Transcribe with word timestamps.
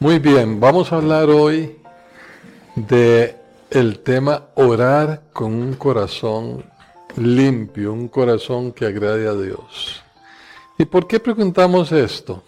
Muy 0.00 0.20
bien, 0.20 0.60
vamos 0.60 0.92
a 0.92 0.96
hablar 0.98 1.28
hoy 1.28 1.76
de 2.76 3.34
el 3.68 3.98
tema 3.98 4.44
orar 4.54 5.22
con 5.32 5.52
un 5.52 5.74
corazón 5.74 6.64
limpio, 7.16 7.92
un 7.94 8.06
corazón 8.06 8.70
que 8.70 8.86
agrade 8.86 9.26
a 9.26 9.32
Dios. 9.32 10.00
¿Y 10.78 10.84
por 10.84 11.08
qué 11.08 11.18
preguntamos 11.18 11.90
esto? 11.90 12.44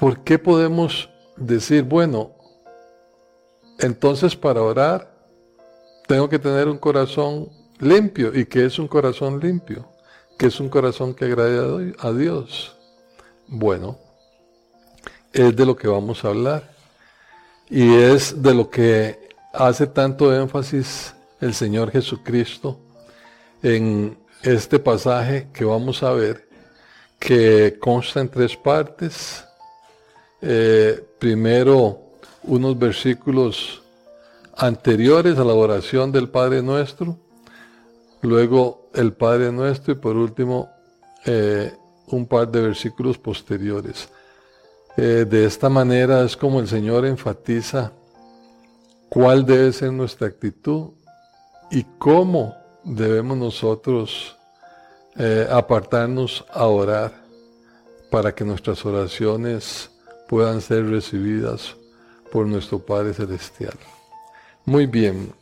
¿Por 0.00 0.24
qué 0.24 0.36
podemos 0.36 1.08
decir, 1.36 1.84
bueno, 1.84 2.32
entonces 3.78 4.34
para 4.34 4.62
orar 4.62 5.08
tengo 6.08 6.28
que 6.28 6.40
tener 6.40 6.66
un 6.66 6.78
corazón 6.78 7.50
limpio? 7.78 8.36
¿Y 8.36 8.46
qué 8.46 8.64
es 8.64 8.80
un 8.80 8.88
corazón 8.88 9.38
limpio? 9.38 9.88
¿Qué 10.36 10.46
es 10.46 10.58
un 10.58 10.70
corazón 10.70 11.14
que 11.14 11.26
agrade 11.26 11.94
a 12.00 12.10
Dios? 12.10 12.76
Bueno, 13.46 14.05
es 15.36 15.54
de 15.54 15.66
lo 15.66 15.76
que 15.76 15.86
vamos 15.86 16.24
a 16.24 16.28
hablar. 16.28 16.70
Y 17.68 17.94
es 17.94 18.42
de 18.42 18.54
lo 18.54 18.70
que 18.70 19.28
hace 19.52 19.86
tanto 19.86 20.34
énfasis 20.34 21.14
el 21.40 21.52
Señor 21.52 21.90
Jesucristo 21.90 22.80
en 23.62 24.16
este 24.42 24.78
pasaje 24.78 25.48
que 25.52 25.64
vamos 25.64 26.02
a 26.02 26.12
ver, 26.12 26.48
que 27.18 27.76
consta 27.78 28.20
en 28.20 28.30
tres 28.30 28.56
partes. 28.56 29.44
Eh, 30.40 31.04
primero, 31.18 32.00
unos 32.44 32.78
versículos 32.78 33.82
anteriores 34.56 35.38
a 35.38 35.44
la 35.44 35.54
oración 35.54 36.12
del 36.12 36.30
Padre 36.30 36.62
Nuestro, 36.62 37.18
luego 38.22 38.88
el 38.94 39.12
Padre 39.12 39.52
Nuestro 39.52 39.92
y 39.92 39.96
por 39.96 40.16
último 40.16 40.70
eh, 41.26 41.74
un 42.06 42.26
par 42.26 42.48
de 42.50 42.62
versículos 42.62 43.18
posteriores. 43.18 44.08
Eh, 44.96 45.26
de 45.28 45.44
esta 45.44 45.68
manera 45.68 46.22
es 46.24 46.36
como 46.36 46.60
el 46.60 46.68
Señor 46.68 47.04
enfatiza 47.04 47.92
cuál 49.10 49.44
debe 49.44 49.72
ser 49.72 49.92
nuestra 49.92 50.26
actitud 50.26 50.90
y 51.70 51.84
cómo 51.98 52.56
debemos 52.82 53.36
nosotros 53.36 54.36
eh, 55.16 55.46
apartarnos 55.50 56.44
a 56.50 56.66
orar 56.66 57.12
para 58.10 58.34
que 58.34 58.44
nuestras 58.44 58.84
oraciones 58.86 59.90
puedan 60.28 60.60
ser 60.60 60.88
recibidas 60.88 61.76
por 62.32 62.46
nuestro 62.46 62.78
Padre 62.78 63.12
Celestial. 63.12 63.74
Muy 64.64 64.86
bien. 64.86 65.32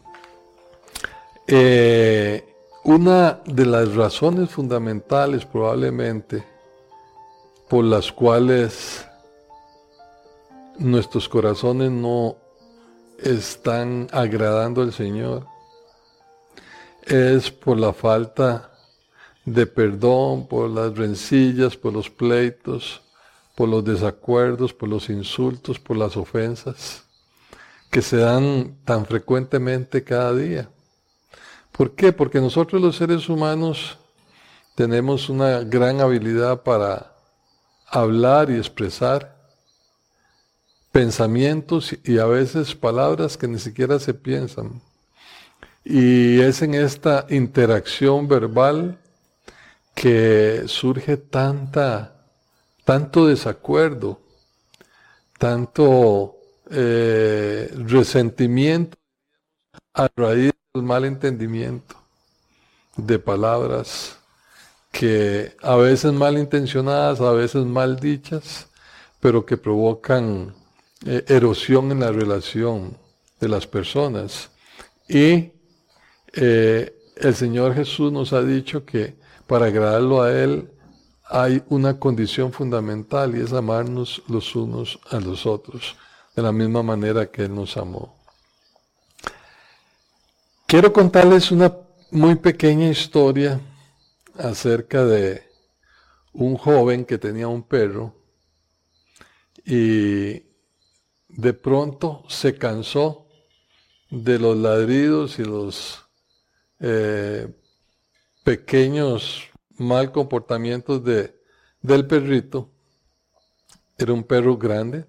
Eh, 1.46 2.44
una 2.84 3.40
de 3.46 3.66
las 3.66 3.94
razones 3.94 4.50
fundamentales 4.50 5.44
probablemente 5.44 6.44
por 7.68 7.84
las 7.84 8.12
cuales 8.12 9.06
nuestros 10.78 11.28
corazones 11.28 11.90
no 11.90 12.36
están 13.18 14.08
agradando 14.12 14.82
al 14.82 14.92
Señor 14.92 15.46
es 17.06 17.50
por 17.50 17.78
la 17.78 17.92
falta 17.92 18.70
de 19.44 19.66
perdón, 19.66 20.46
por 20.46 20.70
las 20.70 20.96
rencillas, 20.96 21.76
por 21.76 21.92
los 21.92 22.08
pleitos, 22.08 23.02
por 23.54 23.68
los 23.68 23.84
desacuerdos, 23.84 24.72
por 24.72 24.88
los 24.88 25.10
insultos, 25.10 25.78
por 25.78 25.96
las 25.96 26.16
ofensas 26.16 27.04
que 27.90 28.02
se 28.02 28.16
dan 28.16 28.78
tan 28.84 29.06
frecuentemente 29.06 30.02
cada 30.02 30.34
día. 30.34 30.68
¿Por 31.70 31.92
qué? 31.92 32.12
Porque 32.12 32.40
nosotros 32.40 32.82
los 32.82 32.96
seres 32.96 33.28
humanos 33.28 33.98
tenemos 34.74 35.28
una 35.28 35.60
gran 35.60 36.00
habilidad 36.00 36.62
para 36.62 37.14
hablar 37.86 38.50
y 38.50 38.56
expresar 38.56 39.36
pensamientos 40.94 41.92
y 42.04 42.18
a 42.18 42.24
veces 42.24 42.76
palabras 42.76 43.36
que 43.36 43.48
ni 43.48 43.58
siquiera 43.58 43.98
se 43.98 44.14
piensan. 44.14 44.80
Y 45.84 46.40
es 46.40 46.62
en 46.62 46.74
esta 46.74 47.26
interacción 47.30 48.28
verbal 48.28 48.96
que 49.92 50.62
surge 50.66 51.16
tanta, 51.16 52.14
tanto 52.84 53.26
desacuerdo, 53.26 54.20
tanto 55.36 56.36
eh, 56.70 57.74
resentimiento 57.74 58.96
a 59.94 60.08
raíz 60.14 60.52
del 60.72 60.84
mal 60.84 61.04
entendimiento 61.04 61.96
de 62.96 63.18
palabras 63.18 64.16
que 64.92 65.56
a 65.60 65.74
veces 65.74 66.12
mal 66.12 66.38
intencionadas, 66.38 67.20
a 67.20 67.32
veces 67.32 67.64
mal 67.66 67.98
dichas, 67.98 68.68
pero 69.18 69.44
que 69.44 69.56
provocan 69.56 70.54
eh, 71.06 71.24
erosión 71.28 71.92
en 71.92 72.00
la 72.00 72.12
relación 72.12 72.96
de 73.40 73.48
las 73.48 73.66
personas. 73.66 74.50
Y 75.08 75.50
eh, 76.32 76.94
el 77.16 77.34
Señor 77.34 77.74
Jesús 77.74 78.12
nos 78.12 78.32
ha 78.32 78.42
dicho 78.42 78.84
que 78.84 79.16
para 79.46 79.66
agradarlo 79.66 80.22
a 80.22 80.32
Él 80.32 80.70
hay 81.26 81.62
una 81.68 81.98
condición 81.98 82.52
fundamental 82.52 83.36
y 83.36 83.40
es 83.40 83.52
amarnos 83.52 84.22
los 84.28 84.54
unos 84.54 84.98
a 85.10 85.20
los 85.20 85.46
otros, 85.46 85.96
de 86.34 86.42
la 86.42 86.52
misma 86.52 86.82
manera 86.82 87.30
que 87.30 87.44
Él 87.44 87.54
nos 87.54 87.76
amó. 87.76 88.16
Quiero 90.66 90.92
contarles 90.92 91.50
una 91.50 91.74
muy 92.10 92.36
pequeña 92.36 92.88
historia 92.88 93.60
acerca 94.38 95.04
de 95.04 95.42
un 96.32 96.56
joven 96.56 97.04
que 97.04 97.18
tenía 97.18 97.48
un 97.48 97.62
perro 97.62 98.14
y 99.64 100.43
de 101.36 101.52
pronto 101.52 102.24
se 102.28 102.56
cansó 102.56 103.26
de 104.10 104.38
los 104.38 104.56
ladridos 104.56 105.38
y 105.38 105.44
los 105.44 106.04
eh, 106.80 107.52
pequeños 108.44 109.48
mal 109.76 110.12
comportamientos 110.12 111.02
de, 111.02 111.40
del 111.80 112.06
perrito. 112.06 112.70
Era 113.98 114.12
un 114.12 114.24
perro 114.24 114.56
grande. 114.56 115.06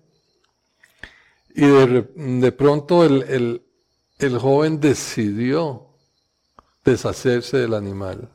Y 1.49 1.65
de, 1.65 2.51
pronto 2.51 3.05
el, 3.05 3.63
el 4.19 4.37
joven 4.37 4.79
decidió 4.79 5.87
deshacerse 6.83 7.57
del 7.57 7.73
animal. 7.73 8.29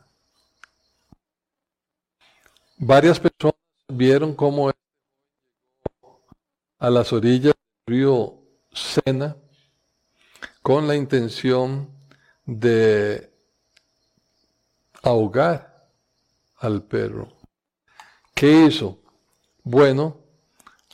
Varias 2.78 3.20
personas 3.20 3.56
vieron 3.88 4.34
cómo 4.34 4.70
a 6.78 6.90
las 6.90 7.12
orillas 7.12 7.54
río 7.90 8.38
Sena 8.72 9.36
con 10.62 10.86
la 10.86 10.94
intención 10.94 11.90
de 12.46 13.32
ahogar 15.02 15.90
al 16.58 16.84
perro. 16.84 17.28
¿Qué 18.32 18.66
hizo? 18.66 19.02
Bueno, 19.64 20.18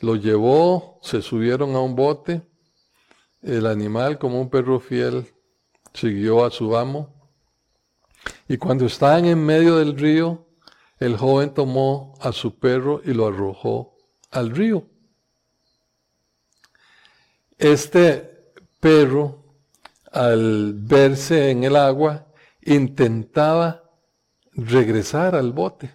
lo 0.01 0.17
llevó, 0.17 0.99
se 1.03 1.21
subieron 1.21 1.77
a 1.77 1.81
un 1.81 1.95
bote, 1.95 2.43
el 3.43 3.67
animal 3.67 4.19
como 4.19 4.41
un 4.41 4.49
perro 4.49 4.81
fiel 4.81 5.27
siguió 5.93 6.45
a 6.45 6.51
su 6.51 6.77
amo 6.77 7.31
y 8.49 8.57
cuando 8.57 8.87
estaban 8.87 9.27
en 9.27 9.45
medio 9.45 9.77
del 9.77 9.97
río, 9.97 10.47
el 10.99 11.17
joven 11.17 11.53
tomó 11.53 12.15
a 12.21 12.33
su 12.33 12.59
perro 12.59 13.03
y 13.05 13.13
lo 13.13 13.27
arrojó 13.27 13.97
al 14.31 14.51
río. 14.51 14.89
Este 17.59 18.53
perro, 18.81 19.45
al 20.13 20.75
verse 20.75 21.51
en 21.51 21.65
el 21.65 21.77
agua, 21.77 22.27
intentaba 22.63 23.83
regresar 24.53 25.35
al 25.35 25.53
bote. 25.53 25.91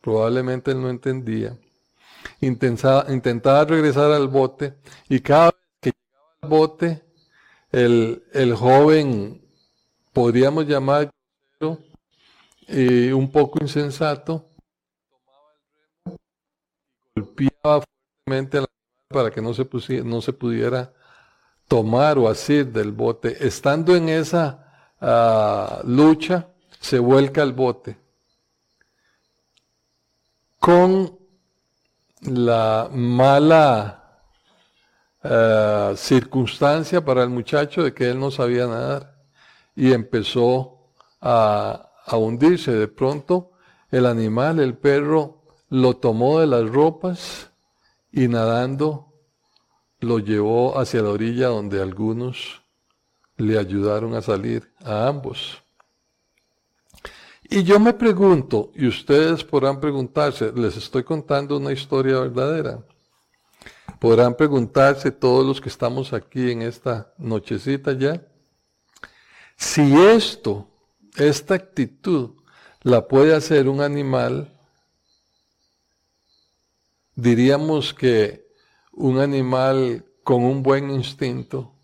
Probablemente 0.00 0.70
él 0.70 0.80
no 0.80 0.90
entendía. 0.90 1.56
Intentaba, 2.40 3.06
intentaba 3.12 3.64
regresar 3.64 4.10
al 4.12 4.28
bote 4.28 4.74
y 5.08 5.20
cada 5.20 5.46
vez 5.46 5.60
que 5.80 5.92
llegaba 5.92 6.34
al 6.42 6.48
bote, 6.48 7.02
el, 7.72 8.24
el 8.32 8.54
joven, 8.54 9.42
podríamos 10.12 10.66
llamar 10.66 11.10
un 12.70 13.30
poco 13.32 13.58
insensato, 13.60 14.48
golpeaba 17.14 17.82
fuertemente 17.82 18.58
a 18.58 18.60
la 18.62 18.69
para 19.10 19.32
que 19.32 19.42
no 19.42 19.52
se, 19.52 19.66
no 20.04 20.22
se 20.22 20.32
pudiera 20.32 20.92
tomar 21.66 22.16
o 22.16 22.28
asir 22.28 22.70
del 22.70 22.92
bote. 22.92 23.44
Estando 23.44 23.96
en 23.96 24.08
esa 24.08 24.94
ah, 25.00 25.80
lucha, 25.84 26.46
se 26.78 27.00
vuelca 27.00 27.42
el 27.42 27.52
bote 27.52 27.98
con 30.60 31.18
la 32.22 32.88
mala 32.92 34.22
ah, 35.24 35.92
circunstancia 35.96 37.04
para 37.04 37.24
el 37.24 37.30
muchacho 37.30 37.82
de 37.82 37.92
que 37.92 38.10
él 38.10 38.20
no 38.20 38.30
sabía 38.30 38.68
nadar 38.68 39.16
y 39.74 39.92
empezó 39.92 40.92
a, 41.20 41.90
a 42.06 42.16
hundirse. 42.16 42.72
De 42.72 42.86
pronto 42.86 43.50
el 43.90 44.06
animal, 44.06 44.60
el 44.60 44.78
perro, 44.78 45.42
lo 45.68 45.96
tomó 45.96 46.38
de 46.38 46.46
las 46.46 46.68
ropas 46.70 47.49
y 48.12 48.28
nadando 48.28 49.12
lo 50.00 50.18
llevó 50.18 50.78
hacia 50.78 51.02
la 51.02 51.10
orilla 51.10 51.48
donde 51.48 51.80
algunos 51.80 52.62
le 53.36 53.58
ayudaron 53.58 54.14
a 54.14 54.22
salir, 54.22 54.72
a 54.84 55.08
ambos. 55.08 55.62
Y 57.42 57.64
yo 57.64 57.80
me 57.80 57.92
pregunto, 57.92 58.70
y 58.74 58.86
ustedes 58.86 59.42
podrán 59.42 59.80
preguntarse, 59.80 60.52
les 60.52 60.76
estoy 60.76 61.02
contando 61.02 61.56
una 61.56 61.72
historia 61.72 62.20
verdadera. 62.20 62.78
Podrán 63.98 64.36
preguntarse 64.36 65.10
todos 65.10 65.44
los 65.44 65.60
que 65.60 65.68
estamos 65.68 66.12
aquí 66.12 66.52
en 66.52 66.62
esta 66.62 67.12
nochecita 67.18 67.92
ya, 67.92 68.22
si 69.56 69.94
esto, 69.94 70.70
esta 71.16 71.54
actitud, 71.54 72.30
la 72.82 73.06
puede 73.06 73.34
hacer 73.34 73.68
un 73.68 73.82
animal, 73.82 74.58
diríamos 77.14 77.94
que 77.94 78.46
un 78.92 79.18
animal 79.18 80.04
con 80.22 80.44
un 80.44 80.62
buen 80.62 80.90
instinto, 80.90 81.74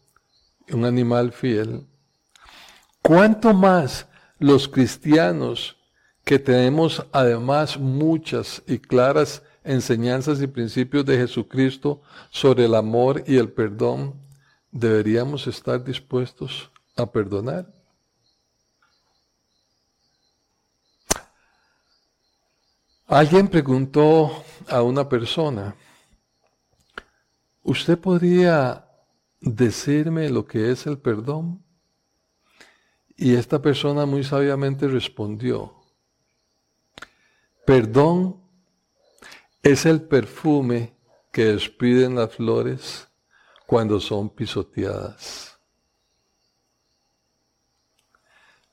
un 0.70 0.84
animal 0.84 1.32
fiel, 1.32 1.86
¿cuánto 3.02 3.54
más 3.54 4.06
los 4.38 4.68
cristianos 4.68 5.76
que 6.24 6.38
tenemos 6.38 7.06
además 7.12 7.78
muchas 7.78 8.62
y 8.66 8.78
claras 8.78 9.42
enseñanzas 9.64 10.40
y 10.42 10.46
principios 10.46 11.04
de 11.04 11.16
Jesucristo 11.16 12.02
sobre 12.30 12.64
el 12.66 12.74
amor 12.74 13.22
y 13.26 13.36
el 13.36 13.50
perdón, 13.50 14.14
deberíamos 14.70 15.46
estar 15.46 15.82
dispuestos 15.82 16.70
a 16.96 17.06
perdonar? 17.06 17.66
Alguien 23.08 23.46
preguntó 23.46 24.44
a 24.68 24.82
una 24.82 25.08
persona, 25.08 25.76
¿usted 27.62 27.98
podría 27.98 28.88
decirme 29.40 30.28
lo 30.30 30.46
que 30.46 30.70
es 30.70 30.86
el 30.86 30.98
perdón? 30.98 31.62
Y 33.16 33.34
esta 33.34 33.62
persona 33.62 34.04
muy 34.04 34.24
sabiamente 34.24 34.88
respondió, 34.88 35.74
perdón 37.64 38.42
es 39.62 39.86
el 39.86 40.02
perfume 40.02 40.94
que 41.32 41.46
despiden 41.46 42.14
las 42.14 42.34
flores 42.34 43.08
cuando 43.66 43.98
son 44.00 44.30
pisoteadas. 44.30 45.58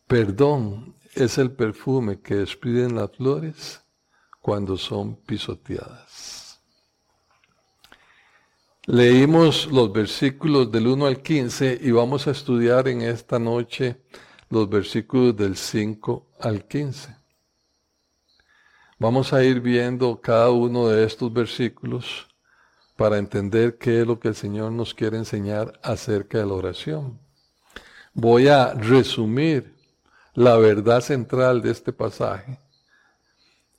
Perdón 0.08 0.96
es 1.16 1.38
el 1.38 1.52
perfume 1.52 2.22
que 2.22 2.36
despiden 2.36 2.96
las 2.96 3.12
flores 3.12 3.83
cuando 4.44 4.76
son 4.76 5.16
pisoteadas. 5.16 6.60
Leímos 8.86 9.68
los 9.72 9.94
versículos 9.94 10.70
del 10.70 10.88
1 10.88 11.06
al 11.06 11.22
15 11.22 11.80
y 11.82 11.92
vamos 11.92 12.28
a 12.28 12.32
estudiar 12.32 12.90
en 12.90 13.04
esta 13.04 13.40
noche 13.40 14.02
los 14.50 14.70
versículos 14.70 15.38
del 15.38 15.56
5 15.56 16.28
al 16.42 16.68
15. 16.68 17.16
Vamos 19.00 19.32
a 19.32 19.46
ir 19.46 19.62
viendo 19.62 20.20
cada 20.20 20.50
uno 20.50 20.90
de 20.90 21.06
estos 21.06 21.32
versículos 21.32 22.28
para 22.98 23.18
entender 23.20 23.78
qué 23.78 24.02
es 24.02 24.08
lo 24.08 24.20
que 24.20 24.28
el 24.28 24.36
Señor 24.36 24.74
nos 24.74 24.94
quiere 24.94 25.16
enseñar 25.18 25.80
acerca 25.82 26.40
de 26.40 26.46
la 26.46 26.54
oración. 26.54 27.18
Voy 28.14 28.50
a 28.50 28.74
resumir 28.74 29.74
la 30.34 30.58
verdad 30.58 31.00
central 31.00 31.62
de 31.62 31.72
este 31.72 31.94
pasaje 31.94 32.60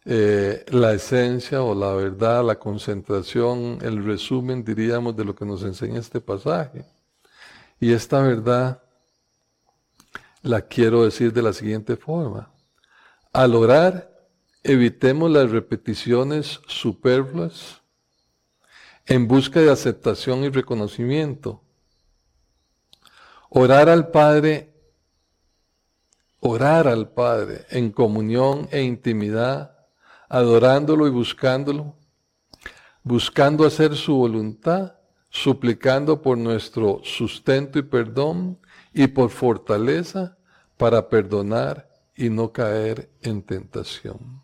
eh, 0.06 0.66
la 0.68 0.92
esencia 0.92 1.62
o 1.62 1.74
la 1.74 1.94
verdad, 1.94 2.44
la 2.44 2.58
concentración, 2.58 3.78
el 3.80 4.04
resumen, 4.04 4.62
diríamos, 4.62 5.16
de 5.16 5.24
lo 5.24 5.34
que 5.34 5.46
nos 5.46 5.62
enseña 5.62 6.00
este 6.00 6.20
pasaje. 6.20 6.84
Y 7.80 7.92
esta 7.92 8.20
verdad 8.20 8.82
la 10.42 10.60
quiero 10.60 11.04
decir 11.04 11.32
de 11.32 11.42
la 11.42 11.54
siguiente 11.54 11.96
forma. 11.96 12.52
Al 13.32 13.54
orar, 13.54 14.28
evitemos 14.62 15.30
las 15.30 15.50
repeticiones 15.50 16.60
superfluas 16.66 17.80
en 19.06 19.26
busca 19.26 19.60
de 19.60 19.70
aceptación 19.70 20.44
y 20.44 20.50
reconocimiento. 20.50 21.62
Orar 23.48 23.88
al 23.88 24.10
Padre, 24.10 24.74
orar 26.40 26.88
al 26.88 27.10
Padre 27.10 27.64
en 27.70 27.90
comunión 27.90 28.68
e 28.70 28.82
intimidad 28.82 29.73
adorándolo 30.28 31.06
y 31.06 31.10
buscándolo, 31.10 31.94
buscando 33.02 33.66
hacer 33.66 33.96
su 33.96 34.16
voluntad, 34.16 34.94
suplicando 35.30 36.22
por 36.22 36.38
nuestro 36.38 37.00
sustento 37.02 37.78
y 37.78 37.82
perdón 37.82 38.58
y 38.92 39.08
por 39.08 39.30
fortaleza 39.30 40.36
para 40.76 41.08
perdonar 41.08 41.88
y 42.16 42.30
no 42.30 42.52
caer 42.52 43.10
en 43.22 43.42
tentación. 43.42 44.42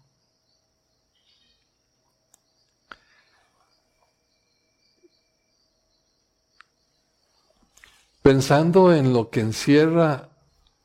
Pensando 8.22 8.92
en 8.92 9.12
lo 9.12 9.30
que 9.30 9.40
encierra 9.40 10.28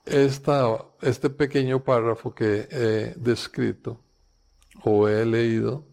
esta, 0.05 0.85
este 1.01 1.29
pequeño 1.29 1.83
párrafo 1.83 2.33
que 2.33 2.67
he 2.71 3.13
descrito, 3.17 3.99
o 4.85 5.09
he 5.09 5.25
leído, 5.25 5.83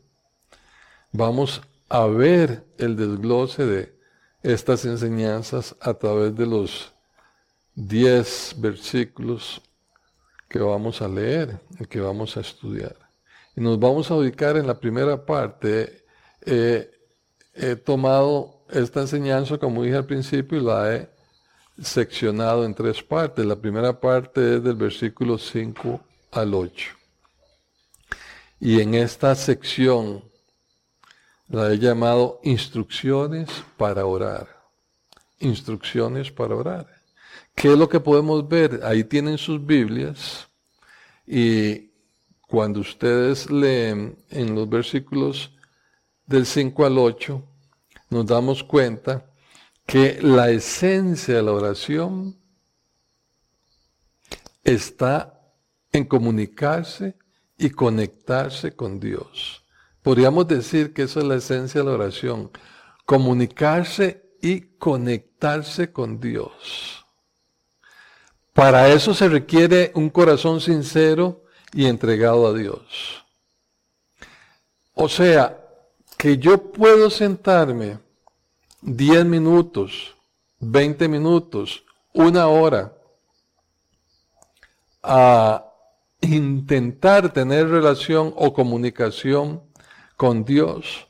vamos 1.13 1.63
a 1.89 2.07
ver 2.07 2.65
el 2.77 2.95
desglose 2.95 3.65
de 3.65 3.99
estas 4.43 4.85
enseñanzas 4.85 5.75
a 5.81 5.95
través 5.95 6.37
de 6.37 6.47
los 6.47 6.93
10 7.75 8.57
versículos 8.59 9.63
que 10.47 10.59
vamos 10.59 11.01
a 11.01 11.09
leer 11.09 11.59
y 11.81 11.87
que 11.87 12.01
vamos 12.01 12.37
a 12.37 12.41
estudiar. 12.41 12.97
Y 13.57 13.63
nos 13.63 13.79
vamos 13.79 14.11
a 14.11 14.15
ubicar 14.15 14.59
en 14.59 14.67
la 14.67 14.79
primera 14.79 15.25
parte. 15.25 16.05
he 16.45 17.77
tomado 17.85 18.65
esta 18.71 19.01
enseñanza, 19.01 19.57
como 19.57 19.83
dije 19.83 19.97
al 19.97 20.07
principio, 20.07 20.59
y 20.59 20.63
la 20.63 20.95
he 20.95 21.09
seccionado 21.81 22.67
en 22.67 22.75
tres 22.75 23.03
partes. 23.03 23.47
La 23.47 23.57
primera 23.57 23.99
parte 23.99 24.57
es 24.57 24.63
del 24.63 24.77
versículo 24.77 25.39
5 25.39 26.01
al 26.33 26.55
8. 26.55 27.02
Y 28.65 28.81
en 28.81 28.95
esta 28.95 29.35
sección 29.35 30.23
la 31.49 31.73
he 31.73 31.81
llamado 31.81 32.39
instrucciones 32.45 33.51
para 33.77 34.07
orar. 34.07 34.47
Instrucciones 35.41 36.31
para 36.31 36.55
orar. 36.55 36.87
¿Qué 37.57 37.73
es 37.73 37.77
lo 37.77 37.89
que 37.89 37.99
podemos 37.99 38.49
ver? 38.49 38.79
Ahí 38.85 39.03
tienen 39.03 39.37
sus 39.37 39.67
Biblias 39.67 40.47
y 41.27 41.91
cuando 42.47 42.79
ustedes 42.79 43.51
leen 43.51 44.17
en 44.31 44.55
los 44.55 44.69
versículos 44.69 45.51
del 46.25 46.47
5 46.47 46.87
al 46.87 46.99
8, 46.99 47.45
nos 48.11 48.27
damos 48.27 48.63
cuenta 48.63 49.27
que 49.85 50.23
la 50.23 50.51
esencia 50.51 51.35
de 51.35 51.43
la 51.43 51.51
oración 51.51 52.39
está 54.63 55.53
en 55.91 56.05
comunicarse 56.05 57.17
y 57.63 57.71
conectarse 57.71 58.75
con 58.75 58.99
Dios. 58.99 59.63
Podríamos 60.03 60.49
decir 60.49 60.93
que 60.93 61.03
eso 61.03 61.21
es 61.21 61.27
la 61.27 61.37
esencia 61.37 61.81
de 61.81 61.87
la 61.87 61.93
oración, 61.93 62.51
comunicarse 63.07 64.25
y 64.43 64.63
conectarse 64.79 65.93
con 65.93 66.19
Dios. 66.19 67.05
Para 68.53 68.89
eso 68.89 69.15
se 69.15 69.29
requiere 69.29 69.93
un 69.95 70.11
corazón 70.11 70.61
sincero 70.61 71.45
y 71.73 71.87
entregado 71.87 72.49
a 72.49 72.53
Dios. 72.53 73.25
O 74.95 75.09
sea, 75.09 75.57
que 76.19 76.39
yo 76.39 76.73
puedo 76.73 77.11
sentarme 77.11 78.01
10 78.81 79.25
minutos, 79.25 80.17
20 80.59 81.07
minutos, 81.07 81.85
una 82.13 82.49
hora 82.49 82.93
a 85.01 85.72
intentar 86.23 87.33
tener 87.33 87.69
relación 87.69 88.33
o 88.37 88.53
comunicación 88.53 89.63
con 90.17 90.45
Dios. 90.45 91.09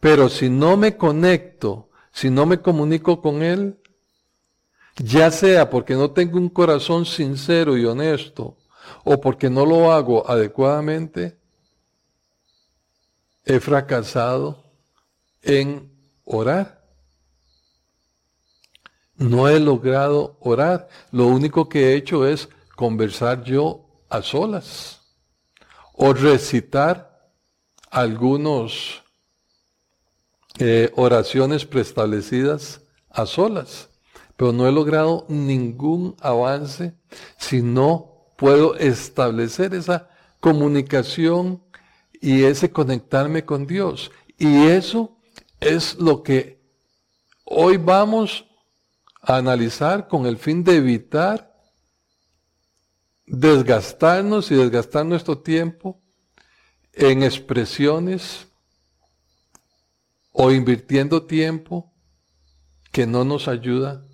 Pero 0.00 0.28
si 0.28 0.48
no 0.48 0.76
me 0.76 0.96
conecto, 0.96 1.90
si 2.12 2.30
no 2.30 2.46
me 2.46 2.60
comunico 2.60 3.20
con 3.20 3.42
Él, 3.42 3.78
ya 4.96 5.30
sea 5.30 5.70
porque 5.70 5.94
no 5.94 6.10
tengo 6.10 6.38
un 6.38 6.48
corazón 6.48 7.04
sincero 7.04 7.76
y 7.76 7.84
honesto, 7.84 8.56
o 9.04 9.20
porque 9.20 9.50
no 9.50 9.66
lo 9.66 9.92
hago 9.92 10.28
adecuadamente, 10.28 11.38
he 13.44 13.60
fracasado 13.60 14.64
en 15.42 15.90
orar. 16.24 16.82
No 19.16 19.48
he 19.48 19.60
logrado 19.60 20.36
orar. 20.40 20.88
Lo 21.12 21.26
único 21.26 21.68
que 21.68 21.90
he 21.92 21.94
hecho 21.94 22.26
es 22.26 22.48
conversar 22.74 23.44
yo 23.44 23.83
a 24.14 24.22
solas 24.22 25.00
o 25.92 26.12
recitar 26.12 27.30
algunos 27.90 29.02
eh, 30.58 30.92
oraciones 30.94 31.64
preestablecidas 31.64 32.80
a 33.10 33.26
solas, 33.26 33.88
pero 34.36 34.52
no 34.52 34.68
he 34.68 34.72
logrado 34.72 35.26
ningún 35.28 36.16
avance 36.20 36.94
si 37.38 37.60
no 37.60 38.32
puedo 38.36 38.76
establecer 38.76 39.74
esa 39.74 40.08
comunicación 40.38 41.62
y 42.20 42.44
ese 42.44 42.70
conectarme 42.70 43.44
con 43.44 43.66
Dios. 43.66 44.12
Y 44.38 44.66
eso 44.66 45.16
es 45.58 45.96
lo 45.96 46.22
que 46.22 46.60
hoy 47.44 47.78
vamos 47.78 48.44
a 49.22 49.36
analizar 49.36 50.06
con 50.06 50.26
el 50.26 50.36
fin 50.36 50.62
de 50.62 50.76
evitar 50.76 51.53
desgastarnos 53.26 54.50
y 54.50 54.54
desgastar 54.54 55.06
nuestro 55.06 55.38
tiempo 55.38 56.00
en 56.92 57.22
expresiones 57.22 58.46
o 60.32 60.50
invirtiendo 60.50 61.22
tiempo 61.24 61.92
que 62.92 63.06
no 63.06 63.24
nos 63.24 63.48
ayuda 63.48 64.04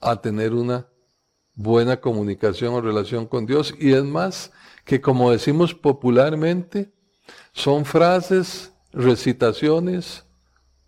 a 0.00 0.20
tener 0.20 0.52
una 0.52 0.88
buena 1.54 2.00
comunicación 2.00 2.74
o 2.74 2.80
relación 2.80 3.26
con 3.26 3.46
Dios. 3.46 3.74
Y 3.78 3.92
es 3.92 4.04
más, 4.04 4.52
que 4.84 5.00
como 5.00 5.30
decimos 5.30 5.74
popularmente, 5.74 6.92
son 7.52 7.84
frases, 7.84 8.72
recitaciones 8.92 10.24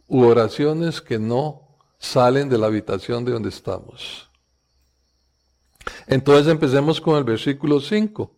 u 0.07 0.23
oraciones 0.23 1.01
que 1.01 1.19
no 1.19 1.77
salen 1.99 2.49
de 2.49 2.59
la 2.59 2.67
habitación 2.67 3.25
de 3.25 3.33
donde 3.33 3.49
estamos. 3.49 4.30
Entonces 6.07 6.51
empecemos 6.51 7.01
con 7.01 7.17
el 7.17 7.25
versículo 7.25 7.81
5. 7.81 8.31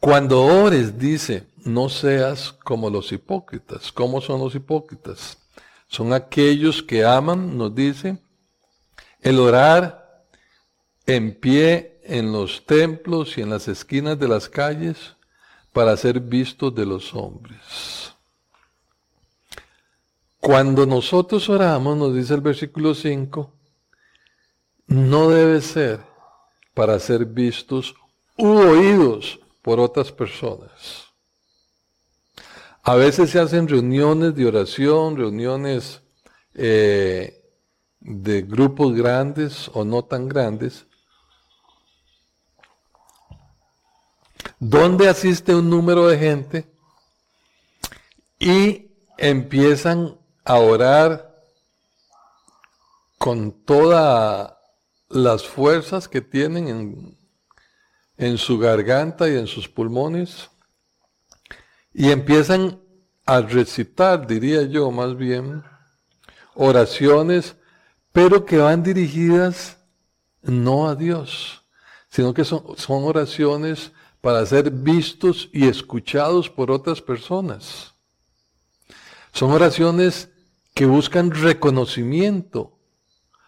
Cuando 0.00 0.44
ores, 0.44 0.98
dice, 0.98 1.46
no 1.64 1.88
seas 1.88 2.52
como 2.52 2.90
los 2.90 3.10
hipócritas. 3.10 3.90
¿Cómo 3.90 4.20
son 4.20 4.38
los 4.38 4.54
hipócritas? 4.54 5.38
Son 5.88 6.12
aquellos 6.12 6.82
que 6.82 7.04
aman, 7.04 7.56
nos 7.56 7.74
dice, 7.74 8.18
el 9.22 9.38
orar 9.38 10.26
en 11.06 11.34
pie 11.40 12.00
en 12.04 12.32
los 12.32 12.66
templos 12.66 13.38
y 13.38 13.40
en 13.40 13.50
las 13.50 13.66
esquinas 13.66 14.18
de 14.18 14.28
las 14.28 14.48
calles 14.48 15.16
para 15.72 15.96
ser 15.96 16.20
vistos 16.20 16.74
de 16.74 16.84
los 16.84 17.14
hombres. 17.14 18.03
Cuando 20.44 20.84
nosotros 20.84 21.48
oramos, 21.48 21.96
nos 21.96 22.14
dice 22.14 22.34
el 22.34 22.42
versículo 22.42 22.94
5, 22.94 23.50
no 24.88 25.30
debe 25.30 25.62
ser 25.62 26.00
para 26.74 26.98
ser 26.98 27.24
vistos 27.24 27.94
u 28.36 28.48
oídos 28.48 29.40
por 29.62 29.80
otras 29.80 30.12
personas. 30.12 31.06
A 32.82 32.94
veces 32.94 33.30
se 33.30 33.40
hacen 33.40 33.66
reuniones 33.66 34.34
de 34.34 34.44
oración, 34.44 35.16
reuniones 35.16 36.02
eh, 36.52 37.42
de 38.00 38.42
grupos 38.42 38.94
grandes 38.94 39.70
o 39.72 39.82
no 39.82 40.04
tan 40.04 40.28
grandes, 40.28 40.86
donde 44.58 45.08
asiste 45.08 45.54
un 45.54 45.70
número 45.70 46.06
de 46.06 46.18
gente 46.18 46.70
y 48.38 48.90
empiezan 49.16 50.18
a 50.44 50.58
orar 50.58 51.34
con 53.18 53.52
todas 53.64 54.52
las 55.08 55.46
fuerzas 55.46 56.08
que 56.08 56.20
tienen 56.20 56.68
en, 56.68 57.18
en 58.16 58.38
su 58.38 58.58
garganta 58.58 59.28
y 59.28 59.36
en 59.36 59.46
sus 59.46 59.68
pulmones 59.68 60.50
y 61.92 62.10
empiezan 62.10 62.80
a 63.24 63.40
recitar, 63.40 64.26
diría 64.26 64.62
yo 64.62 64.90
más 64.90 65.16
bien, 65.16 65.62
oraciones, 66.54 67.56
pero 68.12 68.44
que 68.44 68.58
van 68.58 68.82
dirigidas 68.82 69.78
no 70.42 70.88
a 70.88 70.94
Dios, 70.94 71.62
sino 72.10 72.34
que 72.34 72.44
son, 72.44 72.76
son 72.76 73.04
oraciones 73.04 73.92
para 74.20 74.44
ser 74.44 74.70
vistos 74.70 75.48
y 75.52 75.68
escuchados 75.68 76.50
por 76.50 76.70
otras 76.70 77.00
personas. 77.00 77.94
Son 79.32 79.50
oraciones 79.50 80.30
que 80.74 80.86
buscan 80.86 81.30
reconocimiento. 81.30 82.76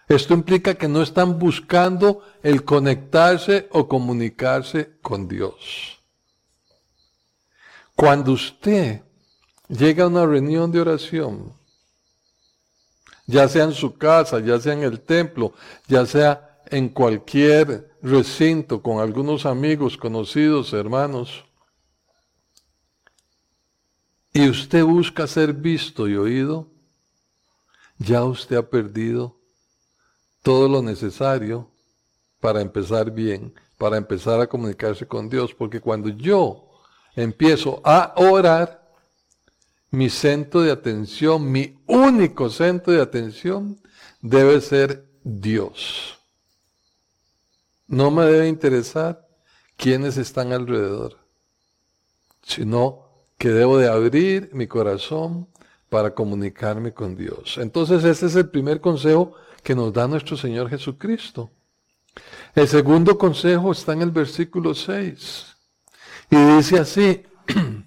Esto 0.09 0.35
implica 0.35 0.76
que 0.76 0.87
no 0.87 1.02
están 1.02 1.38
buscando 1.38 2.23
el 2.45 2.64
conectarse 2.64 3.68
o 3.73 3.88
comunicarse 3.88 4.99
con 5.02 5.26
Dios. 5.26 6.00
Cuando 7.97 8.33
usted 8.33 9.02
llega 9.68 10.04
a 10.04 10.06
una 10.06 10.25
reunión 10.25 10.71
de 10.71 10.80
oración, 10.80 11.52
ya 13.26 13.49
sea 13.49 13.64
en 13.64 13.73
su 13.73 13.99
casa, 13.99 14.38
ya 14.38 14.61
sea 14.61 14.75
en 14.75 14.85
el 14.85 15.00
templo, 15.00 15.52
ya 15.88 16.06
sea 16.06 16.62
en 16.68 16.88
cualquier 16.88 17.97
recinto 18.02 18.80
con 18.80 19.00
algunos 19.00 19.47
amigos, 19.47 19.97
conocidos, 19.97 20.73
hermanos, 20.73 21.45
y 24.33 24.49
usted 24.49 24.85
busca 24.85 25.26
ser 25.26 25.52
visto 25.54 26.06
y 26.06 26.14
oído, 26.14 26.75
ya 27.98 28.24
usted 28.24 28.56
ha 28.56 28.68
perdido 28.68 29.36
todo 30.42 30.68
lo 30.68 30.82
necesario 30.82 31.70
para 32.40 32.60
empezar 32.60 33.10
bien, 33.10 33.54
para 33.78 33.96
empezar 33.96 34.40
a 34.40 34.46
comunicarse 34.46 35.06
con 35.06 35.28
Dios, 35.28 35.54
porque 35.54 35.80
cuando 35.80 36.08
yo 36.08 36.68
empiezo 37.14 37.80
a 37.84 38.14
orar, 38.16 38.86
mi 39.90 40.10
centro 40.10 40.60
de 40.62 40.70
atención, 40.70 41.50
mi 41.50 41.78
único 41.86 42.50
centro 42.50 42.92
de 42.92 43.00
atención 43.00 43.80
debe 44.20 44.60
ser 44.60 45.08
Dios. 45.24 46.18
No 47.86 48.10
me 48.10 48.24
debe 48.24 48.48
interesar 48.48 49.26
quiénes 49.76 50.16
están 50.16 50.52
alrededor, 50.52 51.18
sino 52.42 53.06
que 53.38 53.50
debo 53.50 53.78
de 53.78 53.88
abrir 53.88 54.50
mi 54.52 54.66
corazón 54.66 55.48
para 55.88 56.14
comunicarme 56.14 56.93
con 56.93 57.16
Dios. 57.16 57.59
Entonces 57.59 58.05
ese 58.05 58.26
es 58.26 58.37
el 58.37 58.49
primer 58.49 58.81
consejo 58.81 59.35
que 59.62 59.75
nos 59.75 59.93
da 59.93 60.07
nuestro 60.09 60.37
Señor 60.37 60.69
Jesucristo. 60.69 61.50
El 62.55 62.69
segundo 62.69 63.19
consejo 63.19 63.73
está 63.73 63.93
en 63.93 64.02
el 64.02 64.11
versículo 64.11 64.75
6. 64.75 65.57
Y 66.31 66.37
dice 66.37 66.78
así, 66.78 67.23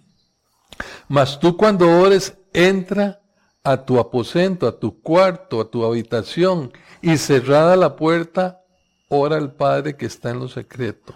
mas 1.08 1.40
tú 1.40 1.58
cuando 1.58 1.90
ores, 2.00 2.38
entra 2.54 3.22
a 3.64 3.86
tu 3.86 4.00
aposento, 4.00 4.68
a 4.68 4.80
tu 4.80 5.02
cuarto, 5.02 5.62
a 5.62 5.70
tu 5.70 5.84
habitación, 5.86 6.72
y 7.02 7.18
cerrada 7.18 7.76
la 7.76 7.96
puerta, 7.96 8.62
ora 9.10 9.38
al 9.38 9.54
Padre 9.54 9.96
que 9.96 10.06
está 10.06 10.32
en 10.32 10.40
lo 10.40 10.48
secreto. 10.48 11.14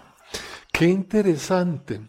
Qué 0.72 0.86
interesante. 0.86 2.00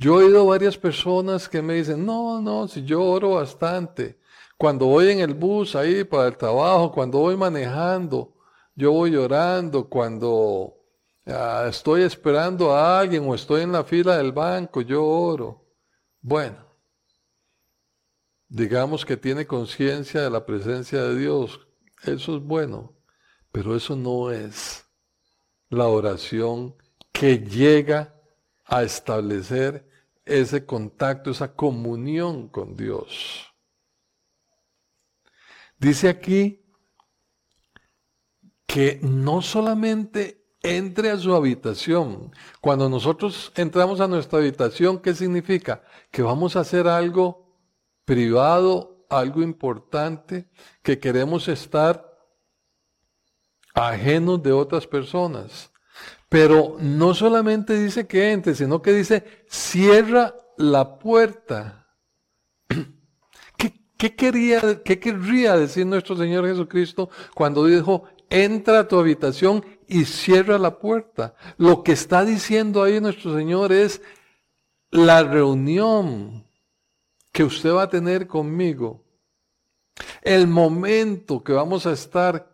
Yo 0.00 0.18
he 0.18 0.24
oído 0.24 0.46
varias 0.46 0.78
personas 0.78 1.46
que 1.46 1.60
me 1.60 1.74
dicen, 1.74 2.06
no, 2.06 2.40
no, 2.40 2.66
si 2.66 2.82
yo 2.84 3.04
oro 3.04 3.32
bastante. 3.32 4.18
Cuando 4.56 4.86
voy 4.86 5.10
en 5.10 5.20
el 5.20 5.34
bus 5.34 5.76
ahí 5.76 6.04
para 6.04 6.28
el 6.28 6.38
trabajo, 6.38 6.90
cuando 6.90 7.18
voy 7.18 7.36
manejando, 7.36 8.34
yo 8.74 8.92
voy 8.92 9.14
orando. 9.14 9.90
Cuando 9.90 10.74
ah, 11.26 11.66
estoy 11.68 12.00
esperando 12.00 12.74
a 12.74 12.98
alguien 12.98 13.28
o 13.28 13.34
estoy 13.34 13.60
en 13.60 13.72
la 13.72 13.84
fila 13.84 14.16
del 14.16 14.32
banco, 14.32 14.80
yo 14.80 15.04
oro. 15.04 15.66
Bueno, 16.22 16.64
digamos 18.48 19.04
que 19.04 19.18
tiene 19.18 19.46
conciencia 19.46 20.22
de 20.22 20.30
la 20.30 20.46
presencia 20.46 21.02
de 21.02 21.18
Dios. 21.18 21.60
Eso 22.04 22.38
es 22.38 22.42
bueno, 22.42 22.94
pero 23.52 23.76
eso 23.76 23.94
no 23.96 24.30
es 24.30 24.82
la 25.68 25.88
oración 25.88 26.74
que 27.12 27.38
llega 27.38 28.14
a 28.64 28.82
establecer 28.82 29.89
ese 30.30 30.64
contacto, 30.64 31.30
esa 31.30 31.54
comunión 31.54 32.48
con 32.48 32.76
Dios. 32.76 33.52
Dice 35.78 36.08
aquí 36.08 36.64
que 38.66 39.00
no 39.02 39.42
solamente 39.42 40.40
entre 40.62 41.10
a 41.10 41.16
su 41.16 41.34
habitación. 41.34 42.32
Cuando 42.60 42.88
nosotros 42.88 43.52
entramos 43.56 44.00
a 44.00 44.08
nuestra 44.08 44.38
habitación, 44.38 45.00
¿qué 45.00 45.14
significa? 45.14 45.82
Que 46.10 46.22
vamos 46.22 46.54
a 46.54 46.60
hacer 46.60 46.86
algo 46.86 47.56
privado, 48.04 49.06
algo 49.08 49.42
importante, 49.42 50.48
que 50.82 50.98
queremos 50.98 51.48
estar 51.48 52.06
ajenos 53.74 54.42
de 54.42 54.52
otras 54.52 54.86
personas. 54.86 55.72
Pero 56.30 56.76
no 56.78 57.12
solamente 57.12 57.76
dice 57.78 58.06
que 58.06 58.30
entre, 58.30 58.54
sino 58.54 58.80
que 58.80 58.92
dice, 58.92 59.24
cierra 59.48 60.32
la 60.56 60.98
puerta. 60.98 61.88
¿Qué, 63.98 64.14
quería, 64.14 64.82
qué 64.82 64.98
querría 64.98 65.56
decir 65.56 65.84
nuestro 65.84 66.16
Señor 66.16 66.46
Jesucristo 66.46 67.10
cuando 67.34 67.66
dijo, 67.66 68.04
entra 68.30 68.78
a 68.78 68.88
tu 68.88 68.98
habitación 68.98 69.66
y 69.88 70.04
cierra 70.04 70.56
la 70.56 70.78
puerta. 70.78 71.34
Lo 71.58 71.82
que 71.82 71.92
está 71.92 72.24
diciendo 72.24 72.84
ahí 72.84 73.00
nuestro 73.00 73.36
Señor 73.36 73.72
es 73.72 74.00
la 74.90 75.24
reunión 75.24 76.46
que 77.32 77.42
usted 77.42 77.72
va 77.72 77.82
a 77.82 77.90
tener 77.90 78.28
conmigo. 78.28 79.04
El 80.22 80.46
momento 80.46 81.42
que 81.42 81.52
vamos 81.52 81.86
a 81.86 81.92
estar 81.92 82.49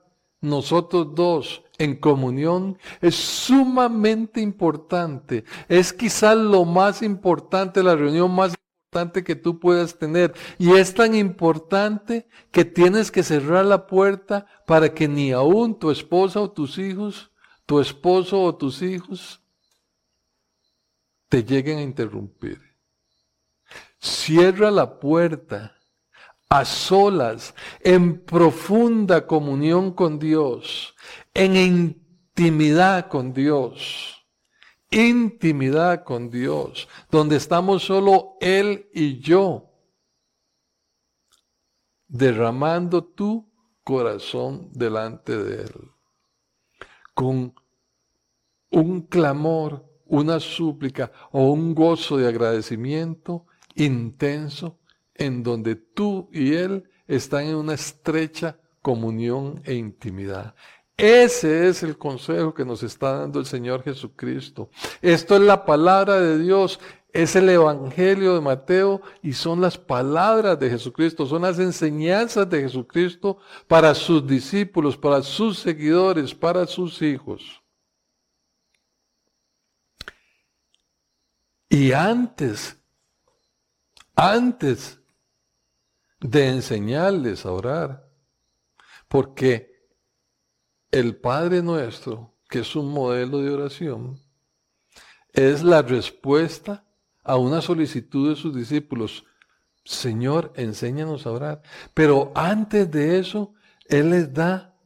nosotros 0.47 1.15
dos 1.15 1.63
en 1.79 1.97
comunión 1.97 2.79
es 3.01 3.15
sumamente 3.15 4.41
importante. 4.41 5.45
Es 5.69 5.93
quizás 5.93 6.37
lo 6.37 6.65
más 6.65 7.03
importante, 7.03 7.83
la 7.83 7.97
reunión 7.97 8.35
más 8.35 8.55
importante 8.87 9.25
que 9.25 9.37
tú 9.37 9.59
puedas 9.59 9.99
tener. 9.99 10.35
Y 10.59 10.73
es 10.73 10.95
tan 10.95 11.15
importante 11.15 12.27
que 12.51 12.65
tienes 12.65 13.11
que 13.11 13.23
cerrar 13.23 13.67
la 13.67 13.87
puerta 13.87 14.47
para 14.67 14.95
que 14.95 15.09
ni 15.09 15.33
aún 15.33 15.79
tu 15.79 15.91
esposa 15.91 16.41
o 16.41 16.51
tus 16.51 16.79
hijos, 16.79 17.31
tu 17.67 17.81
esposo 17.81 18.43
o 18.43 18.55
tus 18.55 18.83
hijos, 18.83 19.43
te 21.29 21.45
lleguen 21.45 21.79
a 21.79 21.83
interrumpir. 21.83 22.61
Cierra 23.99 24.71
la 24.71 24.99
puerta 25.01 25.76
a 26.49 26.65
solas, 26.65 27.55
en 27.81 28.21
profunda 28.25 29.27
comunión 29.27 29.93
con 29.93 30.19
Dios, 30.19 30.95
en 31.35 31.57
intimidad 31.57 33.09
con 33.09 33.33
Dios, 33.33 34.27
intimidad 34.91 36.05
con 36.05 36.31
Dios, 36.31 36.89
donde 37.11 37.37
estamos 37.37 37.85
solo 37.85 38.37
Él 38.41 38.89
y 38.95 39.19
yo, 39.19 39.73
derramando 42.07 43.05
tu 43.05 43.51
corazón 43.83 44.71
delante 44.73 45.37
de 45.37 45.63
Él, 45.63 45.91
con 47.15 47.55
un 48.71 49.03
clamor, 49.03 49.85
una 50.05 50.39
súplica 50.39 51.11
o 51.33 51.51
un 51.51 51.75
gozo 51.75 52.17
de 52.17 52.29
agradecimiento 52.29 53.47
intenso 53.75 54.79
en 55.19 55.43
donde 55.43 55.77
tú 55.77 56.29
y 56.33 56.55
Él 56.55 56.89
están 57.07 57.47
en 57.47 57.57
una 57.57 57.75
estrecha 57.75 58.59
comunión 58.83 59.61
e 59.65 59.75
intimidad. 59.75 60.55
Ese 60.97 61.69
es 61.69 61.83
el 61.83 61.99
consejo 61.99 62.55
que 62.55 62.65
nos 62.65 62.83
está 62.83 63.19
dando 63.19 63.39
el 63.39 63.47
Señor 63.47 63.83
Jesucristo. 63.83 64.71
Esto 65.03 65.37
es 65.37 65.43
la 65.43 65.67
palabra 65.67 66.19
de 66.19 66.39
Dios, 66.39 66.81
es 67.13 67.37
el 67.37 67.49
Evangelio 67.49 68.35
de 68.35 68.41
Mateo 68.41 69.03
y 69.23 69.35
son 69.35 69.61
las 69.61 69.77
palabras 69.77 70.59
de 70.59 70.71
Jesucristo, 70.71 71.27
son 71.27 71.43
las 71.43 71.59
enseñanzas 71.59 72.49
de 72.49 72.63
Jesucristo 72.63 73.39
para 73.67 73.95
sus 73.95 74.27
discípulos, 74.27 74.97
para 74.97 75.23
sus 75.23 75.59
seguidores, 75.59 76.35
para 76.35 76.67
sus 76.67 77.03
hijos. 77.03 77.63
Y 81.69 81.93
antes, 81.93 82.79
antes 84.15 84.99
de 86.21 86.49
enseñarles 86.49 87.47
a 87.47 87.53
orar. 87.53 88.09
Porque 89.09 89.89
el 90.91 91.17
Padre 91.17 91.63
nuestro, 91.63 92.35
que 92.49 92.61
es 92.61 92.77
un 92.77 92.93
modelo 92.93 93.39
de 93.39 93.51
oración, 93.51 94.21
es 95.33 95.63
la 95.63 95.83
respuesta 95.83 96.87
a 97.23 97.37
una 97.37 97.61
solicitud 97.61 98.31
de 98.31 98.37
sus 98.37 98.55
discípulos. 98.55 99.25
Señor, 99.85 100.53
enséñanos 100.57 101.27
a 101.27 101.33
orar. 101.33 101.63
Pero 101.95 102.33
antes 102.35 102.91
de 102.91 103.19
eso, 103.19 103.55
Él 103.89 104.11
les 104.11 104.33
da 104.33 104.77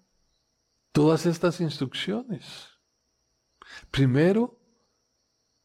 todas 0.92 1.26
estas 1.26 1.60
instrucciones. 1.60 2.68
Primero, 3.90 4.58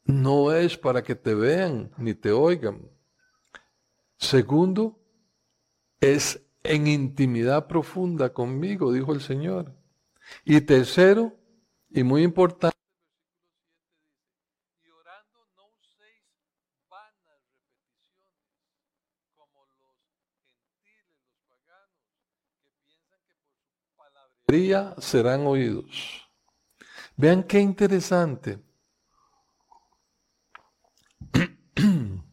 no 0.04 0.52
es 0.52 0.78
para 0.78 1.02
que 1.02 1.16
te 1.16 1.34
vean 1.34 1.92
ni 1.98 2.14
te 2.14 2.32
oigan. 2.32 2.88
Segundo, 4.18 5.05
es 6.00 6.42
en 6.64 6.88
intimidad 6.88 7.68
profunda 7.68 8.34
conmigo, 8.34 8.92
dijo 8.92 9.14
el 9.14 9.22
Señor. 9.22 9.72
Y 10.44 10.60
tercero, 10.62 11.38
y 11.90 12.02
muy 12.04 12.24
importante, 12.24 12.76
y 14.84 14.90
orando 14.90 15.46
no 15.56 15.68
uséis 15.80 16.24
vanas 16.90 17.44
repeticiones, 17.68 19.30
como 19.36 19.64
los 19.66 19.78
gentiles, 19.80 21.06
los 21.22 21.38
paganos, 21.48 22.02
que 22.64 22.72
piensan 22.82 23.20
que 23.28 23.36
por 23.36 23.70
su 23.70 23.86
palabrería 23.96 24.96
serán 25.00 25.46
oídos. 25.46 26.28
Vean 27.16 27.44
qué 27.44 27.60
interesante. 27.60 28.60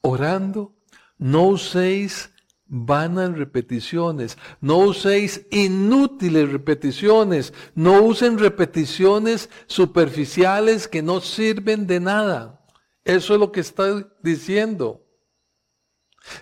Orando, 0.00 0.74
no 1.18 1.48
uséis 1.48 2.30
vanas 2.70 3.36
repeticiones, 3.36 4.38
no 4.60 4.78
uséis 4.78 5.44
inútiles 5.50 6.50
repeticiones, 6.50 7.52
no 7.74 8.00
usen 8.02 8.38
repeticiones 8.38 9.50
superficiales 9.66 10.86
que 10.86 11.02
no 11.02 11.20
sirven 11.20 11.88
de 11.88 11.98
nada. 11.98 12.64
Eso 13.04 13.34
es 13.34 13.40
lo 13.40 13.50
que 13.50 13.60
está 13.60 14.08
diciendo. 14.22 15.04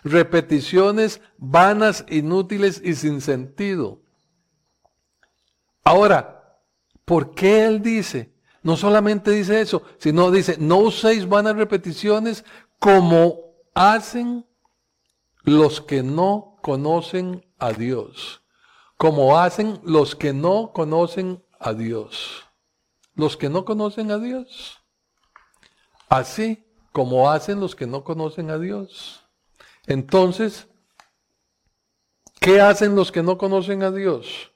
Repeticiones 0.05 1.23
vanas, 1.39 2.05
inútiles 2.11 2.83
y 2.85 2.95
sin 2.95 3.23
sentido. 3.23 4.03
Ahora, 5.83 6.61
¿por 7.07 7.35
qué 7.35 7.65
él 7.65 7.81
dice? 7.81 8.35
No 8.63 8.77
solamente 8.77 9.31
dice 9.31 9.63
eso, 9.63 9.83
sino 9.97 10.31
dice, 10.31 10.57
no 10.59 10.77
uséis 10.79 11.27
vanas 11.27 11.57
repeticiones 11.57 12.45
como 12.79 13.55
hacen 13.73 14.45
los 15.43 15.81
que 15.81 16.03
no 16.03 16.59
conocen 16.63 17.47
a 17.59 17.73
Dios, 17.73 18.43
como 18.97 19.39
hacen 19.39 19.81
los 19.85 20.15
que 20.15 20.33
no 20.33 20.73
conocen 20.73 21.45
a 21.59 21.73
Dios. 21.73 22.45
Los 23.15 23.37
que 23.37 23.49
no 23.49 23.65
conocen 23.65 24.11
a 24.11 24.19
Dios. 24.19 24.81
Así 26.09 26.65
como 26.93 27.31
hacen 27.31 27.61
los 27.61 27.75
que 27.75 27.87
no 27.87 28.05
conocen 28.05 28.51
a 28.51 28.59
Dios. 28.59 29.25
Entonces, 29.87 30.69
¿qué 32.41 32.61
hacen 32.61 32.95
los 32.95 33.11
que 33.11 33.23
no 33.23 33.39
conocen 33.39 33.83
a 33.83 33.91
Dios? 33.91 34.53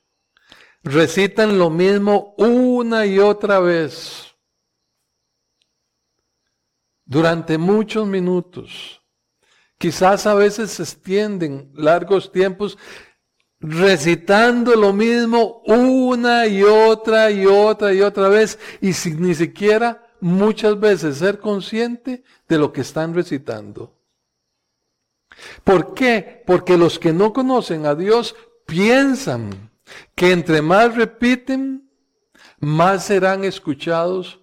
Recitan 0.82 1.58
lo 1.58 1.70
mismo 1.70 2.34
una 2.36 3.06
y 3.06 3.18
otra 3.18 3.60
vez 3.60 4.34
durante 7.04 7.58
muchos 7.58 8.06
minutos 8.06 9.01
Quizás 9.82 10.28
a 10.28 10.34
veces 10.34 10.70
se 10.70 10.84
extienden 10.84 11.72
largos 11.74 12.30
tiempos 12.30 12.78
recitando 13.58 14.76
lo 14.76 14.92
mismo 14.92 15.60
una 15.66 16.46
y 16.46 16.62
otra 16.62 17.32
y 17.32 17.46
otra 17.46 17.92
y 17.92 18.00
otra 18.00 18.28
vez 18.28 18.60
y 18.80 18.92
sin 18.92 19.20
ni 19.20 19.34
siquiera 19.34 20.06
muchas 20.20 20.78
veces 20.78 21.16
ser 21.16 21.40
consciente 21.40 22.22
de 22.46 22.58
lo 22.58 22.72
que 22.72 22.82
están 22.82 23.12
recitando. 23.12 23.98
¿Por 25.64 25.94
qué? 25.94 26.44
Porque 26.46 26.78
los 26.78 27.00
que 27.00 27.12
no 27.12 27.32
conocen 27.32 27.84
a 27.84 27.96
Dios 27.96 28.36
piensan 28.66 29.72
que 30.14 30.30
entre 30.30 30.62
más 30.62 30.94
repiten, 30.94 31.90
más 32.60 33.06
serán 33.06 33.42
escuchados 33.42 34.38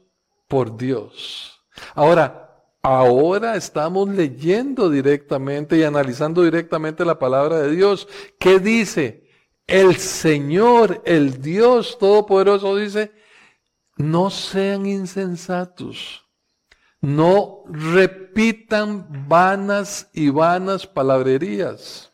por 0.49 0.75
Dios. 0.75 1.63
Ahora, 1.95 2.48
Ahora 2.81 3.55
estamos 3.55 4.07
leyendo 4.07 4.89
directamente 4.89 5.77
y 5.77 5.83
analizando 5.83 6.43
directamente 6.43 7.03
la 7.03 7.19
palabra 7.19 7.59
de 7.59 7.71
Dios. 7.75 8.07
¿Qué 8.39 8.59
dice? 8.59 9.27
El 9.67 9.97
Señor, 9.97 11.01
el 11.05 11.41
Dios 11.41 11.97
Todopoderoso 11.99 12.75
dice, 12.77 13.11
no 13.97 14.29
sean 14.29 14.85
insensatos, 14.85 16.25
no 17.01 17.63
repitan 17.67 19.27
vanas 19.27 20.09
y 20.13 20.29
vanas 20.29 20.87
palabrerías. 20.87 22.11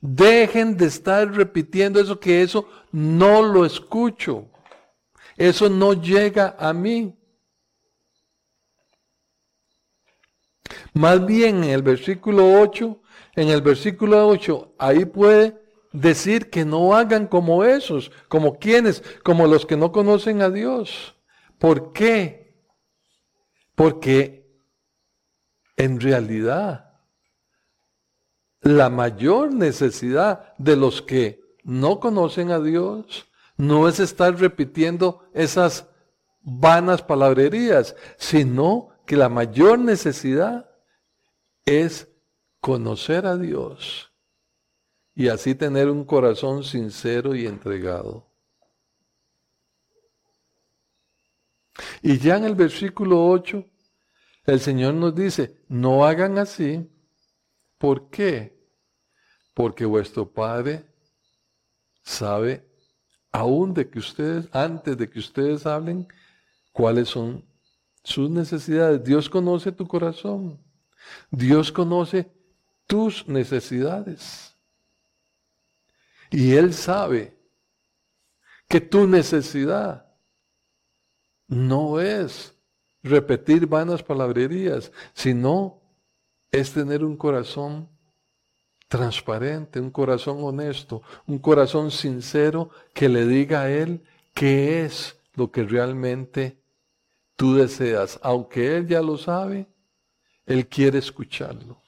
Dejen 0.00 0.76
de 0.76 0.86
estar 0.86 1.30
repitiendo 1.32 2.00
eso 2.00 2.18
que 2.18 2.42
eso 2.42 2.68
no 2.92 3.42
lo 3.42 3.66
escucho. 3.66 4.48
Eso 5.36 5.68
no 5.68 5.92
llega 5.92 6.56
a 6.58 6.72
mí. 6.72 7.16
Más 10.92 11.24
bien 11.24 11.64
en 11.64 11.70
el 11.70 11.82
versículo 11.82 12.60
8, 12.60 13.00
en 13.36 13.48
el 13.48 13.62
versículo 13.62 14.28
8, 14.28 14.74
ahí 14.78 15.04
puede 15.04 15.58
decir 15.92 16.50
que 16.50 16.64
no 16.64 16.94
hagan 16.94 17.26
como 17.26 17.64
esos, 17.64 18.10
como 18.28 18.58
quienes, 18.58 19.02
como 19.22 19.46
los 19.46 19.64
que 19.66 19.76
no 19.76 19.92
conocen 19.92 20.42
a 20.42 20.50
Dios. 20.50 21.16
¿Por 21.58 21.92
qué? 21.92 22.56
Porque 23.74 24.42
en 25.76 26.00
realidad 26.00 26.92
la 28.60 28.90
mayor 28.90 29.52
necesidad 29.52 30.54
de 30.58 30.76
los 30.76 31.02
que 31.02 31.42
no 31.64 32.00
conocen 32.00 32.50
a 32.50 32.60
Dios, 32.60 33.28
no 33.56 33.88
es 33.88 34.00
estar 34.00 34.38
repitiendo 34.38 35.24
esas 35.32 35.88
vanas 36.42 37.02
palabrerías, 37.02 37.96
sino 38.18 38.90
que 39.06 39.16
la 39.16 39.28
mayor 39.28 39.78
necesidad 39.78 40.71
es 41.64 42.08
conocer 42.60 43.26
a 43.26 43.36
Dios 43.36 44.12
y 45.14 45.28
así 45.28 45.54
tener 45.54 45.90
un 45.90 46.04
corazón 46.04 46.64
sincero 46.64 47.34
y 47.34 47.46
entregado. 47.46 48.30
Y 52.02 52.18
ya 52.18 52.36
en 52.36 52.44
el 52.44 52.54
versículo 52.54 53.26
8, 53.28 53.64
el 54.44 54.60
Señor 54.60 54.94
nos 54.94 55.14
dice, 55.14 55.62
no 55.68 56.04
hagan 56.04 56.38
así. 56.38 56.88
¿Por 57.78 58.10
qué? 58.10 58.56
Porque 59.54 59.84
vuestro 59.84 60.30
Padre 60.30 60.84
sabe 62.02 62.68
aún 63.30 63.72
de 63.72 63.88
que 63.88 63.98
ustedes, 63.98 64.48
antes 64.52 64.96
de 64.96 65.08
que 65.08 65.18
ustedes 65.18 65.66
hablen, 65.66 66.06
cuáles 66.72 67.08
son 67.08 67.44
sus 68.02 68.30
necesidades. 68.30 69.02
Dios 69.04 69.28
conoce 69.28 69.72
tu 69.72 69.86
corazón. 69.86 70.60
Dios 71.30 71.72
conoce 71.72 72.30
tus 72.86 73.26
necesidades. 73.28 74.56
Y 76.30 76.52
Él 76.52 76.72
sabe 76.72 77.36
que 78.68 78.80
tu 78.80 79.06
necesidad 79.06 80.06
no 81.46 82.00
es 82.00 82.54
repetir 83.02 83.66
vanas 83.66 84.02
palabrerías, 84.02 84.92
sino 85.12 85.80
es 86.50 86.72
tener 86.72 87.04
un 87.04 87.16
corazón 87.16 87.88
transparente, 88.88 89.80
un 89.80 89.90
corazón 89.90 90.38
honesto, 90.42 91.02
un 91.26 91.38
corazón 91.38 91.90
sincero 91.90 92.70
que 92.92 93.08
le 93.08 93.26
diga 93.26 93.62
a 93.62 93.70
Él 93.70 94.02
qué 94.34 94.84
es 94.84 95.18
lo 95.34 95.50
que 95.50 95.64
realmente 95.64 96.58
tú 97.36 97.54
deseas. 97.54 98.18
Aunque 98.22 98.76
Él 98.76 98.86
ya 98.86 99.00
lo 99.00 99.16
sabe, 99.16 99.66
Él 100.52 100.68
quiere 100.68 100.98
escucharlo. 100.98 101.80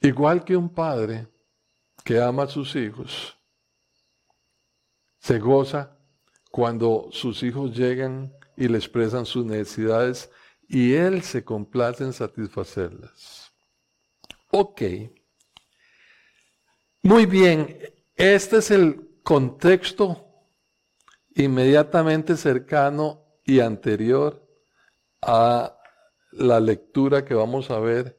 Igual 0.00 0.42
que 0.42 0.56
un 0.56 0.70
padre 0.70 1.28
que 2.02 2.22
ama 2.22 2.44
a 2.44 2.48
sus 2.48 2.74
hijos, 2.74 3.36
se 5.18 5.38
goza 5.38 5.94
cuando 6.50 7.10
sus 7.12 7.42
hijos 7.42 7.76
llegan 7.76 8.32
y 8.56 8.66
le 8.66 8.78
expresan 8.78 9.26
sus 9.26 9.44
necesidades 9.44 10.30
y 10.66 10.94
Él 10.94 11.20
se 11.22 11.44
complace 11.44 12.02
en 12.02 12.14
satisfacerlas. 12.14 13.52
Ok. 14.52 14.80
Muy 17.02 17.26
bien, 17.26 17.78
este 18.16 18.56
es 18.56 18.70
el 18.70 19.20
contexto 19.22 20.26
inmediatamente 21.34 22.38
cercano 22.38 23.22
y 23.44 23.60
anterior 23.60 24.48
a 25.20 25.76
la 26.32 26.60
lectura 26.60 27.24
que 27.24 27.34
vamos 27.34 27.70
a 27.70 27.78
ver, 27.78 28.18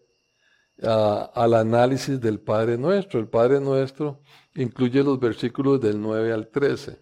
al 0.82 1.54
análisis 1.54 2.20
del 2.20 2.40
Padre 2.40 2.78
Nuestro. 2.78 3.20
El 3.20 3.28
Padre 3.28 3.60
Nuestro 3.60 4.22
incluye 4.56 5.04
los 5.04 5.20
versículos 5.20 5.80
del 5.80 6.02
9 6.02 6.34
al 6.34 6.48
13. 6.50 7.00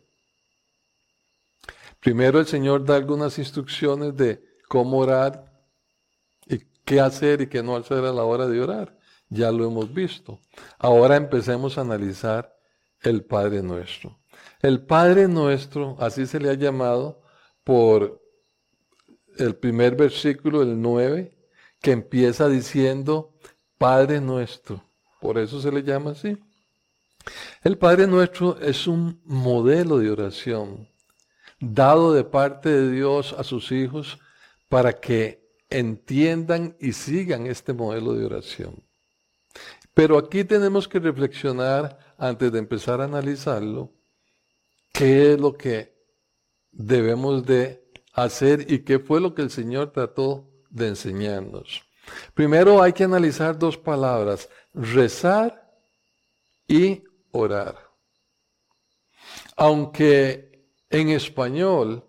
Primero 1.99 2.39
el 2.39 2.47
Señor 2.47 2.83
da 2.83 2.95
algunas 2.95 3.37
instrucciones 3.37 4.15
de 4.15 4.43
cómo 4.67 4.99
orar 4.99 5.51
y 6.47 6.59
qué 6.83 6.99
hacer 6.99 7.41
y 7.41 7.47
qué 7.47 7.61
no 7.61 7.75
hacer 7.75 8.03
a 8.05 8.11
la 8.11 8.23
hora 8.23 8.47
de 8.47 8.59
orar. 8.59 8.97
Ya 9.29 9.51
lo 9.51 9.65
hemos 9.65 9.93
visto. 9.93 10.39
Ahora 10.77 11.15
empecemos 11.15 11.77
a 11.77 11.81
analizar 11.81 12.53
el 13.01 13.23
Padre 13.23 13.61
Nuestro. 13.61 14.19
El 14.61 14.85
Padre 14.85 15.27
Nuestro, 15.27 15.95
así 15.99 16.25
se 16.25 16.39
le 16.39 16.49
ha 16.49 16.55
llamado 16.55 17.21
por 17.63 18.20
el 19.41 19.55
primer 19.55 19.95
versículo, 19.95 20.61
el 20.61 20.81
9, 20.81 21.37
que 21.81 21.91
empieza 21.91 22.47
diciendo 22.47 23.33
Padre 23.77 24.21
Nuestro. 24.21 24.83
Por 25.19 25.37
eso 25.37 25.59
se 25.59 25.71
le 25.71 25.83
llama 25.83 26.11
así. 26.11 26.37
El 27.63 27.77
Padre 27.77 28.07
Nuestro 28.07 28.59
es 28.59 28.87
un 28.87 29.21
modelo 29.25 29.97
de 29.97 30.09
oración 30.09 30.87
dado 31.59 32.13
de 32.13 32.23
parte 32.23 32.69
de 32.69 32.91
Dios 32.91 33.33
a 33.37 33.43
sus 33.43 33.71
hijos 33.71 34.19
para 34.67 34.99
que 34.99 35.41
entiendan 35.69 36.75
y 36.79 36.93
sigan 36.93 37.45
este 37.45 37.71
modelo 37.71 38.13
de 38.13 38.25
oración. 38.25 38.83
Pero 39.93 40.17
aquí 40.17 40.43
tenemos 40.43 40.87
que 40.87 40.99
reflexionar 40.99 41.97
antes 42.17 42.51
de 42.51 42.59
empezar 42.59 43.01
a 43.01 43.05
analizarlo, 43.05 43.93
qué 44.93 45.33
es 45.33 45.39
lo 45.39 45.53
que 45.53 45.93
debemos 46.71 47.45
de 47.45 47.80
hacer 48.13 48.71
y 48.71 48.79
qué 48.79 48.99
fue 48.99 49.21
lo 49.21 49.33
que 49.33 49.41
el 49.41 49.49
Señor 49.49 49.91
trató 49.91 50.47
de 50.69 50.89
enseñarnos. 50.89 51.83
Primero 52.33 52.81
hay 52.81 52.93
que 52.93 53.03
analizar 53.03 53.57
dos 53.57 53.77
palabras, 53.77 54.49
rezar 54.73 55.71
y 56.67 57.03
orar. 57.31 57.77
Aunque 59.55 60.65
en 60.89 61.09
español, 61.09 62.03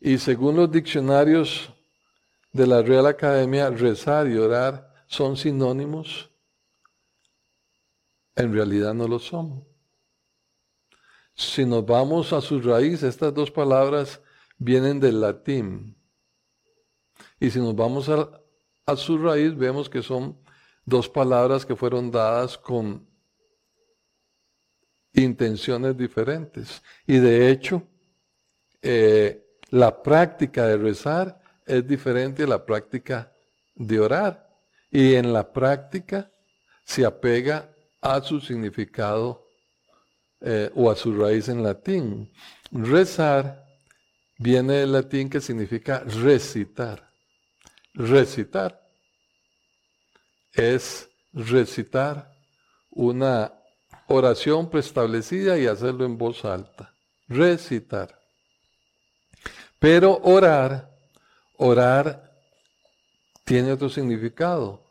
y 0.00 0.18
según 0.18 0.56
los 0.56 0.70
diccionarios 0.70 1.72
de 2.52 2.66
la 2.66 2.82
Real 2.82 3.06
Academia, 3.06 3.70
rezar 3.70 4.28
y 4.28 4.36
orar 4.36 4.92
son 5.06 5.36
sinónimos, 5.36 6.30
en 8.34 8.52
realidad 8.52 8.94
no 8.94 9.06
lo 9.06 9.18
son. 9.18 9.64
Si 11.34 11.64
nos 11.64 11.84
vamos 11.86 12.32
a 12.32 12.40
su 12.40 12.60
raíz, 12.60 13.02
estas 13.02 13.32
dos 13.32 13.50
palabras 13.50 14.20
vienen 14.62 15.00
del 15.00 15.20
latín. 15.20 15.96
Y 17.40 17.50
si 17.50 17.58
nos 17.58 17.74
vamos 17.74 18.08
a, 18.08 18.96
su 18.96 19.18
raíz, 19.18 19.56
vemos 19.56 19.88
que 19.88 20.02
son 20.02 20.38
dos 20.84 21.08
palabras 21.08 21.66
que 21.66 21.74
fueron 21.74 22.10
dadas 22.10 22.56
con 22.58 23.08
intenciones 25.14 25.96
diferentes. 25.96 26.82
Y 27.06 27.18
de 27.18 27.50
hecho, 27.50 27.82
eh, 28.80 29.44
la 29.70 30.02
práctica 30.02 30.66
de 30.66 30.76
rezar 30.76 31.40
es 31.66 31.86
diferente 31.86 32.44
a 32.44 32.46
la 32.46 32.64
práctica 32.64 33.32
de 33.74 33.98
orar. 33.98 34.48
Y 34.90 35.14
en 35.14 35.32
la 35.32 35.52
práctica 35.52 36.30
se 36.84 37.04
apega 37.04 37.74
a 38.00 38.20
su 38.20 38.40
significado 38.40 39.46
eh, 40.40 40.70
o 40.74 40.90
a 40.90 40.96
su 40.96 41.16
raíz 41.16 41.48
en 41.48 41.62
latín. 41.62 42.32
Rezar 42.70 43.61
viene 44.42 44.74
del 44.74 44.92
latín 44.92 45.30
que 45.30 45.40
significa 45.40 46.00
recitar. 46.00 47.08
Recitar 47.94 48.82
es 50.52 51.08
recitar 51.32 52.34
una 52.90 53.52
oración 54.08 54.68
preestablecida 54.68 55.58
y 55.58 55.66
hacerlo 55.66 56.04
en 56.04 56.18
voz 56.18 56.44
alta. 56.44 56.92
Recitar. 57.28 58.20
Pero 59.78 60.18
orar, 60.24 60.90
orar 61.56 62.32
tiene 63.44 63.72
otro 63.72 63.88
significado. 63.88 64.90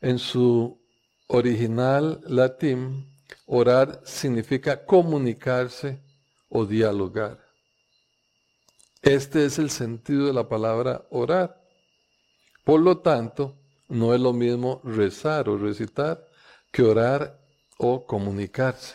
En 0.00 0.18
su 0.18 0.80
original 1.28 2.20
latín, 2.26 3.12
orar 3.46 4.00
significa 4.04 4.84
comunicarse 4.84 6.00
o 6.48 6.64
dialogar. 6.64 7.47
Este 9.02 9.44
es 9.44 9.58
el 9.58 9.70
sentido 9.70 10.26
de 10.26 10.32
la 10.32 10.48
palabra 10.48 11.06
orar. 11.10 11.60
Por 12.64 12.80
lo 12.80 12.98
tanto, 12.98 13.56
no 13.88 14.14
es 14.14 14.20
lo 14.20 14.32
mismo 14.32 14.80
rezar 14.84 15.48
o 15.48 15.56
recitar 15.56 16.26
que 16.70 16.82
orar 16.82 17.38
o 17.78 18.04
comunicarse. 18.04 18.94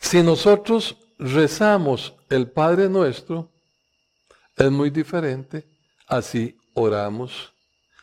Si 0.00 0.22
nosotros 0.22 0.96
rezamos 1.18 2.14
el 2.30 2.50
Padre 2.50 2.88
nuestro, 2.88 3.50
es 4.56 4.70
muy 4.70 4.90
diferente 4.90 5.68
así 6.10 6.58
oramos 6.74 7.52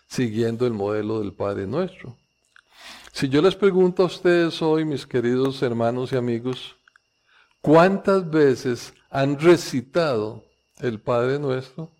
siguiendo 0.08 0.66
el 0.66 0.74
modelo 0.74 1.20
del 1.20 1.34
Padre 1.34 1.68
nuestro. 1.68 2.18
Si 3.12 3.28
yo 3.30 3.42
les 3.42 3.56
pregunto 3.56 4.04
a 4.04 4.06
ustedes 4.06 4.62
hoy, 4.62 4.86
mis 4.86 5.06
queridos 5.06 5.62
hermanos 5.62 6.14
y 6.14 6.16
amigos, 6.16 6.77
¿cuántas 7.68 8.30
veces 8.30 8.94
han 9.10 9.38
recitado 9.38 10.42
el 10.80 11.02
Padre 11.02 11.38
nuestro? 11.38 11.92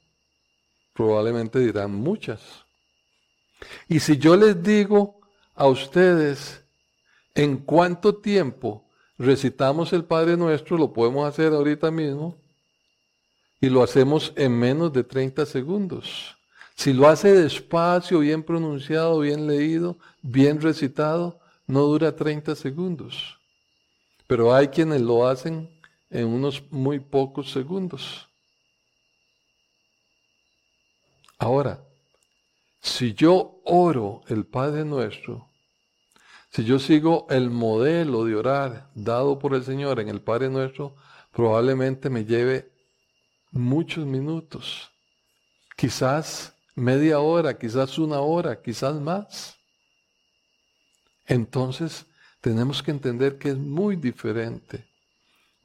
Probablemente 0.94 1.60
dirán 1.60 1.94
muchas. 1.94 2.40
Y 3.90 4.00
si 4.00 4.18
yo 4.18 4.38
les 4.38 4.64
digo 4.64 5.20
a 5.56 5.68
ustedes 5.68 6.64
en 7.36 7.58
cuánto 7.58 8.16
tiempo 8.16 8.86
recitamos 9.18 9.92
el 9.92 10.06
Padre 10.06 10.38
Nuestro, 10.38 10.78
lo 10.78 10.94
podemos 10.94 11.28
hacer 11.28 11.52
ahorita 11.52 11.92
mismo, 11.92 12.38
y 13.60 13.70
lo 13.70 13.84
hacemos 13.84 14.32
en 14.38 14.58
menos 14.58 14.94
de 14.94 15.04
30 15.04 15.46
segundos. 15.46 16.38
Si 16.76 16.94
lo 16.94 17.10
hace 17.10 17.34
despacio, 17.34 18.20
bien 18.20 18.42
pronunciado, 18.42 19.20
bien 19.20 19.48
leído, 19.48 19.98
bien 20.22 20.62
recitado, 20.62 21.42
no 21.66 21.82
dura 21.82 22.16
30 22.16 22.56
segundos. 22.56 23.37
Pero 24.28 24.54
hay 24.54 24.68
quienes 24.68 25.02
lo 25.02 25.28
hacen 25.28 25.70
en 26.10 26.28
unos 26.28 26.64
muy 26.72 27.00
pocos 27.00 27.52
segundos. 27.52 28.28
Ahora, 31.40 31.84
si 32.82 33.14
yo 33.14 33.62
oro 33.64 34.22
el 34.28 34.46
Padre 34.46 34.84
nuestro, 34.84 35.48
si 36.52 36.64
yo 36.64 36.80
sigo 36.80 37.28
el 37.30 37.50
modelo 37.52 38.26
de 38.26 38.36
orar 38.36 38.90
dado 38.96 39.38
por 39.38 39.54
el 39.54 39.64
Señor 39.64 40.00
en 40.00 40.10
el 40.10 40.22
Padre 40.22 40.50
nuestro, 40.50 40.96
probablemente 41.32 42.10
me 42.10 42.26
lleve 42.26 42.72
muchos 43.52 44.06
minutos, 44.06 44.90
quizás 45.76 46.56
media 46.74 47.20
hora, 47.20 47.58
quizás 47.58 48.00
una 48.00 48.22
hora, 48.22 48.60
quizás 48.60 48.96
más. 48.96 49.56
Entonces 51.28 52.07
tenemos 52.48 52.82
que 52.82 52.92
entender 52.92 53.38
que 53.38 53.50
es 53.50 53.58
muy 53.58 53.98
diferente 53.98 54.88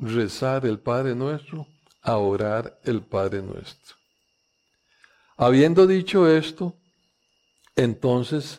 rezar 0.01 0.67
el 0.67 0.81
Padre 0.81 1.15
nuestro 1.15 1.69
a 2.03 2.17
orar 2.17 2.81
el 2.83 3.03
Padre 3.03 3.41
nuestro. 3.41 3.95
Habiendo 5.37 5.87
dicho 5.87 6.29
esto, 6.29 6.75
entonces 7.77 8.59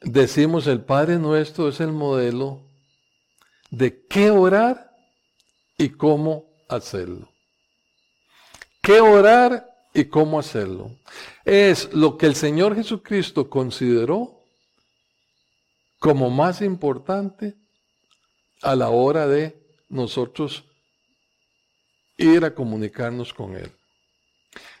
decimos 0.00 0.66
el 0.66 0.80
Padre 0.80 1.16
nuestro 1.16 1.68
es 1.68 1.78
el 1.78 1.92
modelo 1.92 2.60
de 3.70 4.04
qué 4.08 4.32
orar 4.32 4.90
y 5.78 5.90
cómo 5.90 6.44
hacerlo. 6.68 7.30
¿Qué 8.82 9.00
orar 9.00 9.64
y 9.94 10.06
cómo 10.06 10.40
hacerlo? 10.40 10.90
Es 11.44 11.94
lo 11.94 12.18
que 12.18 12.26
el 12.26 12.34
Señor 12.34 12.74
Jesucristo 12.74 13.48
consideró 13.48 14.39
como 16.00 16.30
más 16.30 16.62
importante 16.62 17.54
a 18.62 18.74
la 18.74 18.88
hora 18.88 19.28
de 19.28 19.62
nosotros 19.88 20.64
ir 22.16 22.44
a 22.44 22.54
comunicarnos 22.54 23.32
con 23.32 23.54
Él. 23.54 23.70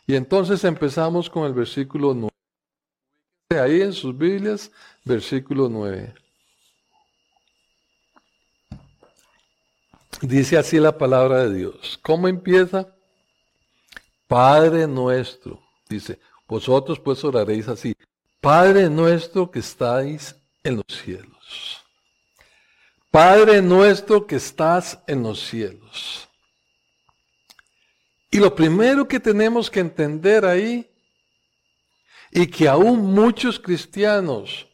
Y 0.06 0.16
entonces 0.16 0.64
empezamos 0.64 1.30
con 1.30 1.44
el 1.44 1.52
versículo 1.52 2.14
9. 2.14 2.30
Ahí 3.62 3.82
en 3.82 3.92
sus 3.92 4.16
Biblias, 4.16 4.72
versículo 5.04 5.68
9. 5.68 6.14
Dice 10.22 10.56
así 10.56 10.78
la 10.78 10.96
palabra 10.96 11.44
de 11.44 11.54
Dios. 11.54 11.98
¿Cómo 12.02 12.28
empieza? 12.28 12.88
Padre 14.26 14.86
nuestro. 14.86 15.60
Dice, 15.88 16.18
vosotros 16.48 16.98
pues 16.98 17.22
oraréis 17.24 17.68
así. 17.68 17.94
Padre 18.40 18.88
nuestro 18.88 19.50
que 19.50 19.58
estáis 19.58 20.39
en 20.62 20.76
los 20.76 20.86
cielos. 20.88 21.80
Padre 23.10 23.60
nuestro 23.60 24.26
que 24.26 24.36
estás 24.36 24.98
en 25.06 25.22
los 25.22 25.40
cielos. 25.40 26.28
Y 28.30 28.38
lo 28.38 28.54
primero 28.54 29.08
que 29.08 29.18
tenemos 29.18 29.68
que 29.70 29.80
entender 29.80 30.44
ahí, 30.44 30.88
y 32.30 32.46
que 32.46 32.68
aún 32.68 33.12
muchos 33.12 33.58
cristianos 33.58 34.68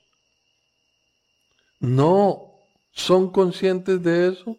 no 1.81 2.53
son 2.93 3.31
conscientes 3.31 4.03
de 4.03 4.29
eso, 4.29 4.59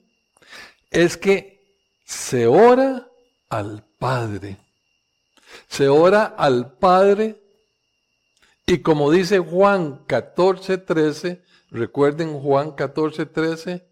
es 0.90 1.16
que 1.16 1.58
se 2.06 2.48
ora 2.48 3.08
al 3.50 3.86
Padre. 4.00 4.58
Se 5.68 5.88
ora 5.88 6.26
al 6.26 6.74
Padre 6.78 7.47
y 8.70 8.80
como 8.80 9.10
dice 9.10 9.40
Juan 9.40 10.04
14, 10.08 10.78
13, 10.78 11.42
recuerden 11.72 12.38
Juan 12.38 12.72
14, 12.72 13.26
13, 13.26 13.88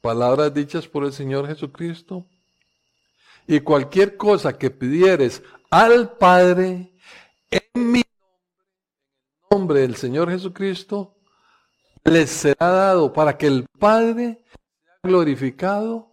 palabras 0.00 0.52
dichas 0.52 0.88
por 0.88 1.04
el 1.04 1.12
Señor 1.12 1.46
Jesucristo. 1.46 2.26
Y 3.46 3.60
cualquier 3.60 4.16
cosa 4.16 4.58
que 4.58 4.72
pidieres 4.72 5.44
al 5.70 6.16
Padre 6.16 6.92
en 7.52 7.92
mi 7.92 8.02
nombre 9.48 9.82
del 9.82 9.94
Señor 9.94 10.28
Jesucristo, 10.28 11.14
les 12.02 12.28
será 12.28 12.70
dado 12.70 13.12
para 13.12 13.38
que 13.38 13.46
el 13.46 13.66
Padre 13.78 14.42
sea 14.44 14.98
glorificado 15.04 16.10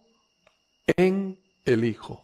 en 0.96 1.42
el 1.64 1.84
Hijo. 1.84 2.22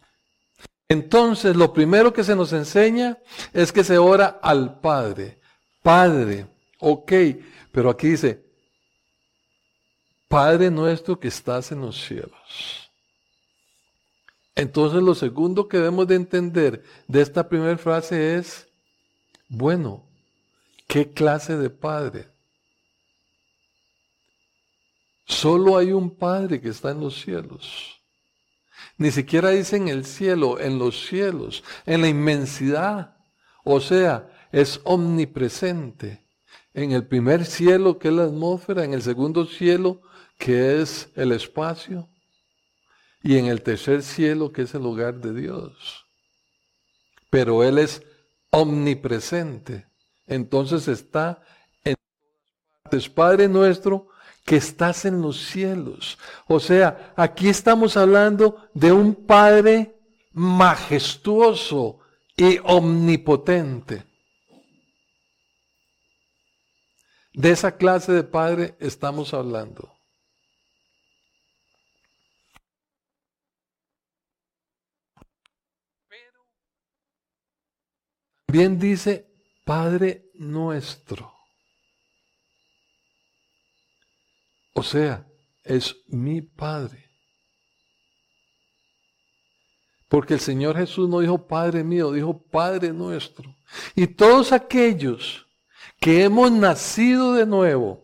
Entonces, 0.87 1.57
lo 1.57 1.73
primero 1.73 2.13
que 2.13 2.23
se 2.23 2.35
nos 2.35 2.53
enseña 2.53 3.17
es 3.51 3.73
que 3.73 3.83
se 3.83 3.97
ora 3.97 4.39
al 4.41 4.79
Padre. 4.79 5.40
Padre, 5.81 6.47
ok, 6.79 7.11
pero 7.71 7.89
aquí 7.89 8.09
dice, 8.09 8.43
Padre 10.27 10.71
nuestro 10.71 11.19
que 11.19 11.27
estás 11.27 11.71
en 11.71 11.81
los 11.81 12.01
cielos. 12.05 12.89
Entonces 14.55 15.01
lo 15.01 15.15
segundo 15.15 15.67
que 15.67 15.77
debemos 15.77 16.07
de 16.07 16.15
entender 16.15 16.83
de 17.07 17.21
esta 17.21 17.47
primera 17.47 17.77
frase 17.77 18.35
es, 18.35 18.67
bueno, 19.47 20.05
¿qué 20.87 21.11
clase 21.11 21.57
de 21.57 21.69
Padre? 21.69 22.29
Solo 25.25 25.77
hay 25.77 25.91
un 25.91 26.15
Padre 26.15 26.61
que 26.61 26.69
está 26.69 26.91
en 26.91 27.01
los 27.01 27.21
cielos. 27.21 27.99
Ni 28.97 29.11
siquiera 29.11 29.49
dice 29.49 29.77
en 29.77 29.87
el 29.87 30.05
cielo, 30.05 30.59
en 30.59 30.77
los 30.77 31.07
cielos, 31.07 31.63
en 31.85 32.01
la 32.01 32.07
inmensidad. 32.07 33.17
O 33.63 33.79
sea, 33.79 34.30
es 34.51 34.81
omnipresente. 34.83 36.25
En 36.73 36.91
el 36.91 37.05
primer 37.05 37.45
cielo, 37.45 37.99
que 37.99 38.07
es 38.07 38.13
la 38.13 38.23
atmósfera, 38.23 38.83
en 38.83 38.93
el 38.93 39.01
segundo 39.01 39.45
cielo, 39.45 40.01
que 40.37 40.81
es 40.81 41.09
el 41.15 41.31
espacio, 41.31 42.09
y 43.23 43.37
en 43.37 43.45
el 43.45 43.61
tercer 43.61 44.03
cielo, 44.03 44.51
que 44.51 44.63
es 44.63 44.73
el 44.73 44.85
hogar 44.85 45.15
de 45.15 45.33
Dios. 45.33 46.05
Pero 47.29 47.63
Él 47.63 47.77
es 47.77 48.01
omnipresente. 48.49 49.87
Entonces 50.27 50.87
está 50.87 51.41
en 51.83 51.95
partes. 52.83 53.09
Padre 53.09 53.47
nuestro, 53.47 54.07
que 54.45 54.57
estás 54.57 55.05
en 55.05 55.21
los 55.21 55.45
cielos. 55.45 56.17
O 56.47 56.59
sea, 56.59 57.13
aquí 57.15 57.47
estamos 57.49 57.95
hablando 57.95 58.69
de 58.73 58.91
un 58.91 59.13
Padre 59.13 59.95
majestuoso 60.33 61.99
y 62.35 62.59
omnipotente. 62.63 64.10
De 67.33 67.51
esa 67.51 67.77
clase 67.77 68.11
de 68.11 68.23
Padre 68.23 68.75
estamos 68.79 69.33
hablando. 69.33 69.97
Bien 78.47 78.77
dice 78.77 79.31
Padre 79.63 80.25
nuestro. 80.33 81.33
O 84.73 84.83
sea, 84.83 85.25
es 85.63 85.95
mi 86.07 86.41
Padre. 86.41 87.09
Porque 90.09 90.33
el 90.33 90.41
Señor 90.41 90.75
Jesús 90.75 91.07
no 91.07 91.21
dijo 91.21 91.47
Padre 91.47 91.85
mío, 91.85 92.11
dijo 92.11 92.37
Padre 92.37 92.91
nuestro. 92.91 93.55
Y 93.95 94.07
todos 94.07 94.51
aquellos 94.51 95.47
que 96.01 96.23
hemos 96.23 96.51
nacido 96.51 97.33
de 97.33 97.45
nuevo, 97.45 98.03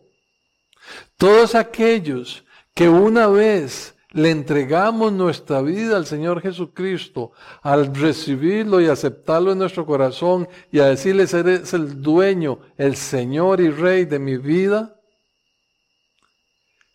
todos 1.16 1.56
aquellos 1.56 2.44
que 2.72 2.88
una 2.88 3.26
vez 3.26 3.96
le 4.12 4.30
entregamos 4.30 5.12
nuestra 5.12 5.60
vida 5.62 5.96
al 5.96 6.06
Señor 6.06 6.40
Jesucristo, 6.40 7.32
al 7.60 7.92
recibirlo 7.92 8.80
y 8.80 8.86
aceptarlo 8.86 9.50
en 9.50 9.58
nuestro 9.58 9.84
corazón 9.84 10.48
y 10.70 10.78
a 10.78 10.86
decirle, 10.86 11.24
eres 11.24 11.74
el 11.74 12.00
dueño, 12.00 12.60
el 12.76 12.94
Señor 12.94 13.60
y 13.60 13.68
Rey 13.68 14.04
de 14.04 14.20
mi 14.20 14.36
vida, 14.36 14.94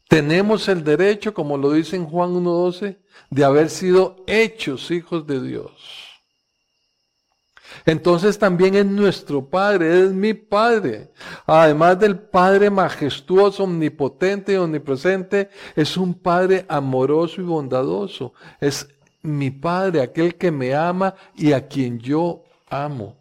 tenemos 0.07 0.69
el 0.69 0.85
derecho, 0.85 1.33
como 1.33 1.57
lo 1.57 1.73
dice 1.73 1.97
en 1.97 2.05
Juan 2.05 2.31
1.12, 2.31 2.97
de 3.29 3.43
haber 3.43 3.69
sido 3.69 4.23
hechos 4.25 4.89
hijos 4.89 5.27
de 5.27 5.41
Dios. 5.41 6.12
Entonces 7.85 8.37
también 8.37 8.75
es 8.75 8.85
nuestro 8.85 9.45
Padre, 9.45 10.03
es 10.03 10.11
mi 10.11 10.33
Padre. 10.33 11.11
Además 11.45 11.99
del 11.99 12.19
Padre 12.19 12.69
majestuoso, 12.69 13.63
omnipotente 13.63 14.53
y 14.53 14.55
omnipresente, 14.55 15.49
es 15.75 15.97
un 15.97 16.13
Padre 16.13 16.65
amoroso 16.67 17.41
y 17.41 17.43
bondadoso. 17.43 18.33
Es 18.59 18.87
mi 19.21 19.51
Padre, 19.51 20.01
aquel 20.01 20.35
que 20.35 20.51
me 20.51 20.75
ama 20.75 21.15
y 21.35 21.53
a 21.53 21.67
quien 21.67 21.99
yo 21.99 22.43
amo. 22.69 23.17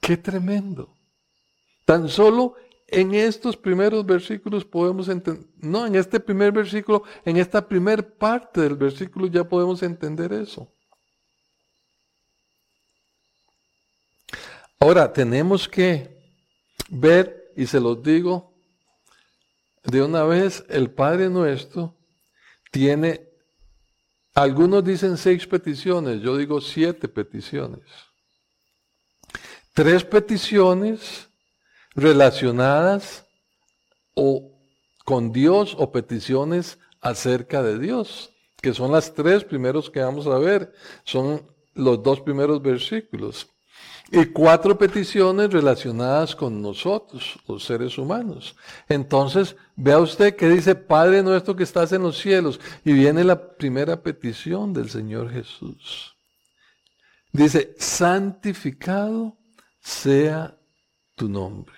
Qué 0.00 0.16
tremendo. 0.16 0.88
Tan 1.84 2.08
solo 2.08 2.54
en 2.88 3.14
estos 3.14 3.56
primeros 3.56 4.04
versículos 4.04 4.64
podemos 4.64 5.08
entender, 5.08 5.46
no, 5.60 5.86
en 5.86 5.94
este 5.94 6.20
primer 6.20 6.52
versículo, 6.52 7.04
en 7.24 7.36
esta 7.36 7.66
primer 7.66 8.14
parte 8.16 8.60
del 8.62 8.74
versículo 8.74 9.26
ya 9.26 9.44
podemos 9.44 9.82
entender 9.82 10.32
eso. 10.32 10.71
Ahora, 14.82 15.12
tenemos 15.12 15.68
que 15.68 16.10
ver, 16.88 17.52
y 17.56 17.68
se 17.68 17.78
los 17.78 18.02
digo 18.02 18.52
de 19.84 20.02
una 20.02 20.24
vez, 20.24 20.64
el 20.68 20.90
Padre 20.90 21.30
nuestro 21.30 21.94
tiene, 22.72 23.28
algunos 24.34 24.82
dicen 24.82 25.16
seis 25.16 25.46
peticiones, 25.46 26.20
yo 26.20 26.36
digo 26.36 26.60
siete 26.60 27.06
peticiones. 27.06 27.84
Tres 29.72 30.02
peticiones 30.02 31.28
relacionadas 31.94 33.24
o 34.14 34.50
con 35.04 35.30
Dios 35.30 35.76
o 35.78 35.92
peticiones 35.92 36.80
acerca 37.00 37.62
de 37.62 37.78
Dios, 37.78 38.32
que 38.60 38.74
son 38.74 38.90
las 38.90 39.14
tres 39.14 39.44
primeros 39.44 39.88
que 39.88 40.00
vamos 40.00 40.26
a 40.26 40.38
ver, 40.38 40.74
son 41.04 41.48
los 41.72 42.02
dos 42.02 42.20
primeros 42.20 42.60
versículos. 42.60 43.46
Y 44.14 44.26
cuatro 44.26 44.76
peticiones 44.76 45.50
relacionadas 45.50 46.36
con 46.36 46.60
nosotros, 46.60 47.38
los 47.48 47.64
seres 47.64 47.96
humanos. 47.96 48.54
Entonces, 48.86 49.56
vea 49.74 49.98
usted 49.98 50.36
que 50.36 50.50
dice, 50.50 50.74
Padre 50.74 51.22
nuestro 51.22 51.56
que 51.56 51.62
estás 51.62 51.92
en 51.92 52.02
los 52.02 52.18
cielos, 52.18 52.60
y 52.84 52.92
viene 52.92 53.24
la 53.24 53.56
primera 53.56 54.02
petición 54.02 54.74
del 54.74 54.90
Señor 54.90 55.30
Jesús. 55.30 56.14
Dice, 57.32 57.74
santificado 57.78 59.38
sea 59.80 60.58
tu 61.16 61.30
nombre. 61.30 61.74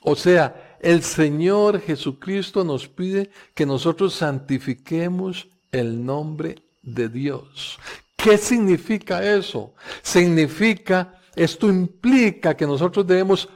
O 0.00 0.16
sea, 0.16 0.78
el 0.80 1.02
Señor 1.02 1.82
Jesucristo 1.82 2.64
nos 2.64 2.88
pide 2.88 3.30
que 3.54 3.66
nosotros 3.66 4.14
santifiquemos 4.14 5.48
el 5.70 6.02
nombre 6.02 6.62
de 6.80 7.10
Dios. 7.10 7.78
¿Qué 8.22 8.36
significa 8.36 9.24
eso? 9.24 9.74
Significa, 10.02 11.20
esto 11.34 11.68
implica 11.68 12.54
que 12.56 12.66
nosotros 12.66 13.06
debemos 13.06 13.48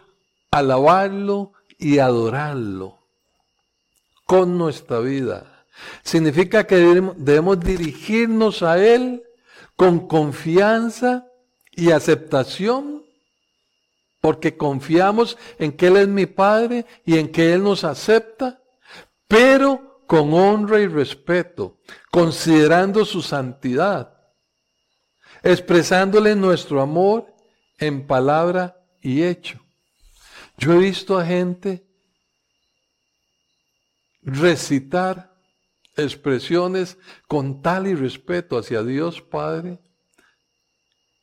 alabarlo 0.51 1.53
y 1.79 1.99
adorarlo 1.99 2.99
con 4.25 4.57
nuestra 4.57 5.01
vida. 5.01 5.67
Significa 6.03 6.67
que 6.67 6.77
debemos, 6.77 7.61
dirigirnos 7.61 8.63
a 8.63 8.79
Él 8.79 9.23
con 9.77 10.07
confianza 10.07 11.27
y 11.73 11.91
aceptación 11.91 13.05
porque 14.21 14.57
confiamos 14.57 15.37
en 15.59 15.73
que 15.73 15.89
Él 15.89 15.97
es 15.99 16.09
mi 16.09 16.25
Padre 16.27 16.87
y 17.05 17.19
en 17.19 17.31
que 17.31 17.53
Él 17.53 17.63
nos 17.63 17.85
acepta, 17.85 18.63
pero 19.29 20.01
con 20.07 20.33
honra 20.33 20.81
y 20.81 20.87
respeto, 20.87 21.79
considerando 22.11 23.05
su 23.05 23.21
santidad, 23.21 24.14
expresándole 25.45 26.35
nuestro 26.35 26.81
amor 26.81 27.33
en 27.79 28.07
palabra 28.07 28.77
y 29.01 29.23
hecho. 29.23 29.61
Yo 30.59 30.73
he 30.73 30.79
visto 30.79 31.19
a 31.19 31.25
gente 31.25 31.87
recitar 34.23 35.33
expresiones 35.97 36.99
con 37.29 37.63
tal 37.63 37.87
irrespeto 37.87 38.59
hacia 38.59 38.83
Dios 38.83 39.21
Padre 39.21 39.79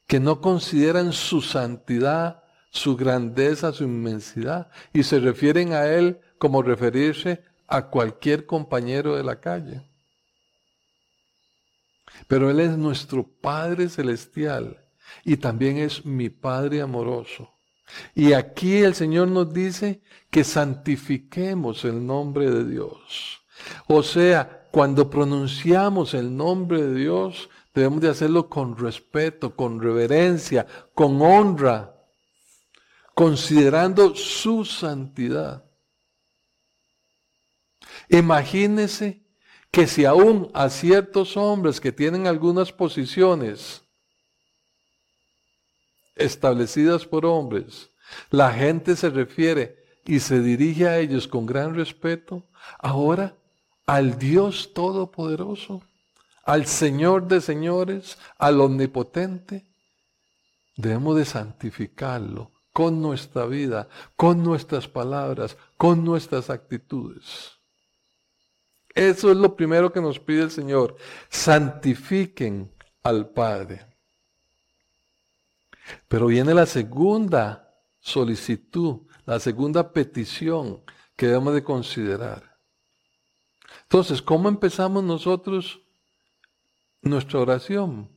que 0.07 0.19
no 0.19 0.39
consideran 0.39 1.11
su 1.11 1.41
santidad 1.41 2.41
su 2.71 2.95
grandeza, 2.95 3.73
su 3.73 3.83
inmensidad, 3.83 4.69
y 4.93 5.03
se 5.03 5.19
refieren 5.19 5.73
a 5.73 5.87
Él 5.87 6.19
como 6.37 6.63
referirse 6.63 7.43
a 7.67 7.87
cualquier 7.87 8.45
compañero 8.45 9.15
de 9.15 9.23
la 9.23 9.39
calle. 9.39 9.81
Pero 12.27 12.49
Él 12.49 12.59
es 12.59 12.77
nuestro 12.77 13.23
Padre 13.23 13.89
Celestial 13.89 14.77
y 15.23 15.37
también 15.37 15.77
es 15.77 16.05
mi 16.05 16.29
Padre 16.29 16.81
amoroso. 16.81 17.51
Y 18.15 18.33
aquí 18.33 18.77
el 18.77 18.95
Señor 18.95 19.27
nos 19.27 19.53
dice 19.53 20.01
que 20.29 20.43
santifiquemos 20.43 21.83
el 21.83 22.05
nombre 22.05 22.49
de 22.49 22.65
Dios. 22.65 23.41
O 23.87 24.01
sea, 24.01 24.67
cuando 24.71 25.09
pronunciamos 25.09 26.13
el 26.13 26.35
nombre 26.35 26.81
de 26.81 26.95
Dios, 26.95 27.49
debemos 27.73 28.01
de 28.01 28.09
hacerlo 28.09 28.49
con 28.49 28.77
respeto, 28.77 29.55
con 29.55 29.81
reverencia, 29.81 30.65
con 30.93 31.21
honra, 31.21 31.93
considerando 33.13 34.15
su 34.15 34.63
santidad. 34.65 35.65
Imagínese 38.09 39.21
que 39.71 39.87
si 39.87 40.03
aún 40.03 40.51
a 40.53 40.69
ciertos 40.69 41.37
hombres 41.37 41.79
que 41.79 41.93
tienen 41.93 42.27
algunas 42.27 42.73
posiciones 42.73 43.81
establecidas 46.15 47.05
por 47.05 47.25
hombres, 47.25 47.89
la 48.29 48.51
gente 48.51 48.97
se 48.97 49.09
refiere 49.09 49.85
y 50.05 50.19
se 50.19 50.41
dirige 50.41 50.87
a 50.87 50.99
ellos 50.99 51.27
con 51.27 51.45
gran 51.45 51.73
respeto, 51.73 52.45
ahora 52.79 53.35
al 53.85 54.19
Dios 54.19 54.73
Todopoderoso, 54.73 55.81
al 56.43 56.65
Señor 56.65 57.27
de 57.27 57.39
señores, 57.39 58.17
al 58.37 58.59
Omnipotente, 58.59 59.65
debemos 60.75 61.15
de 61.15 61.25
santificarlo 61.25 62.51
con 62.73 63.01
nuestra 63.01 63.45
vida, 63.45 63.87
con 64.15 64.43
nuestras 64.43 64.87
palabras, 64.87 65.55
con 65.77 66.03
nuestras 66.03 66.49
actitudes. 66.49 67.60
Eso 68.93 69.31
es 69.31 69.37
lo 69.37 69.55
primero 69.55 69.91
que 69.91 70.01
nos 70.01 70.19
pide 70.19 70.43
el 70.43 70.51
Señor. 70.51 70.95
Santifiquen 71.29 72.71
al 73.03 73.29
Padre. 73.29 73.85
Pero 76.07 76.27
viene 76.27 76.53
la 76.53 76.65
segunda 76.65 77.73
solicitud, 77.99 79.01
la 79.25 79.39
segunda 79.39 79.91
petición 79.91 80.83
que 81.15 81.27
debemos 81.27 81.53
de 81.53 81.63
considerar. 81.63 82.57
Entonces, 83.83 84.21
¿cómo 84.21 84.49
empezamos 84.49 85.03
nosotros 85.03 85.79
nuestra 87.01 87.39
oración? 87.39 88.09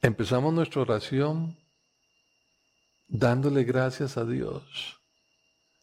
Empezamos 0.00 0.52
nuestra 0.52 0.82
oración 0.82 1.56
dándole 3.08 3.64
gracias 3.64 4.16
a 4.16 4.24
Dios 4.24 5.00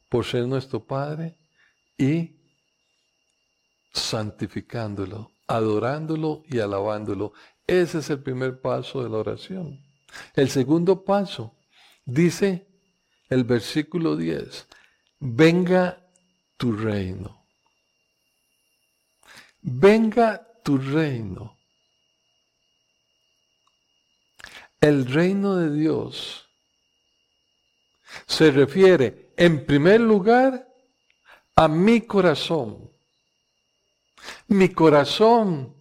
por 0.09 0.25
ser 0.25 0.47
nuestro 0.47 0.85
Padre 0.85 1.37
y 1.97 2.35
santificándolo, 3.95 5.31
adorándolo 5.47 6.43
y 6.47 6.59
alabándolo. 6.59 7.33
Ese 7.65 7.99
es 7.99 8.09
el 8.09 8.21
primer 8.21 8.61
paso 8.61 9.03
de 9.03 9.09
la 9.09 9.17
oración. 9.17 9.81
El 10.33 10.49
segundo 10.49 11.03
paso, 11.03 11.55
dice 12.05 12.67
el 13.29 13.43
versículo 13.43 14.15
10, 14.15 14.67
venga 15.19 16.05
tu 16.57 16.73
reino. 16.73 17.45
Venga 19.61 20.47
tu 20.63 20.77
reino. 20.77 21.57
El 24.79 25.05
reino 25.07 25.55
de 25.55 25.73
Dios 25.73 26.47
se 28.27 28.51
refiere 28.51 29.33
en 29.35 29.65
primer 29.65 30.01
lugar 30.01 30.67
a 31.55 31.67
mi 31.67 32.01
corazón. 32.01 32.94
Mi 34.47 34.69
corazón 34.69 35.73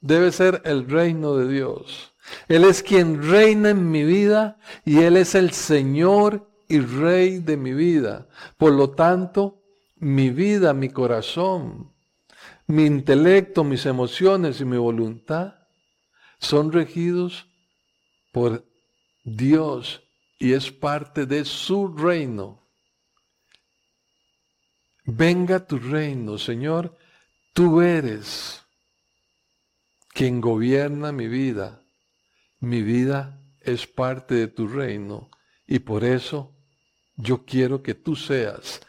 debe 0.00 0.32
ser 0.32 0.62
el 0.64 0.88
reino 0.88 1.36
de 1.36 1.52
Dios. 1.52 2.12
Él 2.48 2.64
es 2.64 2.82
quien 2.82 3.22
reina 3.28 3.70
en 3.70 3.90
mi 3.90 4.04
vida 4.04 4.58
y 4.84 5.00
Él 5.00 5.16
es 5.16 5.34
el 5.34 5.52
Señor 5.52 6.48
y 6.68 6.80
Rey 6.80 7.38
de 7.38 7.56
mi 7.56 7.72
vida. 7.72 8.28
Por 8.56 8.72
lo 8.72 8.90
tanto, 8.90 9.62
mi 9.96 10.30
vida, 10.30 10.72
mi 10.74 10.88
corazón, 10.88 11.92
mi 12.66 12.86
intelecto, 12.86 13.64
mis 13.64 13.86
emociones 13.86 14.60
y 14.60 14.64
mi 14.64 14.76
voluntad 14.76 15.54
son 16.38 16.72
regidos 16.72 17.46
por 18.32 18.64
Dios 19.22 20.02
y 20.38 20.52
es 20.52 20.70
parte 20.70 21.26
de 21.26 21.44
su 21.44 21.88
reino. 21.88 22.62
Venga 25.04 25.66
tu 25.66 25.78
reino, 25.78 26.38
Señor, 26.38 26.96
tú 27.54 27.80
eres 27.80 28.62
quien 30.08 30.42
gobierna 30.42 31.12
mi 31.12 31.28
vida. 31.28 31.80
Mi 32.60 32.82
vida 32.82 33.40
es 33.60 33.86
parte 33.86 34.34
de 34.34 34.48
tu 34.48 34.68
reino 34.68 35.30
y 35.66 35.78
por 35.78 36.04
eso 36.04 36.54
yo 37.16 37.44
quiero 37.44 37.82
que 37.82 37.94
tú 37.94 38.16
seas 38.16 38.80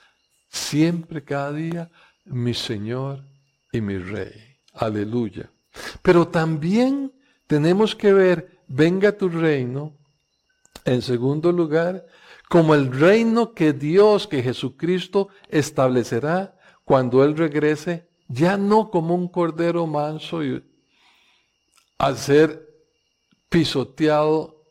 siempre, 0.49 1.23
cada 1.23 1.51
día, 1.53 1.91
mi 2.25 2.53
Señor 2.53 3.23
y 3.71 3.81
mi 3.81 3.97
Rey. 3.97 4.57
Aleluya. 4.73 5.49
Pero 6.01 6.27
también 6.27 7.13
tenemos 7.47 7.95
que 7.95 8.13
ver, 8.13 8.59
venga 8.67 9.17
tu 9.17 9.29
reino, 9.29 9.97
en 10.85 11.01
segundo 11.01 11.51
lugar, 11.51 12.05
como 12.49 12.75
el 12.75 12.91
reino 12.91 13.53
que 13.53 13.73
Dios, 13.73 14.27
que 14.27 14.41
Jesucristo 14.41 15.29
establecerá 15.49 16.57
cuando 16.83 17.23
Él 17.23 17.35
regrese, 17.35 18.07
ya 18.27 18.57
no 18.57 18.89
como 18.89 19.15
un 19.15 19.27
cordero 19.27 19.85
manso 19.87 20.43
y 20.43 20.63
a 21.97 22.15
ser 22.15 22.67
pisoteado 23.49 24.63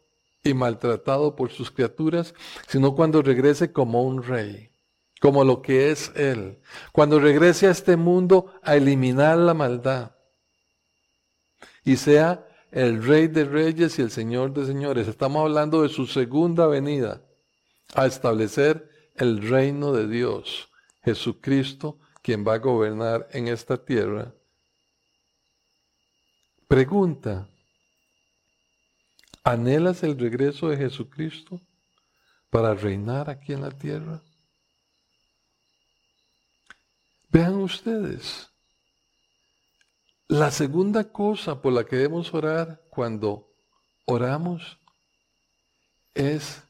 y 0.42 0.52
maltratado 0.52 1.34
por 1.36 1.50
sus 1.50 1.70
criaturas, 1.70 2.34
sino 2.68 2.94
cuando 2.94 3.22
regrese 3.22 3.72
como 3.72 4.02
un 4.02 4.22
rey, 4.22 4.70
como 5.20 5.42
lo 5.44 5.62
que 5.62 5.90
es 5.90 6.12
Él, 6.16 6.60
cuando 6.92 7.18
regrese 7.18 7.66
a 7.66 7.70
este 7.70 7.96
mundo 7.96 8.52
a 8.62 8.76
eliminar 8.76 9.38
la 9.38 9.54
maldad 9.54 10.12
y 11.84 11.96
sea 11.96 12.46
el 12.70 13.04
Rey 13.04 13.28
de 13.28 13.44
Reyes 13.44 13.98
y 13.98 14.02
el 14.02 14.10
Señor 14.10 14.52
de 14.52 14.66
Señores. 14.66 15.06
Estamos 15.06 15.42
hablando 15.42 15.82
de 15.82 15.88
su 15.88 16.06
segunda 16.06 16.66
venida 16.66 17.22
a 17.94 18.06
establecer 18.06 18.90
el 19.14 19.48
reino 19.48 19.92
de 19.92 20.08
Dios, 20.08 20.68
Jesucristo, 21.04 21.98
quien 22.24 22.42
va 22.42 22.54
a 22.54 22.58
gobernar 22.58 23.28
en 23.32 23.48
esta 23.48 23.76
tierra. 23.76 24.32
Pregunta, 26.66 27.46
¿anhelas 29.42 30.02
el 30.02 30.18
regreso 30.18 30.70
de 30.70 30.78
Jesucristo 30.78 31.60
para 32.48 32.72
reinar 32.72 33.28
aquí 33.28 33.52
en 33.52 33.60
la 33.60 33.70
tierra? 33.70 34.22
Vean 37.28 37.56
ustedes, 37.56 38.48
la 40.26 40.50
segunda 40.50 41.04
cosa 41.04 41.60
por 41.60 41.74
la 41.74 41.84
que 41.84 41.96
debemos 41.96 42.32
orar 42.32 42.80
cuando 42.88 43.52
oramos 44.06 44.78
es 46.14 46.62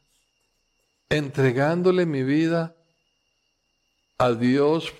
entregándole 1.08 2.06
mi 2.06 2.24
vida 2.24 2.74
a 4.18 4.32
Dios, 4.32 4.92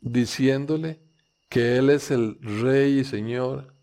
diciéndole 0.00 1.00
que 1.48 1.76
Él 1.76 1.90
es 1.90 2.10
el 2.10 2.38
Rey 2.40 3.00
y 3.00 3.04
Señor 3.04 3.74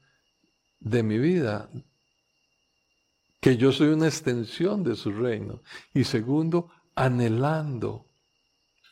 de 0.79 1.03
mi 1.03 1.17
vida, 1.17 1.69
que 3.41 3.57
yo 3.57 3.71
soy 3.71 3.89
una 3.89 4.07
extensión 4.07 4.83
de 4.83 4.95
su 4.95 5.11
reino. 5.11 5.61
Y 5.93 6.03
segundo, 6.03 6.71
anhelando 6.95 8.07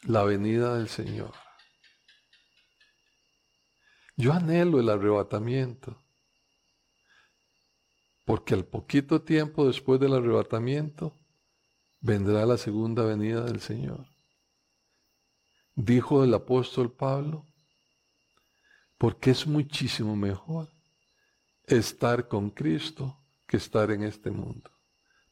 la 0.04 0.24
venida 0.24 0.78
del 0.78 0.88
Señor. 0.88 1.34
Yo 4.18 4.32
anhelo 4.32 4.80
el 4.80 4.90
arrebatamiento, 4.90 5.98
porque 8.24 8.54
al 8.54 8.66
poquito 8.66 9.22
tiempo 9.22 9.68
después 9.68 10.00
del 10.00 10.14
arrebatamiento 10.14 11.18
vendrá 12.00 12.46
la 12.46 12.58
segunda 12.58 13.04
venida 13.04 13.42
del 13.42 13.60
Señor. 13.60 14.14
Dijo 15.76 16.24
el 16.24 16.34
apóstol 16.34 16.92
Pablo, 16.92 17.46
porque 18.98 19.32
es 19.32 19.46
muchísimo 19.46 20.16
mejor 20.16 20.70
estar 21.68 22.28
con 22.28 22.50
Cristo 22.50 23.20
que 23.48 23.58
estar 23.58 23.92
en 23.92 24.04
este 24.04 24.32
mundo. 24.32 24.72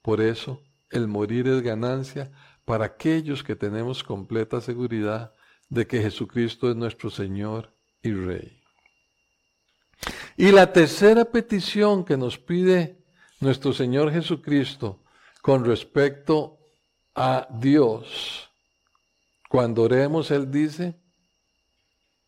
Por 0.02 0.22
eso 0.22 0.62
el 0.90 1.08
morir 1.08 1.48
es 1.48 1.62
ganancia 1.62 2.32
para 2.66 2.86
aquellos 2.86 3.44
que 3.44 3.56
tenemos 3.56 4.04
completa 4.04 4.62
seguridad 4.62 5.34
de 5.70 5.88
que 5.88 6.02
Jesucristo 6.02 6.70
es 6.70 6.76
nuestro 6.76 7.10
Señor 7.10 7.74
y 8.02 8.12
Rey. 8.14 8.62
Y 10.38 10.52
la 10.52 10.72
tercera 10.72 11.26
petición 11.26 12.04
que 12.04 12.18
nos 12.18 12.38
pide 12.38 13.04
nuestro 13.40 13.74
Señor 13.74 14.12
Jesucristo 14.12 15.04
con 15.42 15.66
respecto 15.66 16.60
a 17.16 17.48
Dios, 17.60 18.50
cuando 19.54 19.84
oremos, 19.84 20.32
Él 20.32 20.50
dice, 20.50 21.00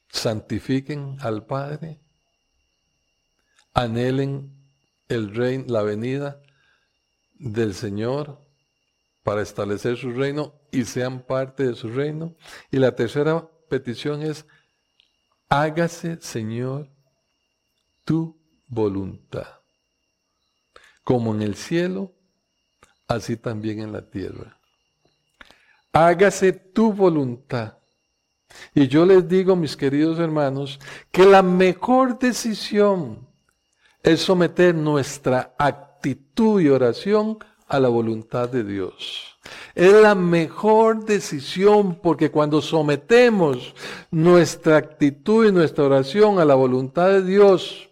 santifiquen 0.09 1.17
al 1.21 1.43
Padre, 1.43 1.99
anhelen 3.73 4.53
el 5.07 5.33
reino, 5.33 5.65
la 5.67 5.81
venida 5.81 6.39
del 7.33 7.73
Señor 7.73 8.39
para 9.23 9.41
establecer 9.41 9.97
su 9.97 10.11
reino 10.11 10.53
y 10.71 10.85
sean 10.85 11.25
parte 11.25 11.65
de 11.65 11.73
su 11.73 11.89
reino. 11.89 12.35
Y 12.69 12.77
la 12.77 12.95
tercera 12.95 13.49
petición 13.71 14.21
es, 14.21 14.45
hágase, 15.49 16.21
Señor, 16.21 16.91
tu 18.03 18.39
voluntad, 18.67 19.61
como 21.03 21.33
en 21.33 21.41
el 21.41 21.55
cielo, 21.55 22.13
así 23.07 23.35
también 23.35 23.79
en 23.79 23.93
la 23.93 24.07
tierra. 24.11 24.59
Hágase 25.95 26.51
tu 26.51 26.91
voluntad. 26.91 27.77
Y 28.73 28.89
yo 28.89 29.05
les 29.05 29.29
digo, 29.29 29.55
mis 29.55 29.77
queridos 29.77 30.19
hermanos, 30.19 30.77
que 31.09 31.25
la 31.25 31.41
mejor 31.41 32.19
decisión 32.19 33.25
es 34.03 34.19
someter 34.19 34.75
nuestra 34.75 35.55
actitud 35.57 36.59
y 36.59 36.67
oración 36.67 37.37
a 37.69 37.79
la 37.79 37.87
voluntad 37.87 38.49
de 38.49 38.65
Dios. 38.65 39.39
Es 39.73 39.93
la 39.93 40.15
mejor 40.15 41.05
decisión 41.05 41.97
porque 42.03 42.29
cuando 42.29 42.61
sometemos 42.61 43.73
nuestra 44.11 44.75
actitud 44.75 45.47
y 45.47 45.53
nuestra 45.53 45.85
oración 45.85 46.39
a 46.39 46.45
la 46.45 46.55
voluntad 46.55 47.07
de 47.07 47.23
Dios, 47.23 47.89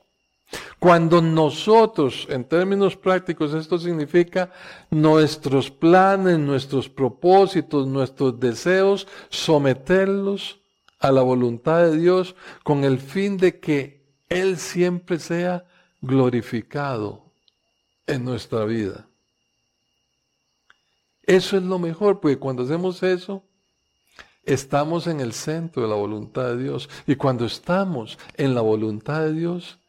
cuando 0.79 1.21
nosotros, 1.21 2.27
en 2.29 2.43
términos 2.43 2.95
prácticos, 2.95 3.53
esto 3.53 3.77
significa 3.77 4.51
nuestros 4.89 5.71
planes, 5.71 6.39
nuestros 6.39 6.89
propósitos, 6.89 7.87
nuestros 7.87 8.39
deseos, 8.39 9.07
someterlos 9.29 10.59
a 10.99 11.11
la 11.11 11.21
voluntad 11.21 11.83
de 11.83 11.97
Dios 11.97 12.35
con 12.63 12.83
el 12.83 12.99
fin 12.99 13.37
de 13.37 13.59
que 13.59 14.05
Él 14.29 14.57
siempre 14.57 15.19
sea 15.19 15.65
glorificado 16.01 17.23
en 18.07 18.25
nuestra 18.25 18.65
vida. 18.65 19.07
Eso 21.23 21.57
es 21.57 21.63
lo 21.63 21.79
mejor, 21.79 22.19
porque 22.19 22.37
cuando 22.37 22.63
hacemos 22.63 23.01
eso, 23.03 23.43
estamos 24.43 25.07
en 25.07 25.21
el 25.21 25.33
centro 25.33 25.83
de 25.83 25.87
la 25.87 25.95
voluntad 25.95 26.47
de 26.47 26.63
Dios. 26.63 26.89
Y 27.07 27.15
cuando 27.15 27.45
estamos 27.45 28.19
en 28.35 28.53
la 28.53 28.61
voluntad 28.61 29.21
de 29.21 29.33
Dios, 29.33 29.79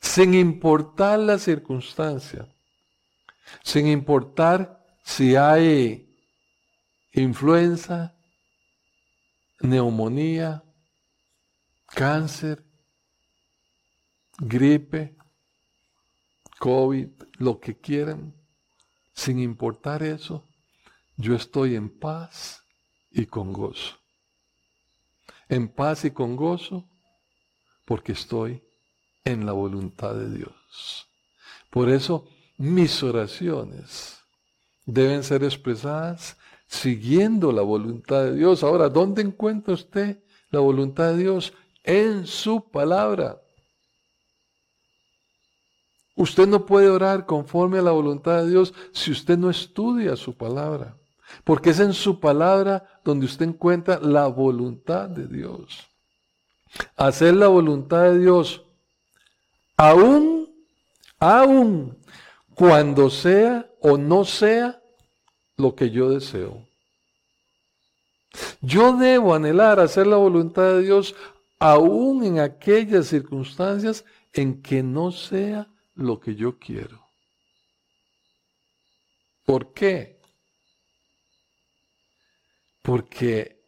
sin 0.00 0.34
importar 0.34 1.18
la 1.18 1.38
circunstancia, 1.38 2.46
sin 3.62 3.86
importar 3.86 4.84
si 5.04 5.36
hay 5.36 6.16
influenza, 7.12 8.14
neumonía, 9.60 10.62
cáncer, 11.86 12.64
gripe, 14.38 15.16
COVID, 16.58 17.08
lo 17.38 17.60
que 17.60 17.78
quieran, 17.78 18.34
sin 19.14 19.38
importar 19.38 20.02
eso, 20.02 20.46
yo 21.16 21.34
estoy 21.34 21.76
en 21.76 21.90
paz 21.90 22.62
y 23.10 23.26
con 23.26 23.52
gozo. 23.52 23.98
En 25.48 25.68
paz 25.68 26.04
y 26.04 26.10
con 26.10 26.36
gozo 26.36 26.88
porque 27.84 28.12
estoy 28.12 28.62
en 29.24 29.46
la 29.46 29.52
voluntad 29.52 30.14
de 30.14 30.30
Dios. 30.30 31.08
Por 31.70 31.88
eso 31.88 32.26
mis 32.58 33.02
oraciones 33.02 34.20
deben 34.84 35.22
ser 35.22 35.44
expresadas 35.44 36.36
siguiendo 36.66 37.52
la 37.52 37.62
voluntad 37.62 38.24
de 38.24 38.36
Dios. 38.36 38.62
Ahora, 38.62 38.88
¿dónde 38.88 39.22
encuentra 39.22 39.74
usted 39.74 40.22
la 40.50 40.60
voluntad 40.60 41.12
de 41.12 41.18
Dios? 41.18 41.52
En 41.82 42.26
su 42.26 42.70
palabra. 42.70 43.40
Usted 46.16 46.46
no 46.46 46.66
puede 46.66 46.90
orar 46.90 47.24
conforme 47.24 47.78
a 47.78 47.82
la 47.82 47.92
voluntad 47.92 48.42
de 48.42 48.50
Dios 48.50 48.74
si 48.92 49.10
usted 49.10 49.38
no 49.38 49.48
estudia 49.48 50.16
su 50.16 50.36
palabra, 50.36 50.96
porque 51.44 51.70
es 51.70 51.80
en 51.80 51.94
su 51.94 52.20
palabra 52.20 53.00
donde 53.04 53.24
usted 53.24 53.46
encuentra 53.46 53.98
la 54.00 54.26
voluntad 54.26 55.08
de 55.08 55.26
Dios. 55.26 55.88
Hacer 56.96 57.34
la 57.34 57.48
voluntad 57.48 58.02
de 58.02 58.18
Dios 58.18 58.64
aún, 59.80 60.54
aún 61.18 61.96
cuando 62.54 63.08
sea 63.08 63.66
o 63.80 63.96
no 63.96 64.26
sea 64.26 64.82
lo 65.56 65.74
que 65.74 65.90
yo 65.90 66.10
deseo. 66.10 66.66
Yo 68.60 68.94
debo 68.98 69.34
anhelar 69.34 69.80
hacer 69.80 70.06
la 70.06 70.16
voluntad 70.16 70.74
de 70.74 70.82
Dios 70.82 71.14
aún 71.58 72.24
en 72.24 72.40
aquellas 72.40 73.06
circunstancias 73.06 74.04
en 74.34 74.60
que 74.60 74.82
no 74.82 75.12
sea 75.12 75.66
lo 75.94 76.20
que 76.20 76.34
yo 76.34 76.58
quiero. 76.58 77.02
¿Por 79.46 79.72
qué? 79.72 80.20
Porque 82.82 83.62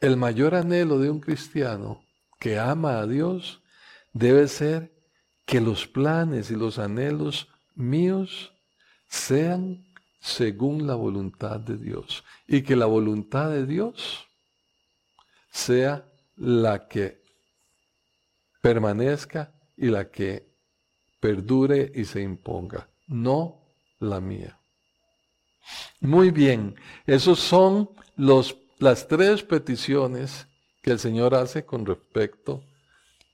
el 0.00 0.16
mayor 0.16 0.54
anhelo 0.54 1.00
de 1.00 1.10
un 1.10 1.18
cristiano 1.18 2.04
que 2.38 2.56
ama 2.56 3.00
a 3.00 3.06
Dios 3.08 3.60
debe 4.12 4.46
ser 4.46 4.93
que 5.44 5.60
los 5.60 5.86
planes 5.86 6.50
y 6.50 6.56
los 6.56 6.78
anhelos 6.78 7.48
míos 7.74 8.52
sean 9.08 9.84
según 10.20 10.86
la 10.86 10.94
voluntad 10.94 11.60
de 11.60 11.76
Dios 11.76 12.24
y 12.46 12.62
que 12.62 12.76
la 12.76 12.86
voluntad 12.86 13.50
de 13.50 13.66
Dios 13.66 14.26
sea 15.50 16.10
la 16.36 16.88
que 16.88 17.22
permanezca 18.60 19.52
y 19.76 19.86
la 19.86 20.10
que 20.10 20.48
perdure 21.20 21.92
y 21.94 22.04
se 22.04 22.22
imponga, 22.22 22.88
no 23.06 23.60
la 24.00 24.20
mía. 24.20 24.58
Muy 26.00 26.30
bien, 26.30 26.74
esos 27.06 27.38
son 27.38 27.90
los, 28.16 28.56
las 28.78 29.08
tres 29.08 29.42
peticiones 29.42 30.46
que 30.82 30.90
el 30.90 30.98
Señor 30.98 31.34
hace 31.34 31.64
con 31.64 31.86
respecto 31.86 32.62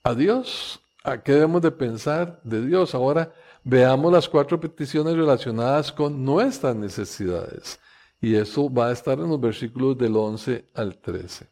a 0.03 0.15
Dios. 0.15 0.81
¿A 1.03 1.23
qué 1.23 1.33
debemos 1.33 1.63
de 1.63 1.71
pensar 1.71 2.41
de 2.45 2.67
Dios? 2.67 2.95
Ahora 2.95 3.33
veamos 3.65 4.13
las 4.13 4.29
cuatro 4.29 4.61
peticiones 4.61 5.15
relacionadas 5.15 5.91
con 5.93 6.25
nuestras 6.25 6.77
necesidades. 6.77 7.81
Y 8.21 8.35
eso 8.35 8.73
va 8.73 8.89
a 8.89 8.93
estar 8.93 9.19
en 9.19 9.29
los 9.29 9.41
versículos 9.41 9.97
del 9.97 10.15
11 10.15 10.67
al 10.75 10.99
13. 10.99 11.47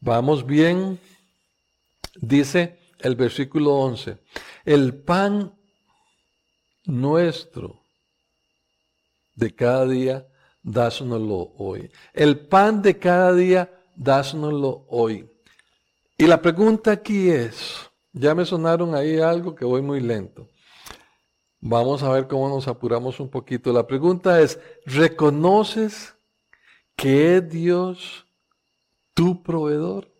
Vamos 0.00 0.44
bien, 0.44 1.00
dice 2.16 2.78
el 2.98 3.16
versículo 3.16 3.72
11, 3.72 4.18
el 4.66 4.94
pan 4.94 5.54
nuestro 6.84 7.80
de 9.34 9.54
cada 9.54 9.86
día, 9.86 10.26
dásnoslo 10.62 11.54
hoy. 11.56 11.90
El 12.12 12.38
pan 12.38 12.82
de 12.82 12.98
cada 12.98 13.32
día, 13.32 13.70
dásnoslo 13.96 14.84
hoy. 14.88 15.28
Y 16.16 16.26
la 16.26 16.40
pregunta 16.40 16.92
aquí 16.92 17.30
es, 17.30 17.90
ya 18.12 18.34
me 18.34 18.44
sonaron 18.44 18.94
ahí 18.94 19.18
algo 19.18 19.54
que 19.54 19.64
voy 19.64 19.82
muy 19.82 20.00
lento. 20.00 20.48
Vamos 21.60 22.02
a 22.02 22.10
ver 22.10 22.28
cómo 22.28 22.48
nos 22.48 22.68
apuramos 22.68 23.18
un 23.20 23.28
poquito. 23.28 23.72
La 23.72 23.86
pregunta 23.86 24.40
es, 24.40 24.60
¿reconoces 24.84 26.14
que 26.94 27.36
es 27.36 27.48
Dios 27.48 28.26
tu 29.14 29.42
proveedor? 29.42 30.12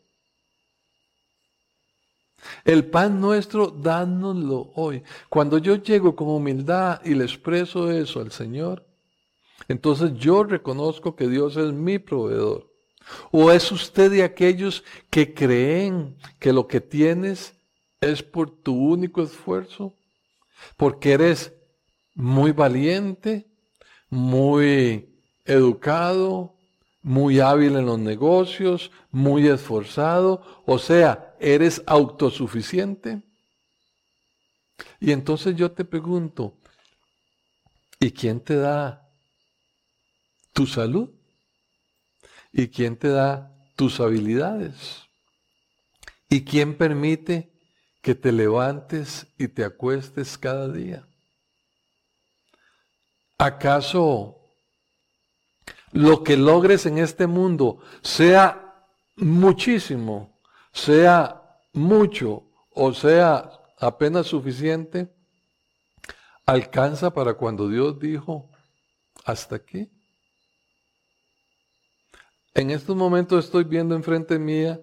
El 2.64 2.86
pan 2.86 3.20
nuestro, 3.20 3.68
dánoslo 3.68 4.72
hoy. 4.74 5.02
Cuando 5.28 5.58
yo 5.58 5.76
llego 5.76 6.16
con 6.16 6.28
humildad 6.28 7.00
y 7.04 7.14
le 7.14 7.24
expreso 7.24 7.90
eso 7.90 8.20
al 8.20 8.32
Señor, 8.32 8.86
entonces 9.68 10.12
yo 10.14 10.44
reconozco 10.44 11.14
que 11.14 11.28
Dios 11.28 11.56
es 11.56 11.72
mi 11.72 11.98
proveedor. 11.98 12.73
¿O 13.30 13.50
es 13.50 13.70
usted 13.72 14.10
de 14.10 14.22
aquellos 14.22 14.84
que 15.10 15.34
creen 15.34 16.16
que 16.38 16.52
lo 16.52 16.66
que 16.66 16.80
tienes 16.80 17.54
es 18.00 18.22
por 18.22 18.50
tu 18.50 18.74
único 18.74 19.22
esfuerzo? 19.22 19.94
Porque 20.76 21.12
eres 21.12 21.52
muy 22.14 22.52
valiente, 22.52 23.46
muy 24.08 25.08
educado, 25.44 26.54
muy 27.02 27.40
hábil 27.40 27.76
en 27.76 27.86
los 27.86 27.98
negocios, 27.98 28.90
muy 29.10 29.46
esforzado, 29.46 30.62
o 30.64 30.78
sea, 30.78 31.36
eres 31.38 31.82
autosuficiente. 31.86 33.22
Y 35.00 35.12
entonces 35.12 35.54
yo 35.54 35.70
te 35.70 35.84
pregunto, 35.84 36.56
¿y 38.00 38.10
quién 38.10 38.40
te 38.40 38.56
da 38.56 39.06
tu 40.54 40.66
salud? 40.66 41.10
¿Y 42.56 42.68
quién 42.68 42.96
te 42.96 43.08
da 43.08 43.52
tus 43.74 43.98
habilidades? 43.98 45.02
¿Y 46.28 46.44
quién 46.44 46.78
permite 46.78 47.52
que 48.00 48.14
te 48.14 48.30
levantes 48.30 49.26
y 49.36 49.48
te 49.48 49.64
acuestes 49.64 50.38
cada 50.38 50.68
día? 50.68 51.04
¿Acaso 53.38 54.38
lo 55.90 56.22
que 56.22 56.36
logres 56.36 56.86
en 56.86 56.98
este 56.98 57.26
mundo 57.26 57.80
sea 58.02 58.86
muchísimo, 59.16 60.38
sea 60.72 61.58
mucho 61.72 62.44
o 62.70 62.94
sea 62.94 63.50
apenas 63.80 64.28
suficiente, 64.28 65.12
alcanza 66.46 67.12
para 67.12 67.34
cuando 67.34 67.68
Dios 67.68 67.98
dijo, 67.98 68.48
hasta 69.24 69.56
aquí? 69.56 69.90
En 72.56 72.70
estos 72.70 72.94
momentos 72.94 73.46
estoy 73.46 73.64
viendo 73.64 73.96
enfrente 73.96 74.38
mía, 74.38 74.80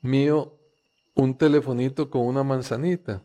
mío, 0.00 0.58
un 1.14 1.38
telefonito 1.38 2.10
con 2.10 2.22
una 2.26 2.42
manzanita. 2.42 3.22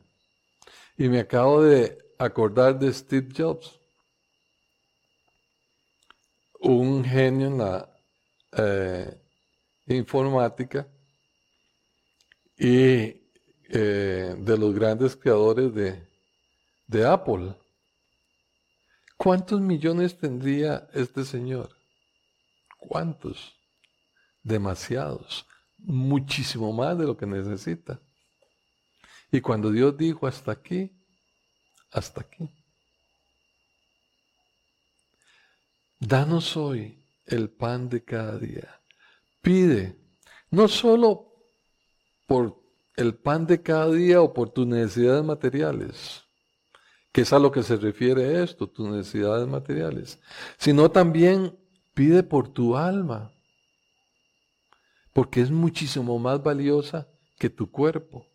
Y 0.96 1.10
me 1.10 1.22
acabo 1.22 1.64
de 1.64 1.98
acordar 2.20 2.78
de 2.78 2.94
Steve 2.94 3.30
Jobs, 3.36 3.80
un 6.60 7.04
genio 7.04 7.48
en 7.48 7.58
la 7.58 7.90
eh, 8.52 9.20
informática 9.88 10.88
y 12.56 13.32
eh, 13.68 14.36
de 14.38 14.58
los 14.60 14.76
grandes 14.76 15.16
creadores 15.16 15.74
de, 15.74 16.08
de 16.86 17.04
Apple. 17.04 17.56
¿Cuántos 19.18 19.60
millones 19.60 20.16
tendría 20.20 20.88
este 20.94 21.24
señor? 21.26 21.79
¿Cuántos? 22.80 23.56
Demasiados. 24.42 25.46
Muchísimo 25.78 26.74
más 26.74 26.98
de 26.98 27.06
lo 27.06 27.16
que 27.16 27.28
necesita. 27.28 28.02
Y 29.32 29.42
cuando 29.42 29.70
Dios 29.70 29.96
dijo 29.96 30.26
hasta 30.26 30.52
aquí, 30.52 30.92
hasta 31.92 32.22
aquí. 32.22 32.50
Danos 36.00 36.56
hoy 36.58 37.04
el 37.26 37.50
pan 37.50 37.90
de 37.90 38.04
cada 38.04 38.38
día. 38.40 38.82
Pide, 39.42 39.96
no 40.50 40.68
solo 40.68 41.30
por 42.26 42.58
el 42.96 43.16
pan 43.16 43.46
de 43.46 43.62
cada 43.62 43.92
día 43.92 44.22
o 44.22 44.34
por 44.34 44.50
tus 44.50 44.66
necesidades 44.66 45.24
materiales, 45.24 46.24
que 47.12 47.22
es 47.22 47.34
a 47.34 47.40
lo 47.40 47.52
que 47.52 47.64
se 47.64 47.76
refiere 47.76 48.44
esto, 48.44 48.68
tus 48.68 48.90
necesidades 48.90 49.48
materiales, 49.48 50.20
sino 50.58 50.90
también 50.90 51.59
Pide 52.00 52.24
por 52.24 52.48
tu 52.48 52.78
alma, 52.78 53.34
porque 55.12 55.42
es 55.42 55.52
muchísimo 55.52 56.18
más 56.18 56.42
valiosa 56.42 57.10
que 57.38 57.50
tu 57.50 57.70
cuerpo. 57.70 58.26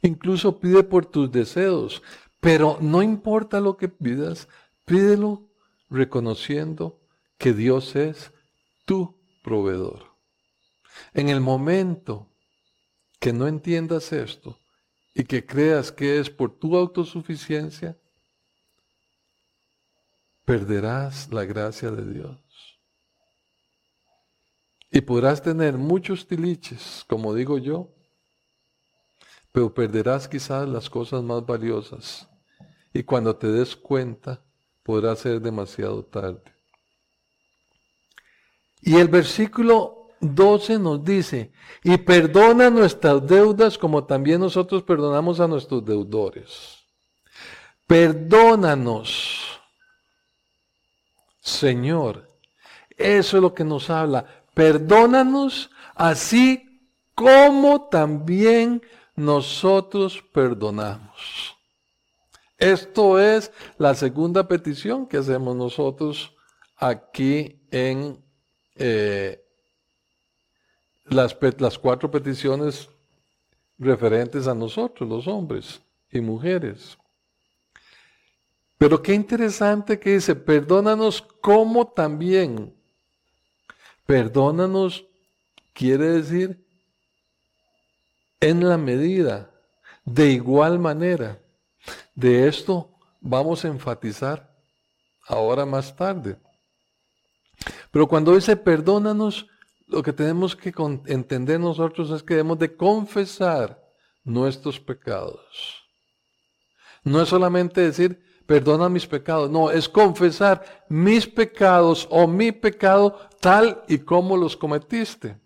Incluso 0.00 0.58
pide 0.60 0.82
por 0.82 1.04
tus 1.04 1.30
deseos, 1.30 2.02
pero 2.40 2.78
no 2.80 3.02
importa 3.02 3.60
lo 3.60 3.76
que 3.76 3.90
pidas, 3.90 4.48
pídelo 4.86 5.50
reconociendo 5.90 6.98
que 7.36 7.52
Dios 7.52 7.94
es 7.94 8.32
tu 8.86 9.20
proveedor. 9.42 10.06
En 11.12 11.28
el 11.28 11.42
momento 11.42 12.32
que 13.18 13.34
no 13.34 13.46
entiendas 13.46 14.14
esto 14.14 14.58
y 15.12 15.24
que 15.24 15.44
creas 15.44 15.92
que 15.92 16.18
es 16.18 16.30
por 16.30 16.58
tu 16.58 16.78
autosuficiencia, 16.78 17.99
perderás 20.44 21.32
la 21.32 21.44
gracia 21.44 21.90
de 21.90 22.12
Dios. 22.12 22.38
Y 24.90 25.00
podrás 25.02 25.40
tener 25.42 25.78
muchos 25.78 26.26
tiliches, 26.26 27.04
como 27.06 27.32
digo 27.34 27.58
yo, 27.58 27.94
pero 29.52 29.72
perderás 29.72 30.28
quizás 30.28 30.68
las 30.68 30.90
cosas 30.90 31.22
más 31.22 31.46
valiosas. 31.46 32.28
Y 32.92 33.04
cuando 33.04 33.36
te 33.36 33.46
des 33.48 33.76
cuenta, 33.76 34.42
podrá 34.82 35.14
ser 35.14 35.40
demasiado 35.40 36.04
tarde. 36.04 36.42
Y 38.82 38.96
el 38.96 39.08
versículo 39.08 40.08
12 40.20 40.78
nos 40.78 41.04
dice, 41.04 41.52
y 41.84 41.96
perdona 41.98 42.70
nuestras 42.70 43.24
deudas 43.26 43.78
como 43.78 44.04
también 44.04 44.40
nosotros 44.40 44.82
perdonamos 44.82 45.38
a 45.38 45.46
nuestros 45.46 45.84
deudores. 45.84 46.78
Perdónanos 47.86 49.59
Señor. 51.50 52.30
Eso 52.96 53.36
es 53.36 53.42
lo 53.42 53.54
que 53.54 53.64
nos 53.64 53.90
habla. 53.90 54.24
Perdónanos 54.54 55.70
así 55.94 56.70
como 57.14 57.88
también 57.88 58.82
nosotros 59.16 60.22
perdonamos. 60.32 61.56
Esto 62.58 63.18
es 63.18 63.52
la 63.78 63.94
segunda 63.94 64.46
petición 64.46 65.06
que 65.06 65.16
hacemos 65.16 65.56
nosotros 65.56 66.34
aquí 66.76 67.60
en 67.70 68.22
eh, 68.74 69.42
las, 71.04 71.36
las 71.58 71.78
cuatro 71.78 72.10
peticiones 72.10 72.88
referentes 73.78 74.46
a 74.46 74.54
nosotros, 74.54 75.08
los 75.08 75.26
hombres 75.26 75.80
y 76.10 76.20
mujeres. 76.20 76.98
Pero 78.80 79.02
qué 79.02 79.12
interesante 79.12 80.00
que 80.00 80.14
dice, 80.14 80.34
perdónanos 80.34 81.20
como 81.20 81.88
también. 81.88 82.74
Perdónanos 84.06 85.04
quiere 85.74 86.06
decir 86.06 86.66
en 88.40 88.66
la 88.66 88.78
medida, 88.78 89.50
de 90.06 90.30
igual 90.30 90.78
manera. 90.78 91.38
De 92.14 92.48
esto 92.48 92.90
vamos 93.20 93.66
a 93.66 93.68
enfatizar 93.68 94.50
ahora 95.26 95.66
más 95.66 95.94
tarde. 95.94 96.38
Pero 97.90 98.08
cuando 98.08 98.34
dice 98.34 98.56
perdónanos, 98.56 99.46
lo 99.88 100.02
que 100.02 100.14
tenemos 100.14 100.56
que 100.56 100.72
entender 101.04 101.60
nosotros 101.60 102.10
es 102.12 102.22
que 102.22 102.32
debemos 102.32 102.58
de 102.58 102.74
confesar 102.74 103.78
nuestros 104.24 104.80
pecados. 104.80 105.84
No 107.04 107.20
es 107.20 107.28
solamente 107.28 107.82
decir, 107.82 108.29
perdona 108.50 108.88
mis 108.88 109.06
pecados, 109.06 109.48
no, 109.48 109.70
es 109.70 109.88
confesar 109.88 110.84
mis 110.88 111.24
pecados 111.24 112.08
o 112.10 112.26
mi 112.26 112.50
pecado 112.50 113.16
tal 113.38 113.84
y 113.86 113.98
como 113.98 114.36
los 114.36 114.56
cometiste. 114.56 115.38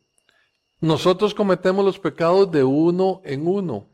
Nosotros 0.80 1.34
cometemos 1.34 1.84
los 1.84 1.98
pecados 1.98 2.50
de 2.50 2.64
uno 2.64 3.20
en 3.26 3.46
uno. 3.46 3.90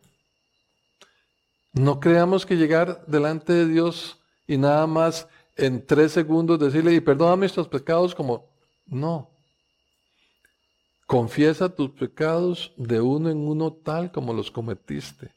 No 1.72 1.98
creamos 1.98 2.46
que 2.46 2.56
llegar 2.56 3.04
delante 3.08 3.52
de 3.52 3.66
Dios 3.66 4.16
y 4.46 4.56
nada 4.56 4.86
más 4.86 5.26
en 5.56 5.84
tres 5.84 6.12
segundos 6.12 6.60
decirle, 6.60 6.94
y 6.94 7.00
perdóname 7.00 7.46
estos 7.46 7.66
pecados 7.66 8.14
como, 8.14 8.48
no. 8.86 9.28
Confiesa 11.08 11.68
tus 11.68 11.90
pecados 11.90 12.72
de 12.76 13.00
uno 13.00 13.28
en 13.28 13.38
uno 13.38 13.72
tal 13.72 14.12
como 14.12 14.32
los 14.32 14.52
cometiste. 14.52 15.34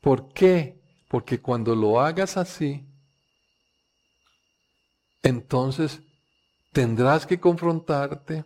¿Por 0.00 0.32
qué? 0.32 0.80
Porque 1.06 1.38
cuando 1.38 1.76
lo 1.76 2.00
hagas 2.00 2.38
así, 2.38 2.86
entonces 5.22 6.02
tendrás 6.72 7.26
que 7.26 7.40
confrontarte 7.40 8.44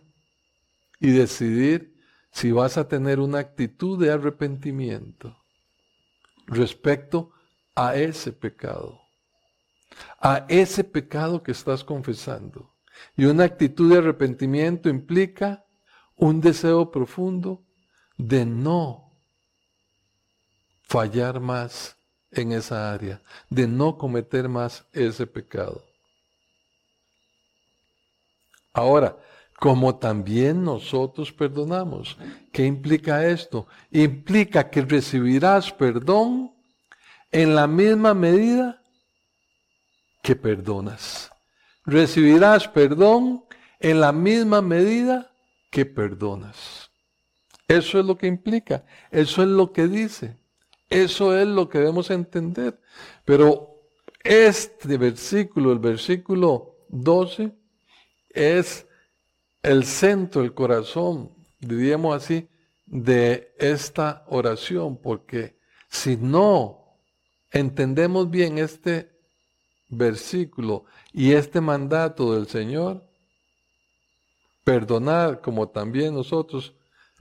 y 0.99 1.11
decidir 1.11 1.95
si 2.31 2.51
vas 2.51 2.77
a 2.77 2.87
tener 2.87 3.19
una 3.19 3.39
actitud 3.39 3.99
de 3.99 4.11
arrepentimiento 4.11 5.37
respecto 6.47 7.31
a 7.75 7.95
ese 7.95 8.31
pecado, 8.31 9.01
a 10.19 10.45
ese 10.49 10.83
pecado 10.83 11.43
que 11.43 11.51
estás 11.51 11.83
confesando. 11.83 12.73
Y 13.15 13.25
una 13.25 13.43
actitud 13.43 13.91
de 13.91 13.99
arrepentimiento 13.99 14.89
implica 14.89 15.65
un 16.15 16.41
deseo 16.41 16.91
profundo 16.91 17.63
de 18.17 18.45
no 18.45 19.13
fallar 20.83 21.39
más 21.39 21.97
en 22.31 22.51
esa 22.51 22.93
área, 22.93 23.21
de 23.49 23.67
no 23.67 23.97
cometer 23.97 24.49
más 24.49 24.85
ese 24.93 25.27
pecado. 25.27 25.83
Ahora, 28.75 29.17
como 29.57 29.95
también 29.95 30.63
nosotros 30.63 31.31
perdonamos. 31.31 32.17
¿Qué 32.51 32.65
implica 32.65 33.25
esto? 33.25 33.67
Implica 33.89 34.69
que 34.69 34.81
recibirás 34.81 35.71
perdón 35.71 36.53
en 37.31 37.55
la 37.55 37.65
misma 37.65 38.13
medida 38.13 38.81
que 40.21 40.35
perdonas. 40.35 41.31
Recibirás 41.85 42.67
perdón 42.67 43.45
en 43.79 44.01
la 44.01 44.11
misma 44.11 44.61
medida 44.61 45.31
que 45.71 45.85
perdonas. 45.85 46.91
Eso 47.67 47.99
es 47.99 48.05
lo 48.05 48.17
que 48.17 48.27
implica, 48.27 48.85
eso 49.09 49.41
es 49.41 49.47
lo 49.47 49.71
que 49.71 49.87
dice, 49.87 50.37
eso 50.89 51.35
es 51.35 51.47
lo 51.47 51.69
que 51.69 51.79
debemos 51.79 52.11
entender. 52.11 52.79
Pero 53.23 53.79
este 54.23 54.97
versículo, 54.97 55.71
el 55.71 55.79
versículo 55.79 56.75
12, 56.89 57.51
es 58.35 58.85
el 59.63 59.85
centro, 59.85 60.43
el 60.43 60.53
corazón, 60.53 61.31
diríamos 61.59 62.15
así, 62.15 62.47
de 62.85 63.53
esta 63.57 64.23
oración, 64.27 64.97
porque 64.97 65.57
si 65.89 66.17
no 66.17 66.97
entendemos 67.51 68.29
bien 68.29 68.59
este 68.59 69.09
versículo 69.89 70.85
y 71.11 71.31
este 71.31 71.61
mandato 71.61 72.33
del 72.33 72.47
Señor, 72.47 73.03
perdonar 74.63 75.41
como 75.41 75.69
también 75.69 76.13
nosotros, 76.13 76.73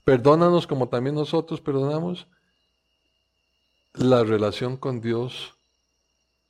perdónanos 0.04 0.66
como 0.66 0.88
también 0.88 1.14
nosotros 1.14 1.60
perdonamos, 1.60 2.26
la 3.94 4.24
relación 4.24 4.76
con 4.76 5.00
Dios 5.00 5.54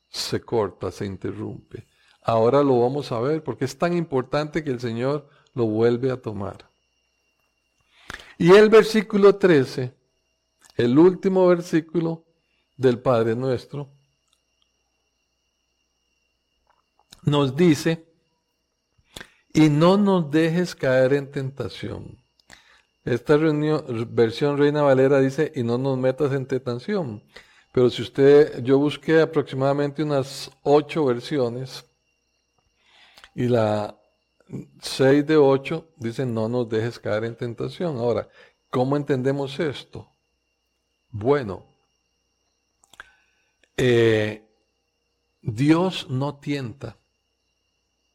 se 0.08 0.40
corta, 0.40 0.90
se 0.90 1.04
interrumpe. 1.04 1.84
Ahora 2.24 2.62
lo 2.62 2.80
vamos 2.80 3.12
a 3.12 3.20
ver 3.20 3.44
porque 3.44 3.66
es 3.66 3.76
tan 3.76 3.94
importante 3.94 4.64
que 4.64 4.70
el 4.70 4.80
Señor 4.80 5.28
lo 5.52 5.66
vuelve 5.66 6.10
a 6.10 6.16
tomar. 6.16 6.68
Y 8.38 8.50
el 8.52 8.70
versículo 8.70 9.36
13, 9.36 9.94
el 10.76 10.98
último 10.98 11.46
versículo 11.46 12.24
del 12.76 12.98
Padre 12.98 13.36
nuestro, 13.36 13.90
nos 17.22 17.54
dice, 17.54 18.06
y 19.52 19.68
no 19.68 19.96
nos 19.96 20.30
dejes 20.30 20.74
caer 20.74 21.12
en 21.12 21.30
tentación. 21.30 22.18
Esta 23.04 23.36
versión 23.36 24.56
Reina 24.56 24.82
Valera 24.82 25.20
dice, 25.20 25.52
y 25.54 25.62
no 25.62 25.76
nos 25.76 25.98
metas 25.98 26.32
en 26.32 26.46
tentación. 26.46 27.22
Pero 27.70 27.90
si 27.90 28.02
usted, 28.02 28.62
yo 28.62 28.78
busqué 28.78 29.20
aproximadamente 29.20 30.02
unas 30.02 30.50
ocho 30.62 31.04
versiones, 31.04 31.84
y 33.34 33.48
la 33.48 33.98
6 34.80 35.26
de 35.26 35.36
8 35.36 35.88
dice, 35.96 36.26
no 36.26 36.48
nos 36.48 36.68
dejes 36.68 36.98
caer 36.98 37.24
en 37.24 37.36
tentación. 37.36 37.96
Ahora, 37.96 38.28
¿cómo 38.70 38.96
entendemos 38.96 39.58
esto? 39.58 40.08
Bueno, 41.10 41.64
eh, 43.76 44.44
Dios 45.42 46.08
no 46.08 46.36
tienta. 46.36 46.96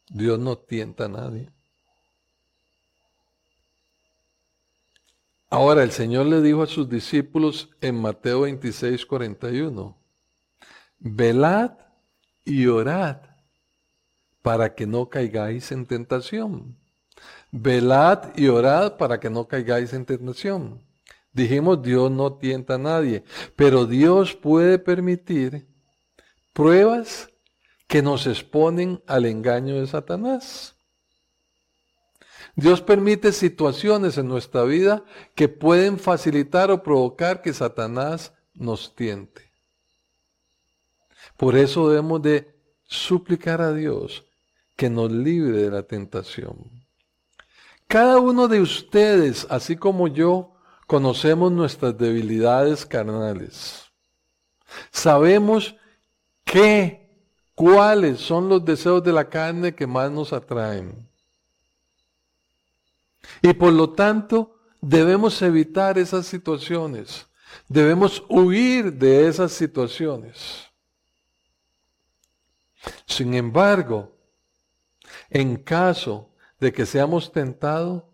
Dios 0.08 0.38
no 0.38 0.56
tienta 0.56 1.04
a 1.04 1.08
nadie. 1.08 1.50
Ahora 5.48 5.82
el 5.82 5.90
Señor 5.90 6.26
le 6.26 6.40
dijo 6.40 6.62
a 6.62 6.66
sus 6.66 6.88
discípulos 6.88 7.70
en 7.80 8.00
Mateo 8.00 8.42
26, 8.42 9.04
41, 9.04 9.96
velad 11.00 11.72
y 12.44 12.66
orad 12.66 13.29
para 14.42 14.74
que 14.74 14.86
no 14.86 15.08
caigáis 15.08 15.72
en 15.72 15.86
tentación. 15.86 16.76
Velad 17.52 18.36
y 18.36 18.48
orad 18.48 18.96
para 18.96 19.20
que 19.20 19.30
no 19.30 19.46
caigáis 19.46 19.92
en 19.92 20.06
tentación. 20.06 20.82
Dijimos, 21.32 21.82
Dios 21.82 22.10
no 22.10 22.34
tienta 22.34 22.74
a 22.74 22.78
nadie, 22.78 23.24
pero 23.56 23.86
Dios 23.86 24.34
puede 24.34 24.78
permitir 24.78 25.68
pruebas 26.52 27.28
que 27.86 28.02
nos 28.02 28.26
exponen 28.26 29.02
al 29.06 29.26
engaño 29.26 29.80
de 29.80 29.86
Satanás. 29.86 30.76
Dios 32.56 32.80
permite 32.80 33.32
situaciones 33.32 34.18
en 34.18 34.28
nuestra 34.28 34.64
vida 34.64 35.04
que 35.34 35.48
pueden 35.48 35.98
facilitar 35.98 36.70
o 36.70 36.82
provocar 36.82 37.42
que 37.42 37.52
Satanás 37.52 38.32
nos 38.54 38.94
tiente. 38.94 39.52
Por 41.36 41.56
eso 41.56 41.88
debemos 41.88 42.20
de 42.22 42.54
suplicar 42.84 43.60
a 43.60 43.72
Dios 43.72 44.24
que 44.80 44.88
nos 44.88 45.12
libre 45.12 45.58
de 45.58 45.70
la 45.70 45.82
tentación. 45.82 46.56
Cada 47.86 48.18
uno 48.18 48.48
de 48.48 48.62
ustedes, 48.62 49.46
así 49.50 49.76
como 49.76 50.08
yo, 50.08 50.54
conocemos 50.86 51.52
nuestras 51.52 51.98
debilidades 51.98 52.86
carnales. 52.86 53.84
Sabemos 54.90 55.76
qué, 56.44 57.10
cuáles 57.54 58.20
son 58.20 58.48
los 58.48 58.64
deseos 58.64 59.04
de 59.04 59.12
la 59.12 59.28
carne 59.28 59.74
que 59.74 59.86
más 59.86 60.10
nos 60.10 60.32
atraen. 60.32 61.06
Y 63.42 63.52
por 63.52 63.74
lo 63.74 63.90
tanto, 63.90 64.56
debemos 64.80 65.42
evitar 65.42 65.98
esas 65.98 66.24
situaciones. 66.24 67.26
Debemos 67.68 68.24
huir 68.30 68.94
de 68.94 69.28
esas 69.28 69.52
situaciones. 69.52 70.70
Sin 73.04 73.34
embargo, 73.34 74.16
en 75.28 75.56
caso 75.56 76.30
de 76.58 76.72
que 76.72 76.86
seamos 76.86 77.32
tentados, 77.32 78.04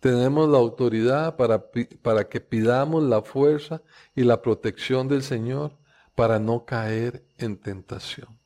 tenemos 0.00 0.48
la 0.48 0.58
autoridad 0.58 1.36
para, 1.36 1.70
para, 2.02 2.28
que 2.28 2.40
pidamos 2.40 3.02
la 3.02 3.22
fuerza 3.22 3.82
y 4.14 4.22
la 4.22 4.42
protección 4.42 5.08
del 5.08 5.22
Señor 5.22 5.76
para 6.14 6.38
no 6.38 6.64
caer 6.64 7.24
en 7.38 7.56
tentación. 7.56 8.38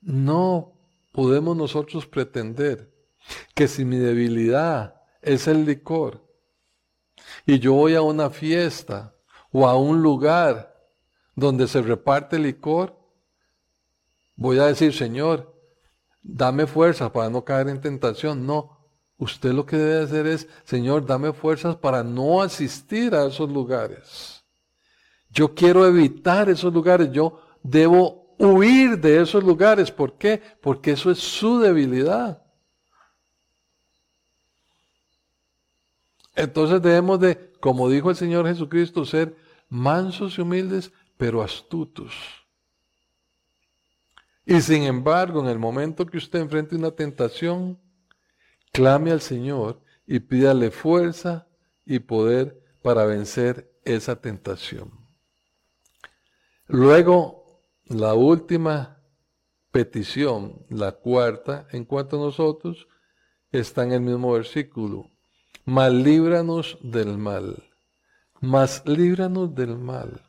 No 0.00 0.72
podemos 1.12 1.56
nosotros 1.56 2.06
pretender 2.06 2.92
que 3.54 3.68
si 3.68 3.84
mi 3.84 3.98
debilidad 3.98 5.02
es 5.20 5.48
el 5.48 5.66
licor 5.66 6.24
y 7.44 7.58
yo 7.58 7.74
voy 7.74 7.94
a 7.94 8.02
una 8.02 8.30
fiesta 8.30 9.14
o 9.50 9.66
a 9.66 9.76
un 9.76 10.02
lugar 10.02 10.76
donde 11.34 11.68
se 11.68 11.82
reparte 11.82 12.38
licor, 12.38 12.97
voy 14.38 14.58
a 14.60 14.66
decir, 14.66 14.94
Señor, 14.94 15.52
dame 16.22 16.66
fuerza 16.66 17.12
para 17.12 17.28
no 17.28 17.44
caer 17.44 17.68
en 17.68 17.80
tentación. 17.80 18.46
No, 18.46 18.78
usted 19.18 19.52
lo 19.52 19.66
que 19.66 19.76
debe 19.76 20.04
hacer 20.04 20.26
es, 20.26 20.48
Señor, 20.64 21.04
dame 21.04 21.32
fuerzas 21.32 21.76
para 21.76 22.02
no 22.02 22.40
asistir 22.40 23.14
a 23.14 23.26
esos 23.26 23.50
lugares. 23.50 24.44
Yo 25.28 25.54
quiero 25.54 25.86
evitar 25.86 26.48
esos 26.48 26.72
lugares, 26.72 27.10
yo 27.12 27.40
debo 27.62 28.34
huir 28.38 28.98
de 28.98 29.20
esos 29.20 29.42
lugares. 29.42 29.90
¿Por 29.90 30.16
qué? 30.16 30.40
Porque 30.62 30.92
eso 30.92 31.10
es 31.10 31.18
su 31.18 31.58
debilidad. 31.58 32.42
Entonces 36.36 36.80
debemos 36.80 37.18
de, 37.18 37.52
como 37.58 37.90
dijo 37.90 38.08
el 38.08 38.16
Señor 38.16 38.46
Jesucristo, 38.46 39.04
ser 39.04 39.36
mansos 39.68 40.38
y 40.38 40.42
humildes, 40.42 40.92
pero 41.16 41.42
astutos. 41.42 42.37
Y 44.50 44.62
sin 44.62 44.84
embargo, 44.84 45.40
en 45.40 45.48
el 45.48 45.58
momento 45.58 46.06
que 46.06 46.16
usted 46.16 46.38
enfrente 46.38 46.74
una 46.74 46.92
tentación, 46.92 47.78
clame 48.72 49.10
al 49.10 49.20
Señor 49.20 49.82
y 50.06 50.20
pídale 50.20 50.70
fuerza 50.70 51.46
y 51.84 51.98
poder 51.98 52.58
para 52.82 53.04
vencer 53.04 53.70
esa 53.84 54.22
tentación. 54.22 54.90
Luego, 56.66 57.62
la 57.84 58.14
última 58.14 59.02
petición, 59.70 60.64
la 60.70 60.92
cuarta, 60.92 61.68
en 61.70 61.84
cuanto 61.84 62.16
a 62.16 62.24
nosotros, 62.24 62.88
está 63.52 63.84
en 63.84 63.92
el 63.92 64.00
mismo 64.00 64.32
versículo. 64.32 65.10
Mas 65.66 65.92
líbranos 65.92 66.78
del 66.80 67.18
mal. 67.18 67.68
Mas 68.40 68.82
líbranos 68.86 69.54
del 69.54 69.76
mal. 69.76 70.22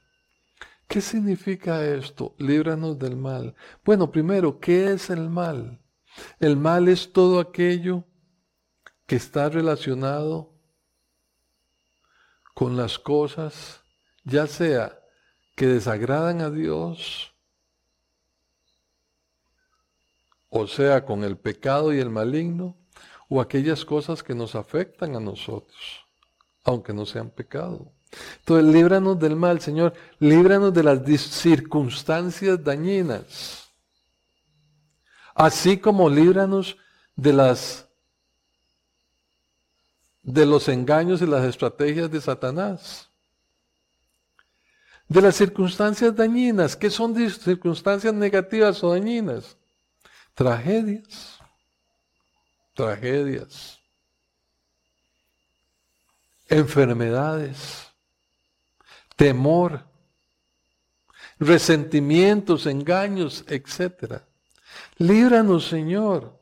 ¿Qué 0.89 1.01
significa 1.01 1.85
esto? 1.85 2.33
Líbranos 2.39 2.97
del 2.97 3.15
mal. 3.15 3.53
Bueno, 3.85 4.11
primero, 4.11 4.59
¿qué 4.59 4.91
es 4.91 5.11
el 5.11 5.29
mal? 5.29 5.79
El 6.39 6.57
mal 6.57 6.87
es 6.87 7.13
todo 7.13 7.39
aquello 7.39 8.05
que 9.05 9.15
está 9.15 9.49
relacionado 9.49 10.51
con 12.55 12.75
las 12.75 12.97
cosas, 12.97 13.83
ya 14.23 14.47
sea 14.47 14.99
que 15.55 15.67
desagradan 15.67 16.41
a 16.41 16.49
Dios, 16.49 17.35
o 20.49 20.65
sea, 20.65 21.05
con 21.05 21.23
el 21.23 21.37
pecado 21.37 21.93
y 21.93 21.99
el 21.99 22.09
maligno, 22.09 22.75
o 23.29 23.41
aquellas 23.41 23.85
cosas 23.85 24.23
que 24.23 24.33
nos 24.33 24.55
afectan 24.55 25.15
a 25.15 25.19
nosotros, 25.19 26.07
aunque 26.63 26.93
no 26.93 27.05
sean 27.05 27.29
pecado. 27.29 27.93
Entonces, 28.39 28.73
líbranos 28.73 29.19
del 29.19 29.35
mal, 29.35 29.61
Señor, 29.61 29.93
líbranos 30.19 30.73
de 30.73 30.83
las 30.83 31.03
circunstancias 31.21 32.63
dañinas, 32.63 33.69
así 35.35 35.77
como 35.77 36.09
líbranos 36.09 36.77
de 37.15 37.33
las 37.33 37.85
de 40.21 40.45
los 40.45 40.67
engaños 40.67 41.21
y 41.21 41.25
las 41.25 41.43
estrategias 41.45 42.11
de 42.11 42.21
Satanás. 42.21 43.09
De 45.07 45.21
las 45.21 45.35
circunstancias 45.35 46.15
dañinas, 46.15 46.75
¿qué 46.75 46.89
son 46.89 47.15
circunstancias 47.31 48.13
negativas 48.13 48.83
o 48.83 48.91
dañinas? 48.91 49.57
Tragedias, 50.35 51.39
tragedias, 52.75 53.79
enfermedades, 56.47 57.88
temor, 59.19 59.83
resentimientos, 61.39 62.65
engaños, 62.65 63.43
etc. 63.49 64.21
Líbranos, 64.97 65.67
Señor, 65.67 66.39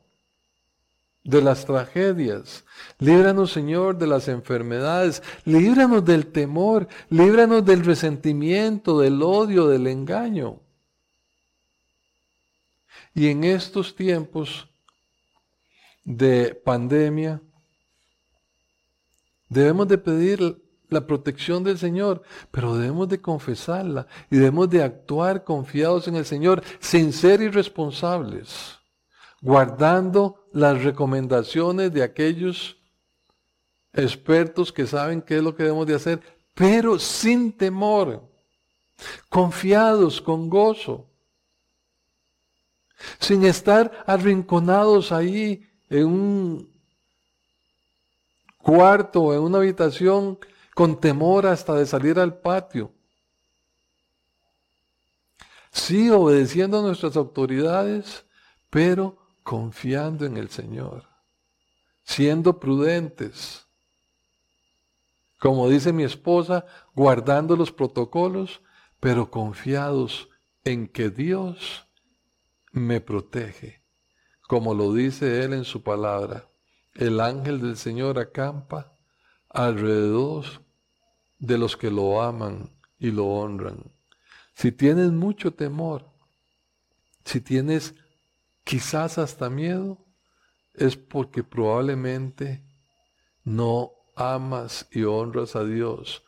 de 1.24 1.42
las 1.42 1.66
tragedias. 1.66 2.64
Líbranos, 3.00 3.50
Señor, 3.50 3.98
de 3.98 4.06
las 4.06 4.28
enfermedades. 4.28 5.24
Líbranos 5.44 6.04
del 6.04 6.28
temor. 6.28 6.86
Líbranos 7.10 7.64
del 7.64 7.84
resentimiento, 7.84 9.00
del 9.00 9.24
odio, 9.24 9.66
del 9.66 9.88
engaño. 9.88 10.60
Y 13.12 13.26
en 13.26 13.42
estos 13.42 13.96
tiempos 13.96 14.68
de 16.04 16.54
pandemia, 16.54 17.42
debemos 19.48 19.88
de 19.88 19.98
pedir 19.98 20.67
la 20.88 21.06
protección 21.06 21.64
del 21.64 21.78
Señor, 21.78 22.22
pero 22.50 22.76
debemos 22.76 23.08
de 23.08 23.20
confesarla 23.20 24.06
y 24.30 24.36
debemos 24.36 24.70
de 24.70 24.82
actuar 24.82 25.44
confiados 25.44 26.08
en 26.08 26.16
el 26.16 26.24
Señor 26.24 26.62
sin 26.80 27.12
ser 27.12 27.40
irresponsables, 27.42 28.78
guardando 29.40 30.46
las 30.52 30.82
recomendaciones 30.82 31.92
de 31.92 32.02
aquellos 32.02 32.76
expertos 33.92 34.72
que 34.72 34.86
saben 34.86 35.22
qué 35.22 35.38
es 35.38 35.42
lo 35.42 35.54
que 35.54 35.64
debemos 35.64 35.86
de 35.86 35.94
hacer, 35.94 36.20
pero 36.54 36.98
sin 36.98 37.52
temor, 37.52 38.22
confiados, 39.28 40.20
con 40.20 40.48
gozo, 40.48 41.06
sin 43.20 43.44
estar 43.44 44.04
arrinconados 44.06 45.12
ahí 45.12 45.64
en 45.88 46.06
un 46.06 46.78
cuarto, 48.58 49.32
en 49.32 49.40
una 49.40 49.58
habitación 49.58 50.38
con 50.78 51.00
temor 51.00 51.44
hasta 51.44 51.74
de 51.74 51.86
salir 51.86 52.20
al 52.20 52.38
patio. 52.38 52.94
Sí, 55.72 56.08
obedeciendo 56.08 56.78
a 56.78 56.82
nuestras 56.82 57.16
autoridades, 57.16 58.24
pero 58.70 59.18
confiando 59.42 60.24
en 60.24 60.36
el 60.36 60.50
Señor, 60.50 61.02
siendo 62.04 62.60
prudentes. 62.60 63.66
Como 65.40 65.68
dice 65.68 65.92
mi 65.92 66.04
esposa, 66.04 66.64
guardando 66.94 67.56
los 67.56 67.72
protocolos, 67.72 68.62
pero 69.00 69.32
confiados 69.32 70.28
en 70.62 70.86
que 70.86 71.10
Dios 71.10 71.88
me 72.70 73.00
protege. 73.00 73.82
Como 74.42 74.74
lo 74.74 74.94
dice 74.94 75.42
Él 75.42 75.54
en 75.54 75.64
su 75.64 75.82
palabra, 75.82 76.48
el 76.94 77.20
ángel 77.20 77.60
del 77.60 77.76
Señor 77.76 78.20
acampa 78.20 78.96
alrededor 79.48 80.67
de 81.38 81.58
los 81.58 81.76
que 81.76 81.90
lo 81.90 82.20
aman 82.22 82.70
y 82.98 83.10
lo 83.10 83.26
honran. 83.26 83.92
Si 84.54 84.72
tienes 84.72 85.12
mucho 85.12 85.52
temor, 85.54 86.10
si 87.24 87.40
tienes 87.40 87.94
quizás 88.64 89.18
hasta 89.18 89.48
miedo, 89.48 90.04
es 90.74 90.96
porque 90.96 91.44
probablemente 91.44 92.64
no 93.44 93.92
amas 94.16 94.86
y 94.90 95.04
honras 95.04 95.56
a 95.56 95.64
Dios 95.64 96.24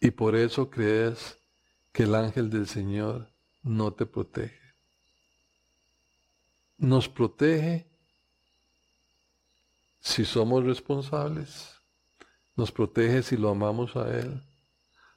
y 0.00 0.10
por 0.10 0.36
eso 0.36 0.68
crees 0.68 1.38
que 1.92 2.02
el 2.02 2.14
ángel 2.14 2.50
del 2.50 2.66
Señor 2.66 3.32
no 3.62 3.92
te 3.92 4.04
protege. 4.04 4.60
Nos 6.76 7.08
protege 7.08 7.86
si 10.00 10.26
somos 10.26 10.64
responsables 10.64 11.73
nos 12.56 12.70
protege 12.70 13.22
si 13.22 13.36
lo 13.36 13.50
amamos 13.50 13.96
a 13.96 14.08
Él. 14.18 14.42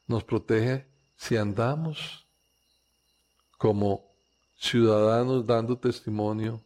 Nos 0.08 0.24
protege 0.24 0.88
si 1.16 1.38
andamos 1.38 2.28
como 3.58 4.16
ciudadanos 4.56 5.46
dando 5.46 5.78
testimonio 5.78 6.64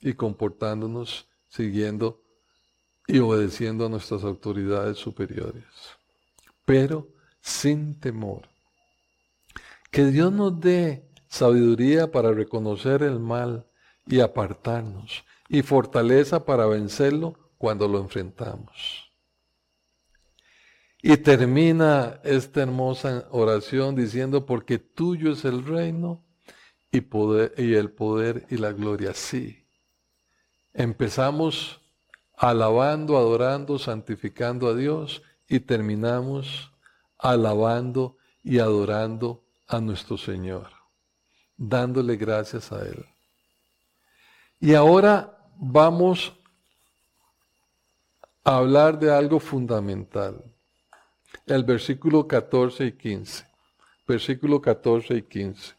y 0.00 0.14
comportándonos 0.14 1.26
siguiendo 1.48 2.22
y 3.06 3.18
obedeciendo 3.18 3.86
a 3.86 3.88
nuestras 3.88 4.24
autoridades 4.24 4.98
superiores. 4.98 5.64
Pero 6.64 7.08
sin 7.40 7.98
temor. 7.98 8.48
Que 9.90 10.04
Dios 10.06 10.32
nos 10.32 10.60
dé 10.60 11.10
sabiduría 11.28 12.10
para 12.10 12.32
reconocer 12.32 13.02
el 13.02 13.18
mal 13.18 13.66
y 14.06 14.20
apartarnos 14.20 15.24
y 15.48 15.62
fortaleza 15.62 16.44
para 16.44 16.66
vencerlo 16.66 17.34
cuando 17.58 17.88
lo 17.88 17.98
enfrentamos. 17.98 19.09
Y 21.02 21.16
termina 21.16 22.20
esta 22.24 22.60
hermosa 22.62 23.26
oración 23.30 23.94
diciendo, 23.94 24.44
porque 24.44 24.78
tuyo 24.78 25.32
es 25.32 25.44
el 25.44 25.64
reino 25.64 26.22
y, 26.92 27.00
poder, 27.00 27.54
y 27.56 27.74
el 27.74 27.90
poder 27.90 28.46
y 28.50 28.58
la 28.58 28.72
gloria. 28.72 29.14
Sí. 29.14 29.66
Empezamos 30.74 31.80
alabando, 32.36 33.16
adorando, 33.16 33.78
santificando 33.78 34.68
a 34.68 34.74
Dios 34.74 35.22
y 35.48 35.60
terminamos 35.60 36.70
alabando 37.18 38.16
y 38.42 38.58
adorando 38.58 39.42
a 39.68 39.80
nuestro 39.80 40.18
Señor, 40.18 40.68
dándole 41.56 42.16
gracias 42.16 42.72
a 42.72 42.82
Él. 42.82 43.06
Y 44.58 44.74
ahora 44.74 45.38
vamos 45.56 46.34
a 48.44 48.56
hablar 48.56 48.98
de 48.98 49.12
algo 49.12 49.40
fundamental 49.40 50.44
el 51.50 51.64
versículo 51.64 52.26
14 52.26 52.86
y 52.86 52.92
15. 52.92 53.44
Versículo 54.06 54.60
14 54.60 55.16
y 55.16 55.22
15. 55.22 55.74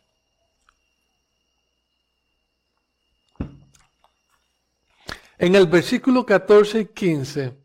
En 5.37 5.55
el 5.55 5.65
versículo 5.67 6.25
14 6.25 6.81
y 6.81 6.85
15, 6.85 7.57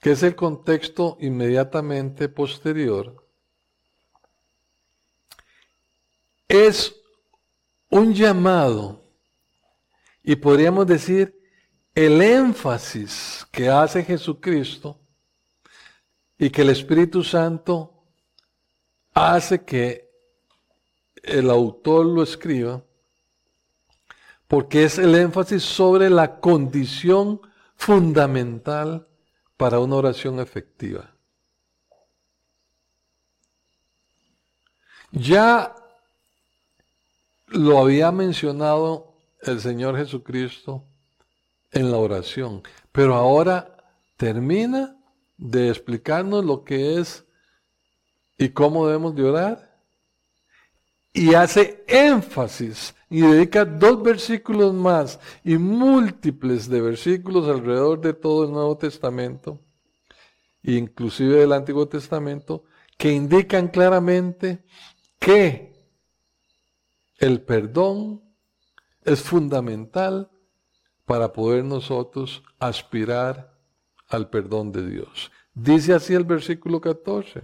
que 0.00 0.10
es 0.10 0.22
el 0.22 0.36
contexto 0.36 1.16
inmediatamente 1.20 2.28
posterior, 2.28 3.24
es 6.48 6.94
un 7.88 8.12
llamado 8.12 9.02
y 10.22 10.36
podríamos 10.36 10.86
decir 10.86 11.34
el 11.94 12.20
énfasis 12.20 13.46
que 13.50 13.70
hace 13.70 14.04
Jesucristo 14.04 15.00
y 16.38 16.50
que 16.50 16.62
el 16.62 16.70
Espíritu 16.70 17.24
Santo 17.24 17.92
hace 19.14 19.64
que 19.64 20.10
el 21.22 21.50
autor 21.50 22.06
lo 22.06 22.22
escriba 22.22 22.82
porque 24.46 24.84
es 24.84 24.98
el 24.98 25.14
énfasis 25.14 25.62
sobre 25.62 26.08
la 26.08 26.38
condición 26.40 27.40
fundamental 27.74 29.08
para 29.56 29.80
una 29.80 29.96
oración 29.96 30.38
efectiva. 30.38 31.12
Ya 35.10 35.74
lo 37.48 37.78
había 37.78 38.12
mencionado 38.12 39.14
el 39.40 39.60
Señor 39.60 39.96
Jesucristo 39.96 40.84
en 41.72 41.90
la 41.90 41.96
oración, 41.96 42.62
pero 42.92 43.14
ahora 43.14 43.76
termina 44.16 44.95
de 45.36 45.68
explicarnos 45.68 46.44
lo 46.44 46.64
que 46.64 46.98
es 46.98 47.24
y 48.38 48.50
cómo 48.50 48.86
debemos 48.86 49.14
de 49.14 49.24
orar 49.24 49.66
y 51.16 51.32
hace 51.32 51.82
énfasis 51.88 52.94
y 53.08 53.22
dedica 53.22 53.64
dos 53.64 54.02
versículos 54.02 54.74
más 54.74 55.18
y 55.42 55.56
múltiples 55.56 56.68
de 56.68 56.82
versículos 56.82 57.48
alrededor 57.48 58.02
de 58.02 58.12
todo 58.12 58.44
el 58.44 58.52
Nuevo 58.52 58.76
Testamento, 58.76 59.58
inclusive 60.62 61.38
del 61.38 61.54
Antiguo 61.54 61.88
Testamento, 61.88 62.64
que 62.98 63.12
indican 63.12 63.68
claramente 63.68 64.62
que 65.18 65.72
el 67.18 67.40
perdón 67.40 68.22
es 69.02 69.22
fundamental 69.22 70.30
para 71.06 71.32
poder 71.32 71.64
nosotros 71.64 72.42
aspirar 72.58 73.55
al 74.08 74.30
perdón 74.30 74.72
de 74.72 74.88
Dios. 74.88 75.30
Dice 75.54 75.94
así 75.94 76.14
el 76.14 76.24
versículo 76.24 76.80
14. 76.80 77.42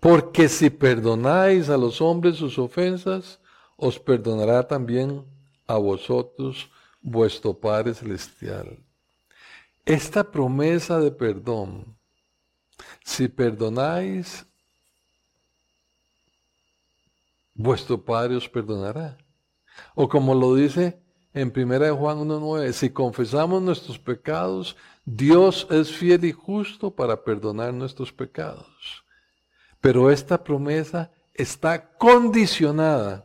Porque 0.00 0.48
si 0.48 0.70
perdonáis 0.70 1.68
a 1.68 1.76
los 1.76 2.00
hombres 2.00 2.36
sus 2.36 2.58
ofensas, 2.58 3.40
os 3.76 3.98
perdonará 3.98 4.66
también 4.66 5.24
a 5.66 5.76
vosotros 5.76 6.70
vuestro 7.00 7.54
Padre 7.54 7.94
Celestial. 7.94 8.78
Esta 9.84 10.30
promesa 10.30 11.00
de 11.00 11.10
perdón, 11.10 11.96
si 13.04 13.28
perdonáis, 13.28 14.46
vuestro 17.54 18.02
Padre 18.02 18.36
os 18.36 18.48
perdonará. 18.48 19.18
O 19.94 20.08
como 20.08 20.34
lo 20.34 20.54
dice 20.54 21.01
en 21.34 21.52
1 21.54 21.96
Juan 21.96 22.18
1.9, 22.18 22.72
si 22.72 22.90
confesamos 22.90 23.62
nuestros 23.62 23.98
pecados, 23.98 24.76
Dios 25.04 25.66
es 25.70 25.90
fiel 25.90 26.24
y 26.24 26.32
justo 26.32 26.90
para 26.90 27.22
perdonar 27.24 27.72
nuestros 27.72 28.12
pecados. 28.12 29.04
Pero 29.80 30.10
esta 30.10 30.42
promesa 30.42 31.10
está 31.34 31.96
condicionada, 31.96 33.24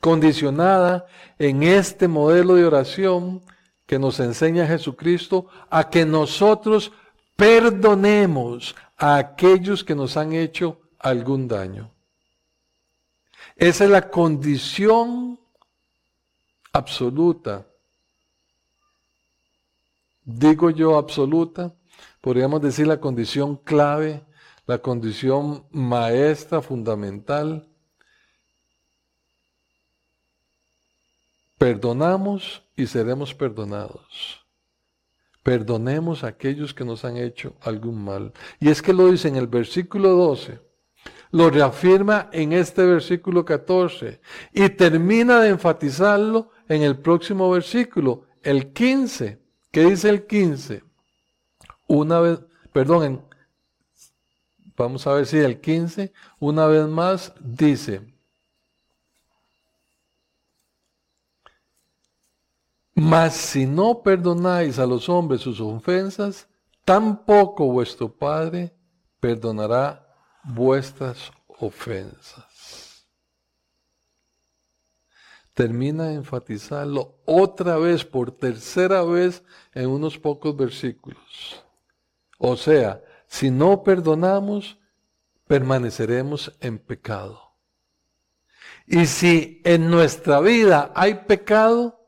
condicionada 0.00 1.06
en 1.38 1.62
este 1.62 2.08
modelo 2.08 2.54
de 2.54 2.64
oración 2.64 3.42
que 3.86 3.98
nos 3.98 4.20
enseña 4.20 4.66
Jesucristo 4.66 5.48
a 5.68 5.90
que 5.90 6.06
nosotros 6.06 6.92
perdonemos 7.36 8.74
a 8.96 9.16
aquellos 9.16 9.82
que 9.84 9.94
nos 9.94 10.16
han 10.16 10.32
hecho 10.32 10.80
algún 10.98 11.48
daño. 11.48 11.90
Esa 13.56 13.84
es 13.84 13.90
la 13.90 14.08
condición 14.08 15.41
absoluta. 16.72 17.66
Digo 20.24 20.70
yo 20.70 20.96
absoluta, 20.96 21.74
podríamos 22.20 22.62
decir 22.62 22.86
la 22.86 23.00
condición 23.00 23.56
clave 23.56 24.24
la 24.66 24.78
condición 24.78 25.66
maestra 25.70 26.62
fundamental. 26.62 27.68
Perdonamos 31.58 32.62
y 32.76 32.86
seremos 32.86 33.34
perdonados. 33.34 34.46
Perdonemos 35.42 36.22
a 36.22 36.28
aquellos 36.28 36.72
que 36.72 36.84
nos 36.84 37.04
han 37.04 37.16
hecho 37.16 37.54
algún 37.60 38.02
mal. 38.04 38.32
Y 38.60 38.68
es 38.68 38.80
que 38.80 38.92
lo 38.92 39.10
dice 39.10 39.28
en 39.28 39.36
el 39.36 39.48
versículo 39.48 40.10
12, 40.10 40.60
lo 41.32 41.50
reafirma 41.50 42.28
en 42.32 42.52
este 42.52 42.84
versículo 42.86 43.44
14 43.44 44.20
y 44.52 44.68
termina 44.70 45.40
de 45.40 45.50
enfatizarlo 45.50 46.50
en 46.74 46.82
el 46.82 46.98
próximo 46.98 47.50
versículo, 47.50 48.24
el 48.42 48.72
15. 48.72 49.40
¿Qué 49.70 49.84
dice 49.84 50.08
el 50.08 50.26
15? 50.26 50.82
Una 51.86 52.20
vez, 52.20 52.40
perdón, 52.72 53.24
Vamos 54.76 55.06
a 55.06 55.12
ver 55.12 55.26
si 55.26 55.38
el 55.38 55.60
15, 55.60 56.12
una 56.40 56.66
vez 56.66 56.88
más, 56.88 57.32
dice, 57.40 58.00
mas 62.94 63.34
si 63.34 63.66
no 63.66 64.02
perdonáis 64.02 64.78
a 64.78 64.86
los 64.86 65.08
hombres 65.08 65.42
sus 65.42 65.60
ofensas, 65.60 66.48
tampoco 66.84 67.66
vuestro 67.66 68.12
Padre 68.12 68.74
perdonará 69.20 70.06
vuestras 70.42 71.30
ofensas. 71.46 72.51
Termina 75.54 76.08
de 76.08 76.14
enfatizarlo 76.14 77.18
otra 77.26 77.76
vez, 77.76 78.04
por 78.04 78.32
tercera 78.32 79.02
vez, 79.02 79.44
en 79.74 79.90
unos 79.90 80.18
pocos 80.18 80.56
versículos. 80.56 81.62
O 82.38 82.56
sea, 82.56 83.02
si 83.26 83.50
no 83.50 83.82
perdonamos, 83.82 84.78
permaneceremos 85.46 86.56
en 86.60 86.78
pecado. 86.78 87.52
Y 88.86 89.06
si 89.06 89.60
en 89.64 89.90
nuestra 89.90 90.40
vida 90.40 90.92
hay 90.94 91.14
pecado, 91.26 92.00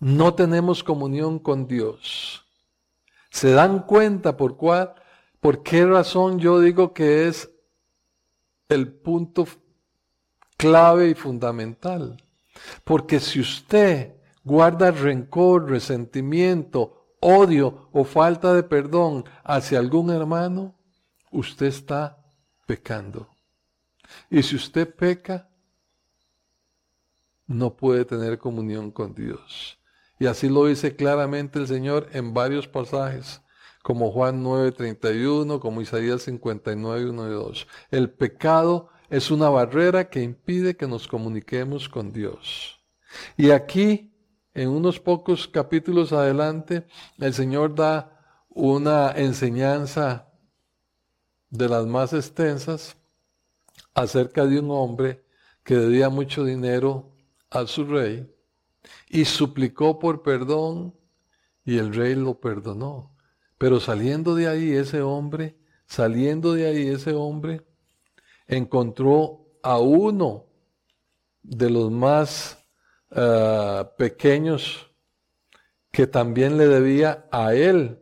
no 0.00 0.34
tenemos 0.34 0.84
comunión 0.84 1.38
con 1.38 1.66
Dios. 1.66 2.46
¿Se 3.30 3.52
dan 3.52 3.80
cuenta 3.80 4.36
por 4.36 4.56
cuál, 4.56 4.94
por 5.40 5.62
qué 5.62 5.84
razón 5.84 6.38
yo 6.38 6.60
digo 6.60 6.94
que 6.94 7.26
es 7.26 7.50
el 8.68 8.92
punto 8.92 9.46
clave 10.56 11.08
y 11.08 11.14
fundamental? 11.14 12.23
Porque 12.84 13.20
si 13.20 13.40
usted 13.40 14.14
guarda 14.42 14.90
rencor, 14.90 15.70
resentimiento, 15.70 17.06
odio 17.20 17.88
o 17.92 18.04
falta 18.04 18.52
de 18.52 18.62
perdón 18.62 19.24
hacia 19.42 19.78
algún 19.78 20.10
hermano, 20.10 20.74
usted 21.30 21.66
está 21.66 22.18
pecando. 22.66 23.28
Y 24.30 24.42
si 24.42 24.56
usted 24.56 24.94
peca, 24.94 25.48
no 27.46 27.74
puede 27.74 28.04
tener 28.04 28.38
comunión 28.38 28.90
con 28.90 29.14
Dios. 29.14 29.78
Y 30.18 30.26
así 30.26 30.48
lo 30.48 30.66
dice 30.66 30.96
claramente 30.96 31.58
el 31.58 31.66
Señor 31.66 32.08
en 32.12 32.34
varios 32.34 32.68
pasajes, 32.68 33.42
como 33.82 34.10
Juan 34.10 34.42
9:31, 34.42 35.60
como 35.60 35.80
Isaías 35.82 36.22
59, 36.22 37.10
1 37.10 37.28
y 37.28 37.32
2. 37.32 37.66
El 37.90 38.10
pecado 38.10 38.88
es 39.10 39.30
una 39.30 39.48
barrera 39.48 40.08
que 40.08 40.22
impide 40.22 40.76
que 40.76 40.86
nos 40.86 41.06
comuniquemos 41.08 41.88
con 41.88 42.12
Dios. 42.12 42.80
Y 43.36 43.50
aquí 43.50 44.14
en 44.54 44.68
unos 44.68 45.00
pocos 45.00 45.48
capítulos 45.48 46.12
adelante, 46.12 46.86
el 47.18 47.34
Señor 47.34 47.74
da 47.74 48.20
una 48.48 49.10
enseñanza 49.10 50.28
de 51.50 51.68
las 51.68 51.86
más 51.86 52.12
extensas 52.12 52.96
acerca 53.94 54.46
de 54.46 54.60
un 54.60 54.70
hombre 54.70 55.24
que 55.64 55.74
debía 55.74 56.08
mucho 56.08 56.44
dinero 56.44 57.12
a 57.50 57.66
su 57.66 57.84
rey 57.84 58.32
y 59.08 59.24
suplicó 59.24 59.98
por 59.98 60.22
perdón 60.22 60.94
y 61.64 61.78
el 61.78 61.92
rey 61.92 62.14
lo 62.14 62.38
perdonó. 62.40 63.16
Pero 63.58 63.80
saliendo 63.80 64.34
de 64.34 64.46
ahí 64.46 64.72
ese 64.72 65.02
hombre, 65.02 65.56
saliendo 65.86 66.54
de 66.54 66.66
ahí 66.66 66.88
ese 66.88 67.12
hombre, 67.14 67.66
encontró 68.46 69.46
a 69.62 69.78
uno 69.78 70.46
de 71.42 71.70
los 71.70 71.90
más 71.90 72.58
eh, 73.10 73.84
pequeños 73.96 74.90
que 75.90 76.06
también 76.06 76.58
le 76.58 76.66
debía 76.66 77.26
a 77.30 77.54
él. 77.54 78.00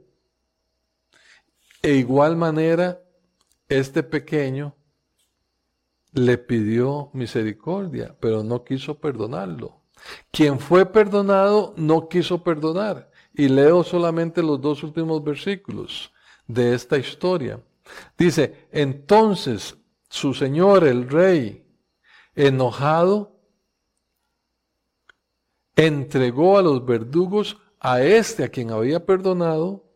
E 1.82 1.94
igual 1.94 2.36
manera, 2.36 3.02
este 3.68 4.02
pequeño 4.02 4.74
le 6.12 6.38
pidió 6.38 7.10
misericordia, 7.12 8.16
pero 8.20 8.42
no 8.42 8.64
quiso 8.64 8.98
perdonarlo. 8.98 9.82
Quien 10.30 10.58
fue 10.58 10.86
perdonado 10.86 11.74
no 11.76 12.08
quiso 12.08 12.42
perdonar. 12.42 13.10
Y 13.34 13.48
leo 13.48 13.82
solamente 13.82 14.42
los 14.42 14.60
dos 14.60 14.82
últimos 14.82 15.22
versículos 15.22 16.12
de 16.46 16.74
esta 16.74 16.98
historia. 16.98 17.60
Dice, 18.16 18.68
entonces 18.70 19.76
su 20.12 20.34
señor, 20.34 20.84
el 20.84 21.08
rey, 21.08 21.66
enojado, 22.34 23.40
entregó 25.74 26.58
a 26.58 26.62
los 26.62 26.84
verdugos 26.84 27.56
a 27.80 28.02
este 28.02 28.44
a 28.44 28.50
quien 28.50 28.72
había 28.72 29.06
perdonado, 29.06 29.90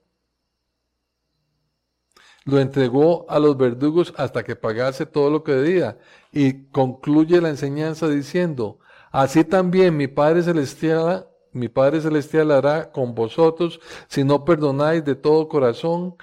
lo 2.47 2.59
entregó 2.59 3.27
a 3.29 3.39
los 3.39 3.59
verdugos 3.59 4.15
hasta 4.17 4.43
que 4.43 4.57
pagase 4.57 5.05
todo 5.05 5.29
lo 5.29 5.45
que 5.45 5.53
debía. 5.53 5.99
Y 6.33 6.65
concluye 6.71 7.39
la 7.43 7.51
enseñanza 7.51 8.09
diciendo, 8.09 8.79
así 9.13 9.45
también 9.45 9.99
mi 9.99 10.09
Padre 10.09 10.43
Celestial, 10.43 11.29
mi 11.53 11.69
Padre 11.69 12.01
Celestial 12.01 12.53
hará 12.53 12.91
con 12.91 13.15
vosotros 13.15 13.81
si 14.09 14.25
no 14.25 14.47
perdonáis 14.47 15.05
de 15.05 15.15
todo 15.15 15.47
corazón 15.47 16.17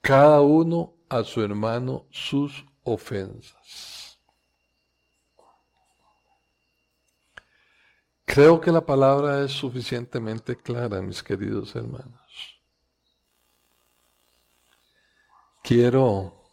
cada 0.00 0.40
uno 0.40 0.93
a 1.08 1.22
su 1.24 1.42
hermano 1.42 2.06
sus 2.10 2.64
ofensas. 2.82 4.18
Creo 8.24 8.60
que 8.60 8.72
la 8.72 8.84
palabra 8.84 9.44
es 9.44 9.52
suficientemente 9.52 10.56
clara, 10.56 11.00
mis 11.00 11.22
queridos 11.22 11.74
hermanos. 11.76 12.24
quiero 15.64 16.44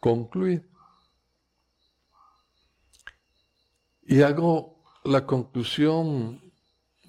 concluir. 0.00 0.66
Y 4.02 4.22
hago 4.22 4.82
la 5.04 5.26
conclusión 5.26 6.40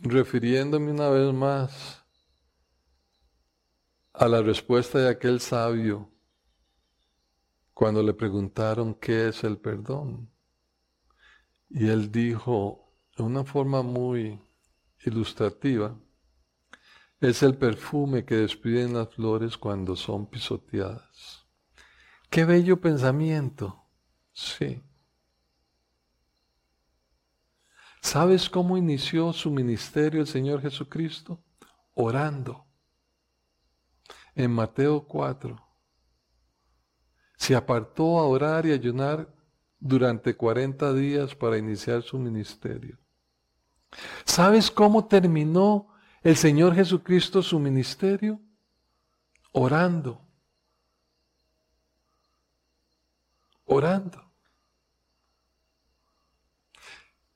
refiriéndome 0.01 0.91
una 0.91 1.09
vez 1.09 1.34
más 1.34 1.99
a 4.20 4.28
la 4.28 4.41
respuesta 4.41 4.99
de 4.99 5.07
aquel 5.07 5.39
sabio 5.39 6.11
cuando 7.74 8.03
le 8.03 8.13
preguntaron 8.13 8.93
qué 8.93 9.30
es 9.30 9.45
el 9.45 9.57
perdón. 9.57 10.30
Y 11.70 11.88
él 11.88 12.11
dijo 12.11 12.91
de 13.15 13.24
una 13.24 13.45
forma 13.45 13.82
muy 13.82 14.38
ilustrativa, 15.05 15.97
es 17.22 17.43
el 17.43 17.55
perfume 17.55 18.26
que 18.26 18.36
despiden 18.36 18.93
las 18.93 19.07
flores 19.07 19.57
cuando 19.57 19.95
son 19.95 20.26
pisoteadas. 20.30 21.45
Qué 22.30 22.43
bello 22.43 22.82
pensamiento. 22.82 23.86
Sí. 24.34 24.84
¿Sabes 28.01 28.49
cómo 28.49 28.76
inició 28.76 29.32
su 29.32 29.49
ministerio 29.49 30.20
el 30.20 30.28
Señor 30.28 30.61
Jesucristo? 30.61 31.41
Orando. 31.93 32.68
En 34.39 34.51
Mateo 34.51 35.05
4. 35.05 35.61
Se 37.35 37.57
apartó 37.57 38.19
a 38.19 38.23
orar 38.25 38.65
y 38.65 38.71
ayunar 38.71 39.27
durante 39.77 40.37
40 40.37 40.93
días 40.93 41.35
para 41.35 41.57
iniciar 41.57 42.03
su 42.03 42.17
ministerio. 42.17 42.97
¿Sabes 44.23 44.71
cómo 44.71 45.05
terminó 45.09 45.89
el 46.21 46.37
Señor 46.37 46.73
Jesucristo 46.73 47.43
su 47.43 47.59
ministerio? 47.59 48.39
Orando. 49.51 50.25
Orando. 53.65 54.31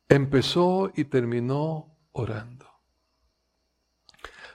Empezó 0.08 0.90
y 0.96 1.04
terminó 1.04 1.98
orando. 2.14 2.66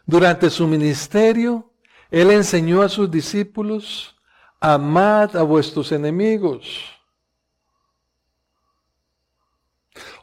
Durante 0.06 0.48
su 0.48 0.66
ministerio, 0.66 1.74
Él 2.10 2.30
enseñó 2.30 2.82
a 2.82 2.88
sus 2.88 3.10
discípulos, 3.10 4.16
amad 4.60 5.36
a 5.36 5.42
vuestros 5.42 5.92
enemigos. 5.92 6.66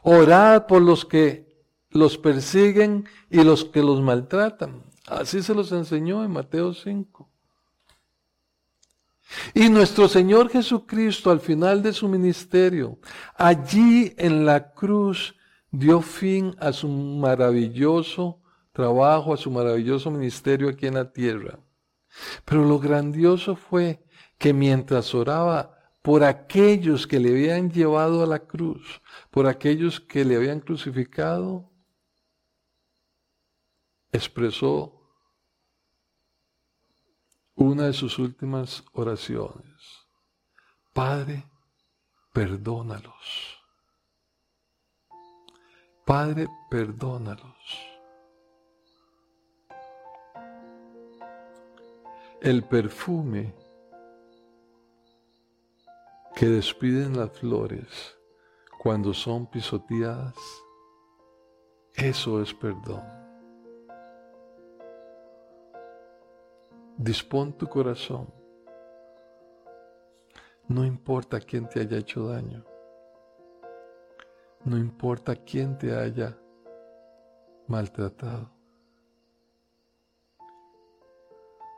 Orad 0.02 0.66
por 0.66 0.82
los 0.82 1.04
que 1.04 1.46
los 1.90 2.18
persiguen 2.18 3.08
y 3.30 3.42
los 3.42 3.64
que 3.64 3.82
los 3.82 4.00
maltratan. 4.00 4.82
Así 5.06 5.42
se 5.42 5.54
los 5.54 5.70
enseñó 5.72 6.24
en 6.24 6.32
Mateo 6.32 6.74
5. 6.74 7.28
Y 9.54 9.68
nuestro 9.68 10.08
Señor 10.08 10.50
Jesucristo 10.50 11.30
al 11.30 11.40
final 11.40 11.82
de 11.82 11.92
su 11.92 12.08
ministerio, 12.08 12.98
allí 13.36 14.14
en 14.16 14.44
la 14.44 14.72
cruz, 14.72 15.34
dio 15.70 16.00
fin 16.00 16.54
a 16.58 16.72
su 16.72 16.88
maravilloso 16.88 18.40
trabajo, 18.72 19.34
a 19.34 19.36
su 19.36 19.50
maravilloso 19.50 20.10
ministerio 20.10 20.68
aquí 20.68 20.86
en 20.86 20.94
la 20.94 21.12
tierra. 21.12 21.58
Pero 22.44 22.64
lo 22.64 22.78
grandioso 22.78 23.56
fue 23.56 24.04
que 24.38 24.52
mientras 24.52 25.14
oraba 25.14 25.76
por 26.02 26.22
aquellos 26.22 27.06
que 27.06 27.18
le 27.18 27.30
habían 27.30 27.70
llevado 27.70 28.22
a 28.22 28.26
la 28.26 28.40
cruz, 28.40 29.02
por 29.30 29.46
aquellos 29.46 30.00
que 30.00 30.24
le 30.24 30.36
habían 30.36 30.60
crucificado, 30.60 31.72
expresó 34.12 34.96
una 37.54 37.86
de 37.86 37.92
sus 37.92 38.18
últimas 38.18 38.84
oraciones. 38.92 40.06
Padre, 40.92 41.50
perdónalos. 42.32 43.58
Padre, 46.04 46.46
perdónalos. 46.70 47.85
El 52.46 52.62
perfume 52.62 53.52
que 56.36 56.46
despiden 56.46 57.18
las 57.18 57.32
flores 57.32 58.16
cuando 58.78 59.12
son 59.12 59.48
pisoteadas, 59.48 60.36
eso 61.94 62.40
es 62.40 62.54
perdón. 62.54 63.02
Dispón 66.96 67.52
tu 67.58 67.66
corazón. 67.66 68.32
No 70.68 70.84
importa 70.84 71.40
quién 71.40 71.68
te 71.68 71.80
haya 71.80 71.98
hecho 71.98 72.28
daño. 72.28 72.64
No 74.64 74.78
importa 74.78 75.34
quién 75.34 75.76
te 75.76 75.92
haya 75.92 76.38
maltratado. 77.66 78.55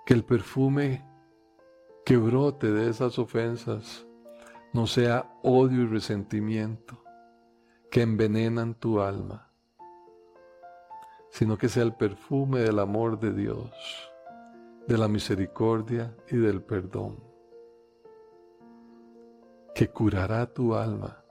Que 0.09 0.15
el 0.15 0.25
perfume 0.25 1.05
que 2.07 2.17
brote 2.17 2.73
de 2.73 2.89
esas 2.89 3.19
ofensas 3.19 4.07
no 4.73 4.87
sea 4.87 5.31
odio 5.43 5.83
y 5.83 5.87
resentimiento 5.87 7.05
que 7.91 8.01
envenenan 8.01 8.75
tu 8.75 9.03
alma, 9.03 9.53
sino 11.29 11.59
que 11.59 11.69
sea 11.69 11.83
el 11.83 11.95
perfume 11.95 12.61
del 12.61 12.79
amor 12.79 13.21
de 13.21 13.35
Dios 13.35 13.71
de 14.87 14.97
la 14.97 15.09
misericordia 15.09 16.17
y 16.31 16.39
del 16.39 16.63
perdón, 16.63 17.23
que 19.75 19.91
curará 19.91 20.47
tu 20.47 20.75
alma, 20.75 21.23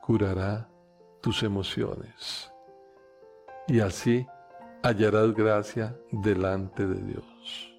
curará 0.00 0.70
tus 1.20 1.42
emociones, 1.42 2.50
y 3.68 3.80
así 3.80 4.26
hallarás 4.86 5.34
gracia 5.34 5.98
delante 6.12 6.86
de 6.86 7.02
Dios. 7.02 7.72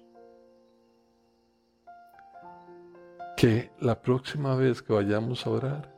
Que 3.36 3.70
la 3.80 4.02
próxima 4.02 4.54
vez 4.56 4.82
que 4.82 4.92
vayamos 4.92 5.46
a 5.46 5.50
orar, 5.50 5.94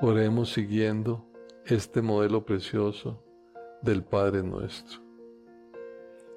oremos 0.00 0.52
siguiendo 0.52 1.26
este 1.66 2.00
modelo 2.00 2.44
precioso 2.44 3.22
del 3.82 4.02
Padre 4.02 4.42
nuestro 4.42 5.04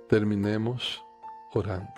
terminemos 0.09 1.03
orando. 1.53 1.93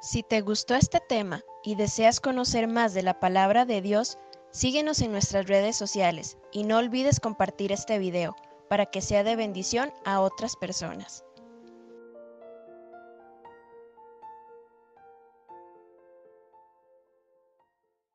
Si 0.00 0.22
te 0.22 0.40
gustó 0.40 0.74
este 0.74 0.98
tema 1.06 1.42
y 1.62 1.74
deseas 1.74 2.20
conocer 2.20 2.68
más 2.68 2.94
de 2.94 3.02
la 3.02 3.20
palabra 3.20 3.66
de 3.66 3.82
Dios, 3.82 4.18
síguenos 4.50 5.02
en 5.02 5.12
nuestras 5.12 5.46
redes 5.46 5.76
sociales 5.76 6.38
y 6.50 6.64
no 6.64 6.78
olvides 6.78 7.20
compartir 7.20 7.70
este 7.70 7.98
video 7.98 8.34
para 8.72 8.86
que 8.86 9.02
sea 9.02 9.22
de 9.22 9.36
bendición 9.36 9.92
a 10.06 10.20
otras 10.20 10.56
personas. 10.56 11.26